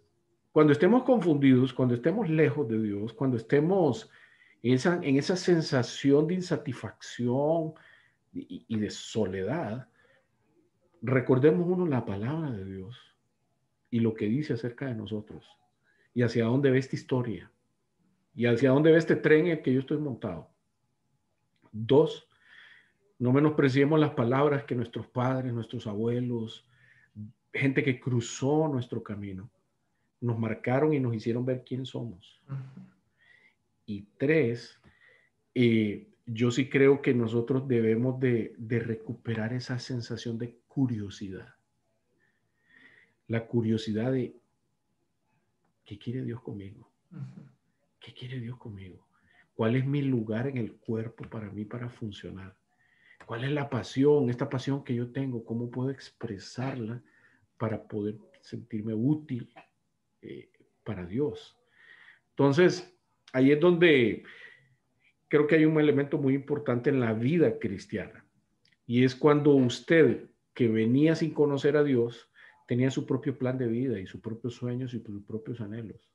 cuando 0.54 0.72
estemos 0.72 1.04
confundidos, 1.04 1.74
cuando 1.74 1.96
estemos 1.96 2.30
lejos 2.30 2.66
de 2.70 2.82
Dios, 2.82 3.12
cuando 3.12 3.36
estemos 3.36 4.10
en 4.62 4.76
esa, 4.76 5.02
en 5.04 5.18
esa 5.18 5.36
sensación 5.36 6.28
de 6.28 6.36
insatisfacción 6.36 7.74
y, 8.32 8.64
y 8.70 8.80
de 8.80 8.90
soledad, 8.90 9.90
recordemos 11.02 11.68
uno 11.68 11.86
la 11.86 12.06
palabra 12.06 12.52
de 12.52 12.64
Dios 12.64 12.98
y 13.90 14.00
lo 14.00 14.14
que 14.14 14.28
dice 14.28 14.54
acerca 14.54 14.86
de 14.86 14.96
nosotros 14.96 15.46
y 16.14 16.22
hacia 16.22 16.46
dónde 16.46 16.72
ve 16.72 16.78
esta 16.78 16.96
historia 16.96 17.52
y 18.34 18.46
hacia 18.46 18.70
dónde 18.70 18.94
ve 18.94 18.98
este 18.98 19.18
tren 19.18 19.48
en 19.48 19.58
el 19.58 19.62
que 19.62 19.74
yo 19.74 19.82
estoy 19.82 19.98
montado. 19.98 20.50
Dos, 21.74 22.30
no 23.20 23.34
menospreciemos 23.34 24.00
las 24.00 24.12
palabras 24.12 24.64
que 24.64 24.74
nuestros 24.76 25.06
padres, 25.08 25.52
nuestros 25.52 25.86
abuelos, 25.86 26.66
gente 27.54 27.84
que 27.84 28.00
cruzó 28.00 28.68
nuestro 28.68 29.04
camino, 29.04 29.50
nos 30.22 30.40
marcaron 30.40 30.94
y 30.94 31.00
nos 31.00 31.14
hicieron 31.14 31.46
ver 31.46 31.64
quién 31.64 31.86
somos. 31.86 32.42
Y 33.86 34.08
tres, 34.18 34.80
eh, 35.54 36.08
yo 36.26 36.52
sí 36.52 36.70
creo 36.70 37.02
que 37.02 37.14
nosotros 37.14 37.68
debemos 37.68 38.20
de, 38.20 38.56
recuperar 38.60 39.54
esa 39.54 39.78
sensación 39.80 40.38
de 40.38 40.58
curiosidad. 40.68 41.54
La 43.28 43.46
curiosidad 43.46 44.12
de, 44.12 44.36
¿qué 45.86 46.00
quiere 46.00 46.24
Dios 46.24 46.42
conmigo? 46.42 46.90
¿Qué 48.00 48.14
quiere 48.14 48.40
Dios 48.40 48.58
conmigo? 48.58 49.06
¿Cuál 49.54 49.76
es 49.76 49.86
mi 49.86 50.02
lugar 50.02 50.48
en 50.48 50.58
el 50.58 50.74
cuerpo 50.74 51.26
para 51.30 51.52
mí 51.52 51.66
para 51.66 51.90
funcionar? 51.90 52.56
¿Cuál 53.26 53.44
es 53.44 53.52
la 53.52 53.70
pasión, 53.70 54.30
esta 54.30 54.50
pasión 54.50 54.84
que 54.84 54.96
yo 54.96 55.12
tengo? 55.12 55.46
¿Cómo 55.46 55.70
puedo 55.70 55.90
expresarla 55.90 57.02
para 57.64 57.82
poder 57.82 58.18
sentirme 58.42 58.94
útil 58.94 59.50
eh, 60.22 60.50
para 60.84 61.06
Dios. 61.06 61.58
Entonces, 62.32 62.94
ahí 63.32 63.54
es 63.54 63.60
donde 63.62 64.24
creo 65.30 65.48
que 65.48 65.56
hay 65.56 65.64
un 65.64 65.80
elemento 65.80 66.18
muy 66.18 66.36
importante 66.36 66.90
en 66.90 67.00
la 67.00 67.14
vida 67.14 67.58
cristiana. 67.60 68.26
Y 68.86 69.06
es 69.06 69.16
cuando 69.16 69.52
usted, 69.52 70.26
que 70.54 70.68
venía 70.68 71.16
sin 71.16 71.34
conocer 71.34 71.78
a 71.78 71.86
Dios, 71.86 72.30
tenía 72.68 72.92
su 72.92 73.06
propio 73.06 73.38
plan 73.38 73.58
de 73.58 73.68
vida 73.68 73.98
y 73.98 74.08
sus 74.08 74.20
propios 74.20 74.56
sueños 74.56 74.94
y 74.94 75.00
sus 75.00 75.24
propios 75.24 75.62
anhelos. 75.62 76.12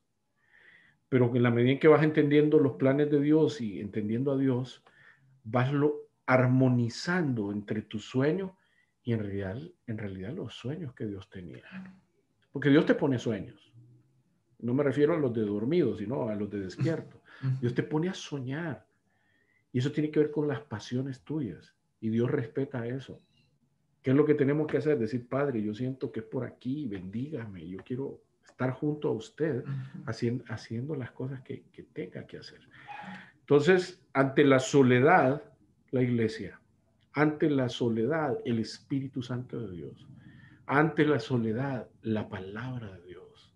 Pero 1.09 1.35
en 1.35 1.43
la 1.43 1.51
medida 1.51 1.73
en 1.73 1.79
que 1.79 1.89
vas 1.89 2.03
entendiendo 2.03 2.59
los 2.59 2.75
planes 2.75 3.11
de 3.11 3.23
Dios 3.23 3.63
y 3.63 3.81
entendiendo 3.81 4.33
a 4.33 4.37
Dios, 4.37 4.85
vas 5.45 5.73
lo 5.73 6.11
armonizando 6.27 7.53
entre 7.53 7.81
tus 7.81 8.05
sueños 8.05 8.51
y 9.09 9.15
en 9.15 9.21
realidad, 9.21 9.59
en 9.87 9.97
realidad 9.97 10.35
los 10.35 10.53
sueños 10.53 10.93
que 10.93 11.07
Dios 11.07 11.31
tenía. 11.31 11.65
Porque 12.53 12.69
Dios 12.69 12.85
te 12.85 12.95
pone 12.95 13.19
sueños. 13.19 13.73
No 14.59 14.75
me 14.75 14.83
refiero 14.83 15.15
a 15.15 15.19
los 15.19 15.33
de 15.33 15.47
dormido, 15.47 15.97
sino 15.97 16.29
a 16.29 16.35
los 16.35 16.51
de 16.51 16.61
despierto. 16.61 17.23
Dios 17.59 17.73
te 17.73 17.83
pone 17.83 18.11
a 18.11 18.13
soñar. 18.13 18.87
Y 19.73 19.79
eso 19.79 19.91
tiene 19.93 20.11
que 20.11 20.21
ver 20.21 20.31
con 20.31 20.47
las 20.47 20.61
pasiones 20.61 21.23
tuyas. 21.23 21.75
Y 22.03 22.11
Dios 22.11 22.31
respeta 22.31 22.87
eso. 22.87 23.19
¿Qué 24.03 24.11
es 24.11 24.17
lo 24.17 24.27
que 24.27 24.35
tenemos 24.35 24.67
que 24.67 24.77
hacer? 24.77 24.99
Decir, 24.99 25.27
Padre, 25.27 25.63
yo 25.63 25.73
siento 25.73 26.13
que 26.13 26.21
es 26.21 26.27
por 26.27 26.45
aquí, 26.45 26.87
bendígame, 26.87 27.67
yo 27.67 27.79
quiero 27.79 28.21
estar 28.47 28.73
junto 28.73 29.09
a 29.09 29.13
usted 29.13 29.65
haciendo, 30.05 30.45
haciendo 30.49 30.95
las 30.95 31.13
cosas 31.13 31.41
que, 31.41 31.63
que 31.73 31.85
tenga 31.85 32.27
que 32.27 32.37
hacer. 32.37 32.61
Entonces, 33.41 34.03
ante 34.13 34.45
la 34.45 34.59
soledad, 34.59 35.43
la 35.93 36.03
iglesia 36.03 36.58
ante 37.21 37.51
la 37.51 37.69
soledad, 37.69 38.39
el 38.45 38.61
Espíritu 38.61 39.23
Santo 39.23 39.61
de 39.61 39.73
Dios. 39.75 40.07
Ante 40.67 41.05
la 41.05 41.19
soledad, 41.19 41.89
la 42.03 42.29
palabra 42.29 42.93
de 42.93 43.03
Dios. 43.03 43.53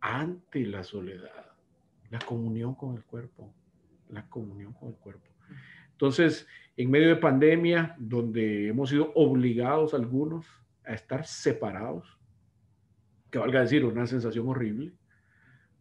Ante 0.00 0.66
la 0.66 0.82
soledad, 0.82 1.46
la 2.10 2.18
comunión 2.18 2.74
con 2.74 2.96
el 2.96 3.04
cuerpo. 3.04 3.54
La 4.08 4.28
comunión 4.28 4.72
con 4.72 4.88
el 4.88 4.96
cuerpo. 4.96 5.28
Entonces, 5.92 6.48
en 6.76 6.90
medio 6.90 7.06
de 7.08 7.16
pandemia, 7.16 7.94
donde 8.00 8.66
hemos 8.66 8.90
sido 8.90 9.12
obligados 9.14 9.94
algunos 9.94 10.44
a 10.84 10.94
estar 10.94 11.24
separados, 11.24 12.18
que 13.30 13.38
valga 13.38 13.60
decir, 13.60 13.84
una 13.84 14.08
sensación 14.08 14.48
horrible, 14.48 14.92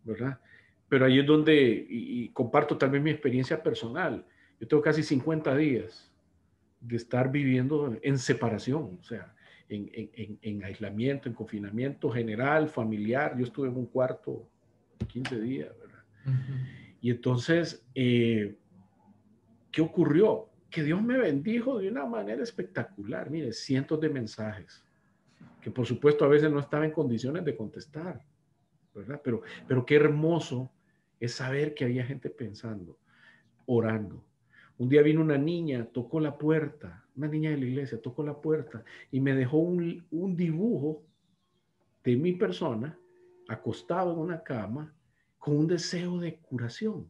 ¿verdad? 0.03 0.39
Pero 0.87 1.05
ahí 1.05 1.17
es 1.17 1.25
donde, 1.25 1.87
y, 1.89 2.25
y 2.25 2.29
comparto 2.29 2.77
también 2.77 3.03
mi 3.03 3.09
experiencia 3.09 3.63
personal, 3.63 4.23
yo 4.59 4.67
tengo 4.67 4.83
casi 4.83 5.01
50 5.01 5.55
días 5.55 6.10
de 6.81 6.95
estar 6.97 7.31
viviendo 7.31 7.95
en 8.01 8.17
separación, 8.17 8.97
o 8.99 9.03
sea, 9.03 9.33
en, 9.69 9.89
en, 9.93 10.39
en, 10.41 10.63
aislamiento, 10.63 11.29
en 11.29 11.35
confinamiento 11.35 12.09
general, 12.09 12.67
familiar. 12.67 13.37
Yo 13.37 13.45
estuve 13.45 13.69
en 13.69 13.77
un 13.77 13.85
cuarto 13.85 14.49
15 15.07 15.39
días, 15.39 15.69
¿verdad? 15.79 16.03
Y 16.99 17.09
entonces, 17.09 17.85
eh, 17.95 18.57
¿qué 19.71 19.81
ocurrió? 19.81 20.49
Que 20.69 20.83
Dios 20.83 21.01
me 21.01 21.17
bendijo 21.17 21.79
de 21.79 21.89
una 21.89 22.05
manera 22.05 22.43
espectacular. 22.43 23.29
Mire, 23.29 23.53
cientos 23.53 23.99
de 24.01 24.09
mensajes, 24.09 24.83
que 25.61 25.71
por 25.71 25.85
supuesto 25.85 26.25
a 26.25 26.29
veces 26.29 26.51
no 26.51 26.59
estaba 26.59 26.85
en 26.85 26.91
condiciones 26.91 27.45
de 27.45 27.55
contestar, 27.55 28.21
¿verdad? 28.93 29.21
Pero, 29.23 29.41
pero 29.67 29.85
qué 29.85 29.95
hermoso 29.95 30.69
es 31.19 31.33
saber 31.33 31.73
que 31.73 31.85
había 31.85 32.05
gente 32.05 32.29
pensando, 32.29 32.97
orando. 33.65 34.23
Un 34.81 34.89
día 34.89 35.03
vino 35.03 35.21
una 35.21 35.37
niña, 35.37 35.85
tocó 35.85 36.19
la 36.19 36.35
puerta, 36.39 37.05
una 37.15 37.27
niña 37.27 37.51
de 37.51 37.57
la 37.57 37.65
iglesia, 37.65 38.01
tocó 38.01 38.23
la 38.23 38.41
puerta 38.41 38.83
y 39.11 39.19
me 39.19 39.35
dejó 39.35 39.57
un, 39.59 40.07
un 40.09 40.35
dibujo 40.35 41.03
de 42.03 42.15
mi 42.15 42.31
persona 42.31 42.97
acostado 43.47 44.11
en 44.11 44.17
una 44.17 44.41
cama 44.41 44.91
con 45.37 45.55
un 45.55 45.67
deseo 45.67 46.17
de 46.17 46.37
curación. 46.37 47.07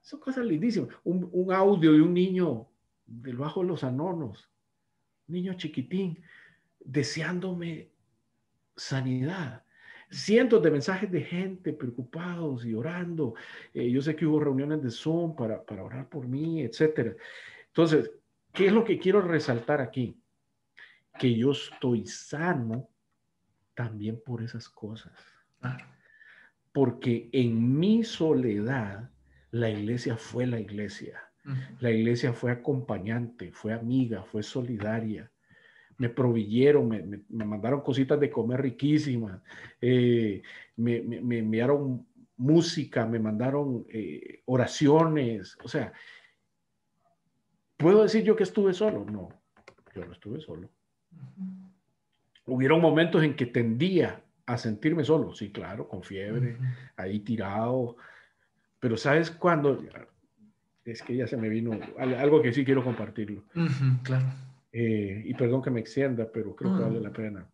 Son 0.00 0.18
cosas 0.18 0.46
lindísimas. 0.46 0.96
Un, 1.04 1.28
un 1.30 1.52
audio 1.52 1.92
de 1.92 2.00
un 2.00 2.14
niño 2.14 2.66
del 3.04 3.36
bajo 3.36 3.60
de 3.60 3.66
los 3.66 3.84
anonos, 3.84 4.48
niño 5.26 5.52
chiquitín, 5.52 6.22
deseándome 6.80 7.90
sanidad. 8.74 9.62
Cientos 10.12 10.62
de 10.62 10.70
mensajes 10.70 11.10
de 11.10 11.22
gente 11.22 11.72
preocupados 11.72 12.66
y 12.66 12.74
orando. 12.74 13.34
Eh, 13.72 13.90
yo 13.90 14.02
sé 14.02 14.14
que 14.14 14.26
hubo 14.26 14.38
reuniones 14.38 14.82
de 14.82 14.90
Zoom 14.90 15.34
para, 15.34 15.64
para 15.64 15.82
orar 15.82 16.08
por 16.08 16.28
mí, 16.28 16.60
etcétera. 16.60 17.16
Entonces, 17.68 18.12
¿qué 18.52 18.66
es 18.66 18.72
lo 18.72 18.84
que 18.84 18.98
quiero 18.98 19.22
resaltar 19.22 19.80
aquí? 19.80 20.20
Que 21.18 21.34
yo 21.34 21.52
estoy 21.52 22.06
sano 22.06 22.90
también 23.74 24.20
por 24.22 24.42
esas 24.42 24.68
cosas. 24.68 25.12
Porque 26.72 27.30
en 27.32 27.78
mi 27.78 28.04
soledad, 28.04 29.10
la 29.50 29.70
iglesia 29.70 30.16
fue 30.16 30.46
la 30.46 30.60
iglesia. 30.60 31.22
La 31.80 31.90
iglesia 31.90 32.32
fue 32.32 32.52
acompañante, 32.52 33.50
fue 33.52 33.72
amiga, 33.72 34.22
fue 34.22 34.42
solidaria. 34.42 35.30
Me 36.02 36.08
proveyeron, 36.08 36.88
me, 36.88 37.44
mandaron 37.44 37.80
cositas 37.80 38.18
de 38.18 38.28
comer 38.28 38.60
riquísimas, 38.60 39.40
eh, 39.80 40.42
me, 40.74 40.96
enviaron 40.96 42.04
música, 42.38 43.06
me 43.06 43.20
mandaron 43.20 43.86
eh, 43.88 44.42
oraciones. 44.46 45.56
O 45.62 45.68
sea, 45.68 45.92
¿puedo 47.76 48.02
decir 48.02 48.24
yo 48.24 48.34
que 48.34 48.42
estuve 48.42 48.74
solo? 48.74 49.04
No, 49.04 49.28
yo 49.94 50.04
no 50.04 50.12
estuve 50.12 50.40
solo. 50.40 50.68
Hubieron 52.46 52.80
momentos 52.80 53.22
en 53.22 53.36
que 53.36 53.46
tendía 53.46 54.24
a 54.46 54.58
sentirme 54.58 55.04
solo, 55.04 55.32
sí, 55.32 55.52
claro, 55.52 55.86
con 55.86 56.02
fiebre, 56.02 56.56
ahí 56.96 57.20
tirado. 57.20 57.94
Pero 58.80 58.96
¿sabes 58.96 59.30
cuándo? 59.30 59.80
Es 60.84 61.00
que 61.00 61.14
ya 61.14 61.28
se 61.28 61.36
me 61.36 61.48
vino 61.48 61.78
algo 61.96 62.42
que 62.42 62.52
sí 62.52 62.64
quiero 62.64 62.82
compartirlo. 62.82 63.44
claro. 64.02 64.26
Eh, 64.72 65.22
y 65.26 65.34
perdón 65.34 65.62
que 65.62 65.70
me 65.70 65.80
extienda, 65.80 66.30
pero 66.32 66.56
creo 66.56 66.76
que 66.76 66.82
vale 66.82 67.00
la 67.00 67.12
pena. 67.12 67.46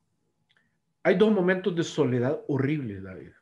Hay 1.02 1.16
dos 1.16 1.32
momentos 1.32 1.74
de 1.74 1.82
soledad 1.82 2.40
horribles, 2.48 3.02
David. 3.02 3.32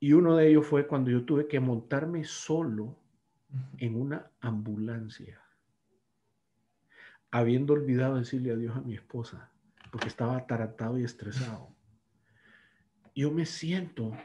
Y 0.00 0.12
uno 0.12 0.36
de 0.36 0.48
ellos 0.48 0.66
fue 0.66 0.86
cuando 0.86 1.10
yo 1.10 1.24
tuve 1.24 1.46
que 1.46 1.60
montarme 1.60 2.24
solo 2.24 2.96
en 3.78 4.00
una 4.00 4.30
ambulancia 4.40 5.40
habiendo 7.30 7.74
olvidado 7.74 8.16
decirle 8.16 8.52
adiós 8.52 8.76
a 8.76 8.80
mi 8.80 8.94
esposa, 8.94 9.50
porque 9.90 10.08
estaba 10.08 10.36
ataratado 10.36 10.98
y 10.98 11.04
estresado. 11.04 11.68
Yo 13.14 13.30
me 13.30 13.46
siento 13.46 14.16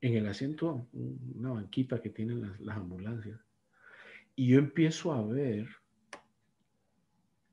en 0.00 0.14
el 0.14 0.26
asiento, 0.26 0.86
una 0.92 1.50
banquita 1.50 2.00
que 2.00 2.10
tienen 2.10 2.56
las, 2.58 2.76
ambulancias, 2.76 3.40
y 4.34 4.48
yo 4.48 4.58
empiezo 4.58 5.12
a 5.12 5.22
ver 5.22 5.68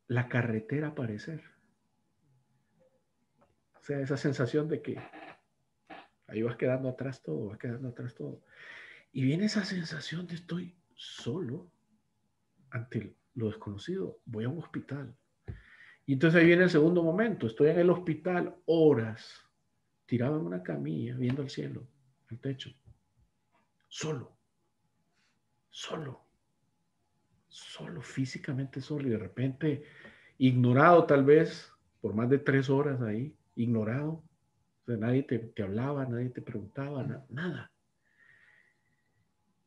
la 0.08 0.28
carretera 0.28 0.90
aparecer. 0.90 1.44
O 3.80 3.84
sea, 3.84 4.00
esa 4.00 4.18
sensación 4.18 4.68
de 4.68 4.82
que 4.82 4.98
ahí 6.28 6.42
vas 6.42 6.56
quedando 6.56 6.90
atrás 6.90 7.22
todo, 7.22 7.48
vas 7.48 7.58
quedando 7.58 7.90
atrás 7.90 8.16
todo. 8.16 8.44
Y 9.12 9.24
viene 9.24 9.46
esa 9.46 9.66
sensación 9.66 10.26
de 10.28 10.36
estoy 10.36 10.76
solo 10.96 11.70
ante 12.70 13.16
lo 13.36 13.48
desconocido, 13.48 14.20
voy 14.26 14.46
a 14.46 14.50
un 14.50 14.60
hospital. 14.60 15.16
Y 16.06 16.14
entonces 16.14 16.42
ahí 16.42 16.48
viene 16.48 16.64
el 16.64 16.70
segundo 16.70 17.04
momento, 17.04 17.48
estoy 17.48 17.70
en 17.70 17.80
el 17.80 17.90
hospital 17.90 18.56
horas, 18.66 19.42
tirado 20.06 20.40
en 20.40 20.46
una 20.46 20.64
camilla, 20.64 21.16
viendo 21.16 21.42
el 21.42 21.50
cielo, 21.50 21.88
el 22.30 22.40
techo, 22.40 22.72
solo, 23.88 24.36
solo, 25.70 26.23
solo, 27.54 28.02
físicamente 28.02 28.82
solo, 28.82 29.08
y 29.08 29.12
de 29.12 29.18
repente 29.18 29.84
ignorado 30.38 31.06
tal 31.06 31.24
vez 31.24 31.72
por 32.02 32.14
más 32.14 32.30
de 32.30 32.40
tres 32.40 32.70
horas 32.70 33.02
ahí, 33.02 33.34
ignorado, 33.56 34.12
o 34.12 34.86
sea, 34.86 34.98
nadie 34.98 35.24
te, 35.24 35.40
te 35.40 35.64
hablaba, 35.64 36.06
nadie 36.06 36.30
te 36.30 36.42
preguntaba, 36.42 37.26
nada. 37.30 37.72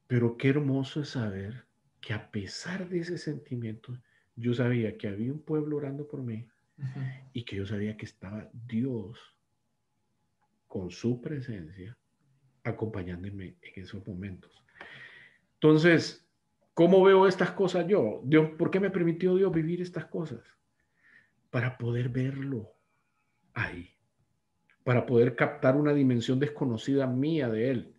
Pero 0.07 0.37
qué 0.37 0.51
hermoso 0.51 1.01
es 1.01 1.11
saber 1.11 1.65
que 2.01 2.13
a 2.13 2.31
pesar 2.31 2.89
de 2.89 2.99
ese 2.99 3.17
sentimiento, 3.17 3.97
yo 4.35 4.53
sabía 4.53 4.99
que 4.99 5.09
había 5.09 5.33
un 5.33 5.41
pueblo 5.41 5.79
orando 5.79 6.07
por 6.07 6.23
mí 6.23 6.47
y 7.33 7.45
que 7.45 7.57
yo 7.57 7.67
sabía 7.67 7.97
que 7.97 8.05
estaba 8.05 8.51
Dios 8.53 9.19
con 10.67 10.91
su 10.91 11.23
presencia 11.23 11.97
acompañándome 12.65 13.57
en 13.63 13.83
esos 13.83 14.07
momentos. 14.07 14.53
Entonces, 15.55 16.26
¿cómo 16.77 17.03
veo 17.03 17.27
estas 17.27 17.53
cosas 17.53 17.89
yo? 17.89 18.21
Dios, 18.23 18.51
¿por 18.59 18.71
qué 18.71 18.81
me 18.81 18.91
permitió 18.91 19.35
Dios 19.35 19.51
vivir 19.51 19.81
estas 19.81 20.05
cosas? 20.05 20.41
Para 21.49 21.79
poder 21.79 22.11
verlo 22.11 22.71
ahí, 23.55 23.97
para 24.85 25.07
poder 25.07 25.35
captar 25.35 25.75
una 25.75 25.95
dimensión 25.95 26.39
desconocida 26.39 27.07
mía 27.07 27.49
de 27.49 27.71
Él. 27.71 27.95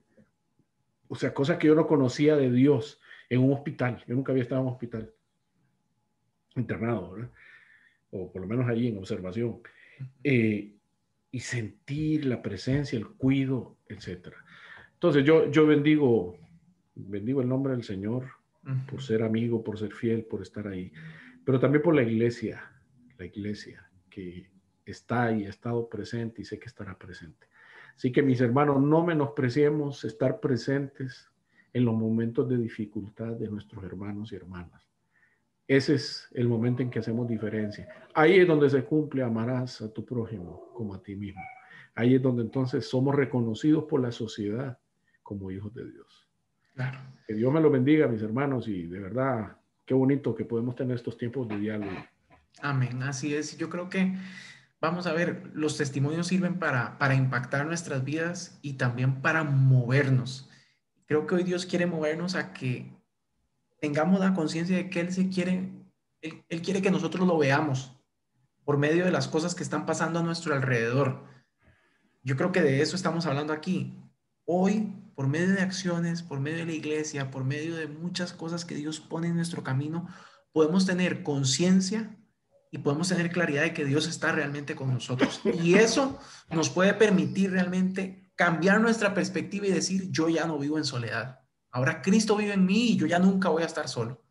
O 1.07 1.15
sea, 1.15 1.34
cosas 1.34 1.57
que 1.57 1.65
yo 1.65 1.73
no 1.73 1.88
conocía 1.88 2.36
de 2.36 2.51
Dios 2.51 3.01
en 3.30 3.41
un 3.41 3.51
hospital. 3.51 4.03
Yo 4.07 4.13
nunca 4.13 4.32
había 4.32 4.43
estado 4.43 4.61
en 4.61 4.67
un 4.67 4.73
hospital 4.73 5.11
internado, 6.55 7.13
¿verdad? 7.13 7.32
o 8.11 8.32
por 8.32 8.43
lo 8.43 8.47
menos 8.47 8.69
allí 8.69 8.89
en 8.89 8.99
observación, 8.99 9.59
eh, 10.23 10.71
y 11.32 11.39
sentir 11.39 12.25
la 12.25 12.43
presencia, 12.43 12.95
el 12.95 13.07
cuido, 13.07 13.75
etc. 13.88 14.36
Entonces 14.93 15.25
yo, 15.25 15.49
yo 15.49 15.65
bendigo, 15.65 16.38
bendigo 16.93 17.41
el 17.41 17.49
nombre 17.49 17.73
del 17.73 17.84
Señor 17.84 18.38
por 18.89 19.01
ser 19.01 19.24
amigo, 19.24 19.64
por 19.64 19.80
ser 19.80 19.93
fiel, 19.93 20.26
por 20.26 20.41
estar 20.41 20.68
ahí, 20.68 20.91
pero 21.45 21.60
también 21.60 21.82
por 21.82 21.95
la 21.95 22.03
iglesia, 22.03 22.62
la 23.18 23.26
iglesia 23.26 23.89
que 24.10 24.49
está 24.86 25.32
y 25.32 25.45
ha 25.45 25.49
estado 25.49 25.88
presente 25.88 26.41
y 26.41 26.45
sé 26.45 26.60
que 26.60 26.66
estará 26.66 26.97
presente. 26.97 27.47
Así 27.95 28.12
que 28.12 28.22
mis 28.22 28.41
hermanos, 28.41 28.82
no 28.82 29.03
menospreciemos 29.03 30.03
estar 30.05 30.39
presentes 30.39 31.32
en 31.74 31.86
los 31.86 31.95
momentos 31.95 32.47
de 32.47 32.58
dificultad 32.58 33.34
de 33.34 33.49
nuestros 33.49 33.84
hermanos 33.84 34.32
y 34.32 34.36
hermanas. 34.36 34.88
Ese 35.68 35.95
es 35.95 36.28
el 36.32 36.47
momento 36.47 36.82
en 36.82 36.89
que 36.89 36.99
hacemos 36.99 37.28
diferencia. 37.28 37.88
Ahí 38.14 38.39
es 38.39 38.47
donde 38.47 38.70
se 38.70 38.86
cumple, 38.86 39.24
amarás 39.24 39.82
a 39.82 39.91
tu 39.91 40.05
prójimo 40.05 40.72
como 40.74 40.93
a 40.93 41.01
ti 41.03 41.16
mismo. 41.16 41.41
Ahí 41.95 42.16
es 42.16 42.22
donde 42.22 42.43
entonces 42.43 42.88
somos 42.88 43.16
reconocidos 43.16 43.84
por 43.86 44.01
la 44.01 44.12
sociedad 44.12 44.80
como 45.24 45.51
hijos 45.51 45.74
de 45.74 45.91
Dios. 45.91 46.26
Claro. 46.78 46.99
Que 47.25 47.34
Dios 47.34 47.51
me 47.51 47.59
lo 47.59 47.71
bendiga, 47.71 48.07
mis 48.07 48.21
hermanos, 48.21 48.67
y 48.67 48.84
de 48.84 48.99
verdad, 48.99 49.57
qué 49.84 49.95
bonito 49.95 50.36
que 50.36 50.45
podemos 50.45 50.75
tener 50.75 50.95
estos 50.95 51.17
tiempos 51.17 51.47
de 51.47 51.57
diálogo. 51.57 51.91
Amén, 52.61 53.01
así 53.01 53.34
es. 53.34 53.57
Yo 53.57 53.67
creo 53.67 53.89
que, 53.89 54.15
vamos 54.80 55.07
a 55.07 55.13
ver, 55.13 55.49
los 55.55 55.75
testimonios 55.75 56.28
sirven 56.28 56.59
para, 56.59 56.99
para 56.99 57.15
impactar 57.15 57.65
nuestras 57.65 58.03
vidas 58.03 58.59
y 58.61 58.73
también 58.73 59.23
para 59.23 59.43
movernos. 59.43 60.51
Creo 61.07 61.25
que 61.25 61.34
hoy 61.34 61.43
Dios 61.43 61.65
quiere 61.65 61.88
movernos 61.88 62.36
a 62.36 62.53
que 62.53 62.93
tengamos 63.82 64.19
la 64.19 64.36
conciencia 64.36 64.78
de 64.78 64.91
que 64.91 64.99
Él 64.99 65.11
se 65.11 65.30
quiere, 65.30 65.71
él, 66.21 66.61
quiere 66.61 66.84
que 66.84 66.91
nosotros 66.91 67.25
lo 67.25 67.39
veamos 67.39 67.91
por 68.65 68.78
medio 68.78 69.03
de 69.03 69.11
las 69.11 69.28
cosas 69.28 69.55
que 69.55 69.63
están 69.63 69.88
pasando 69.88 70.19
a 70.19 70.23
nuestro 70.23 70.53
alrededor. 70.53 71.23
Yo 72.21 72.38
creo 72.38 72.51
que 72.51 72.61
de 72.61 72.82
eso 72.82 72.95
estamos 72.95 73.25
hablando 73.25 73.51
aquí. 73.51 73.95
Hoy, 74.45 74.93
por 75.18 75.28
medio 75.28 75.55
de 75.55 75.61
acciones, 75.61 76.22
por 76.22 76.39
medio 76.39 76.59
de 76.59 76.68
la 76.68 76.74
iglesia, 76.74 77.32
por 77.32 77.43
medio 77.43 77.76
de 77.76 77.88
muchas 77.88 78.34
cosas 78.34 78.65
que 78.65 78.76
Dios 78.76 78.99
pone 78.99 79.30
en 79.30 79.36
nuestro 79.36 79.63
camino, 79.63 80.07
podemos 80.51 80.86
tener 80.86 81.24
conciencia 81.24 82.15
y 82.70 82.78
podemos 82.78 83.09
tener 83.09 83.32
claridad 83.32 83.63
de 83.63 83.74
que 83.74 83.84
Dios 83.84 84.07
está 84.07 84.32
realmente 84.32 84.76
con 84.76 84.93
nosotros. 84.93 85.41
Y 85.63 85.74
eso 85.74 86.20
nos 86.51 86.70
puede 86.70 86.93
permitir 86.93 87.49
realmente 87.49 88.32
cambiar 88.36 88.80
nuestra 88.80 89.15
perspectiva 89.15 89.65
y 89.65 89.72
decir, 89.72 90.11
yo 90.11 90.30
ya 90.30 90.45
no 90.45 90.59
vivo 90.59 90.78
en 90.78 90.86
soledad. 90.86 91.39
Ahora 91.72 92.03
Cristo 92.03 92.38
vive 92.38 92.53
en 92.53 92.68
mí 92.68 92.89
y 92.89 92.97
yo 92.97 93.07
ya 93.07 93.18
nunca 93.18 93.49
voy 93.49 93.63
a 93.63 93.65
estar 93.65 93.88
solo. 93.88 94.24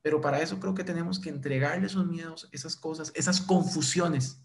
Pero 0.00 0.22
para 0.22 0.40
eso 0.40 0.58
creo 0.58 0.72
que 0.72 0.82
tenemos 0.82 1.20
que 1.20 1.28
entregarle 1.28 1.88
esos 1.88 2.06
miedos, 2.06 2.48
esas 2.52 2.76
cosas, 2.76 3.12
esas 3.14 3.42
confusiones 3.42 4.42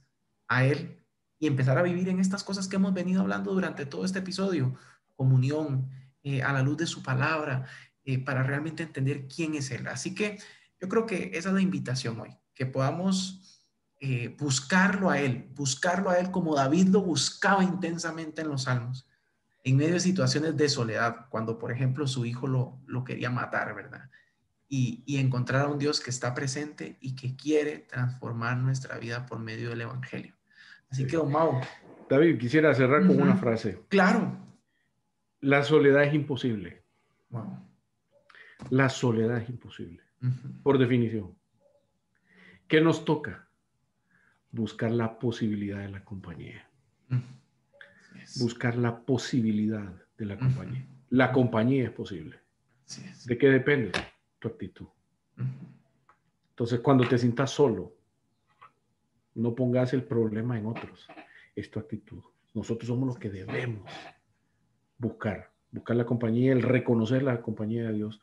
a 0.49 0.65
Él 0.65 1.01
y 1.39 1.47
empezar 1.47 1.77
a 1.77 1.83
vivir 1.83 2.09
en 2.09 2.19
estas 2.19 2.43
cosas 2.43 2.67
que 2.67 2.75
hemos 2.75 2.93
venido 2.93 3.21
hablando 3.21 3.53
durante 3.53 3.85
todo 3.85 4.03
este 4.03 4.19
episodio, 4.19 4.75
comunión, 5.18 5.89
eh, 6.24 6.41
a 6.41 6.53
la 6.53 6.61
luz 6.61 6.78
de 6.78 6.88
su 6.88 7.03
palabra, 7.03 7.65
eh, 8.05 8.24
para 8.24 8.43
realmente 8.43 8.84
entender 8.84 9.28
quién 9.28 9.55
es 9.55 9.72
Él. 9.72 9.88
Así 9.88 10.15
que 10.15 10.39
yo 10.80 10.88
creo 10.88 11.05
que 11.05 11.32
esa 11.34 11.49
es 11.49 11.55
la 11.55 11.61
invitación 11.61 12.20
hoy, 12.22 12.38
que 12.53 12.65
podamos 12.65 13.65
eh, 13.99 14.36
buscarlo 14.39 15.09
a 15.09 15.20
Él, 15.20 15.49
buscarlo 15.55 16.09
a 16.09 16.20
Él 16.20 16.32
como 16.32 16.55
David 16.55 16.89
lo 16.89 17.01
buscaba 17.01 17.63
intensamente 17.63 18.41
en 18.41 18.49
los 18.49 18.63
salmos, 18.63 19.09
en 19.63 19.76
medio 19.76 19.95
de 19.95 19.99
situaciones 19.99 20.55
de 20.55 20.70
soledad, 20.70 21.26
cuando 21.30 21.57
por 21.57 21.72
ejemplo 21.72 22.07
su 22.07 22.26
hijo 22.26 22.47
lo, 22.47 22.80
lo 22.86 23.03
quería 23.03 23.30
matar, 23.30 23.76
¿verdad? 23.76 24.09
Y, 24.70 25.03
y, 25.05 25.18
encontrar 25.18 25.65
a 25.65 25.68
un 25.68 25.80
Dios 25.80 25.99
que 25.99 26.09
está 26.09 26.34
presente 26.34 26.97
y 26.99 27.15
que 27.15 27.36
quiere 27.36 27.80
transformar 27.80 28.57
nuestra 28.57 28.97
vida 28.97 29.26
por 29.26 29.39
medio 29.39 29.70
del 29.70 29.82
Evangelio. 29.82 30.36
Así 30.89 31.07
que, 31.07 31.15
don 31.15 31.32
Mau. 31.32 31.61
David, 32.09 32.38
quisiera 32.38 32.74
cerrar 32.74 33.05
con 33.07 33.22
una 33.22 33.38
frase. 33.38 33.82
Claro. 33.89 34.46
La 35.41 35.63
soledad 35.63 36.03
es 36.03 36.13
imposible. 36.13 36.83
La 38.69 38.89
soledad 38.89 39.38
es 39.38 39.49
imposible, 39.49 40.01
por 40.63 40.77
definición. 40.77 41.35
¿Qué 42.67 42.81
nos 42.81 43.05
toca? 43.05 43.47
Buscar 44.51 44.91
la 44.91 45.19
posibilidad 45.19 45.79
de 45.79 45.89
la 45.89 46.03
compañía. 46.03 46.67
Buscar 48.39 48.77
la 48.77 48.99
posibilidad 48.99 49.93
de 50.17 50.25
la 50.25 50.38
compañía. 50.38 50.88
La 51.09 51.31
compañía 51.31 51.85
es 51.85 51.91
posible. 51.91 52.39
¿De 53.25 53.38
qué 53.38 53.49
depende? 53.49 53.91
Tu 54.39 54.47
actitud. 54.47 54.88
Entonces, 56.49 56.79
cuando 56.79 57.07
te 57.07 57.17
sientas 57.17 57.51
solo, 57.51 57.93
no 59.35 59.53
pongas 59.53 59.93
el 59.93 60.03
problema 60.03 60.57
en 60.57 60.65
otros. 60.65 61.07
Es 61.55 61.69
tu 61.69 61.79
actitud. 61.79 62.23
Nosotros 62.53 62.88
somos 62.88 63.07
los 63.07 63.19
que 63.19 63.29
debemos 63.29 63.89
buscar, 64.97 65.51
buscar 65.71 65.95
la 65.95 66.05
compañía, 66.05 66.51
el 66.51 66.61
reconocer 66.61 67.23
la 67.23 67.41
compañía 67.41 67.87
de 67.87 67.93
Dios, 67.93 68.21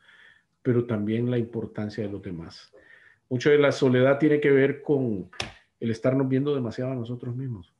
pero 0.61 0.85
también 0.85 1.29
la 1.29 1.37
importancia 1.37 2.03
de 2.03 2.11
los 2.11 2.21
demás. 2.21 2.71
Mucho 3.29 3.49
de 3.49 3.57
la 3.57 3.71
soledad 3.71 4.17
tiene 4.19 4.39
que 4.39 4.51
ver 4.51 4.81
con 4.81 5.29
el 5.79 5.91
estarnos 5.91 6.27
viendo 6.27 6.53
demasiado 6.53 6.91
a 6.91 6.95
nosotros 6.95 7.35
mismos. 7.35 7.73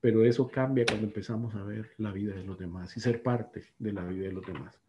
Pero 0.00 0.24
eso 0.24 0.48
cambia 0.48 0.84
cuando 0.86 1.06
empezamos 1.06 1.54
a 1.54 1.62
ver 1.62 1.90
la 1.98 2.12
vida 2.12 2.34
de 2.34 2.44
los 2.44 2.58
demás 2.58 2.96
y 2.96 3.00
ser 3.00 3.22
parte 3.22 3.64
de 3.78 3.92
la 3.92 4.04
vida 4.04 4.26
de 4.26 4.32
los 4.32 4.46
demás. 4.46 4.80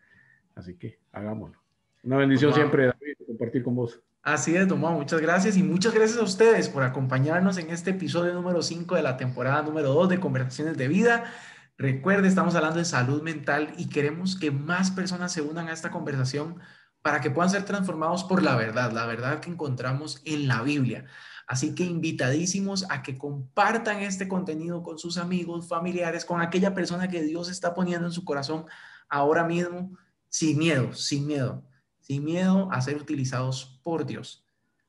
Así 0.56 0.76
que 0.76 1.00
hagámoslo. 1.12 1.58
Una 2.04 2.18
bendición 2.18 2.54
siempre, 2.54 2.86
David, 2.86 3.16
compartir 3.26 3.64
con 3.64 3.76
vos. 3.76 4.02
Así 4.22 4.56
es, 4.56 4.68
Tomás, 4.68 4.94
muchas 4.94 5.22
gracias 5.22 5.56
y 5.56 5.64
muchas 5.64 5.94
gracias 5.94 6.20
a 6.20 6.24
ustedes 6.24 6.68
por 6.68 6.84
acompañarnos 6.84 7.58
en 7.58 7.70
este 7.70 7.92
episodio 7.92 8.34
número 8.34 8.62
5 8.62 8.96
de 8.96 9.02
la 9.02 9.16
temporada 9.16 9.62
número 9.62 9.94
2 9.94 10.10
de 10.10 10.20
Conversaciones 10.20 10.78
de 10.78 10.88
Vida. 10.90 11.32
Recuerde, 11.78 12.28
estamos 12.28 12.56
hablando 12.56 12.80
de 12.80 12.86
salud 12.86 13.22
mental 13.22 13.74
y 13.78 13.90
queremos 13.90 14.36
que 14.36 14.52
más 14.52 14.92
personas 14.92 15.32
se 15.32 15.42
unan 15.42 15.68
a 15.68 15.74
esta 15.74 15.92
conversación 15.92 16.60
para 17.02 17.22
que 17.22 17.30
puedan 17.30 17.52
ser 17.52 17.64
transformados 17.64 18.24
por 18.24 18.44
la 18.44 18.56
verdad, 18.56 18.92
la 18.92 19.06
verdad 19.06 19.40
que 19.40 19.50
encontramos 19.50 20.22
en 20.26 20.48
la 20.48 20.62
Biblia. 20.64 21.06
Así 21.48 21.76
que 21.76 21.84
invitadísimos 21.84 22.86
a 22.90 23.04
que 23.04 23.18
compartan 23.18 24.00
este 24.00 24.28
contenido 24.28 24.84
con 24.84 24.98
sus 24.98 25.18
amigos, 25.18 25.68
familiares, 25.68 26.26
con 26.26 26.42
aquella 26.42 26.74
persona 26.74 27.08
que 27.08 27.22
Dios 27.24 27.50
está 27.50 27.74
poniendo 27.74 28.08
en 28.08 28.14
su 28.14 28.26
corazón 28.26 28.66
ahora 29.08 29.46
mismo, 29.46 29.98
sin 30.30 30.58
miedo, 30.58 30.94
sin 30.94 31.28
miedo 31.28 31.64
sin 32.08 32.24
miedo 32.24 32.70
a 32.72 32.80
ser 32.82 32.96
utilizados 32.96 33.82
por 33.84 34.06
Dios. 34.06 34.46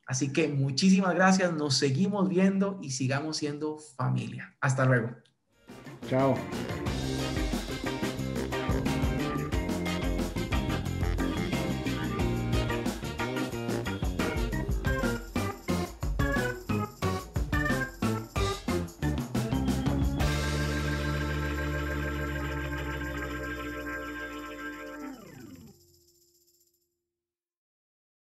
Así 0.07 0.31
que 0.31 0.47
muchísimas 0.47 1.13
gracias, 1.13 1.51
nos 1.53 1.75
seguimos 1.75 2.29
viendo 2.29 2.79
y 2.81 2.91
sigamos 2.91 3.37
siendo 3.37 3.77
familia. 3.77 4.55
Hasta 4.61 4.85
luego. 4.85 5.28
Tchau. 6.09 6.35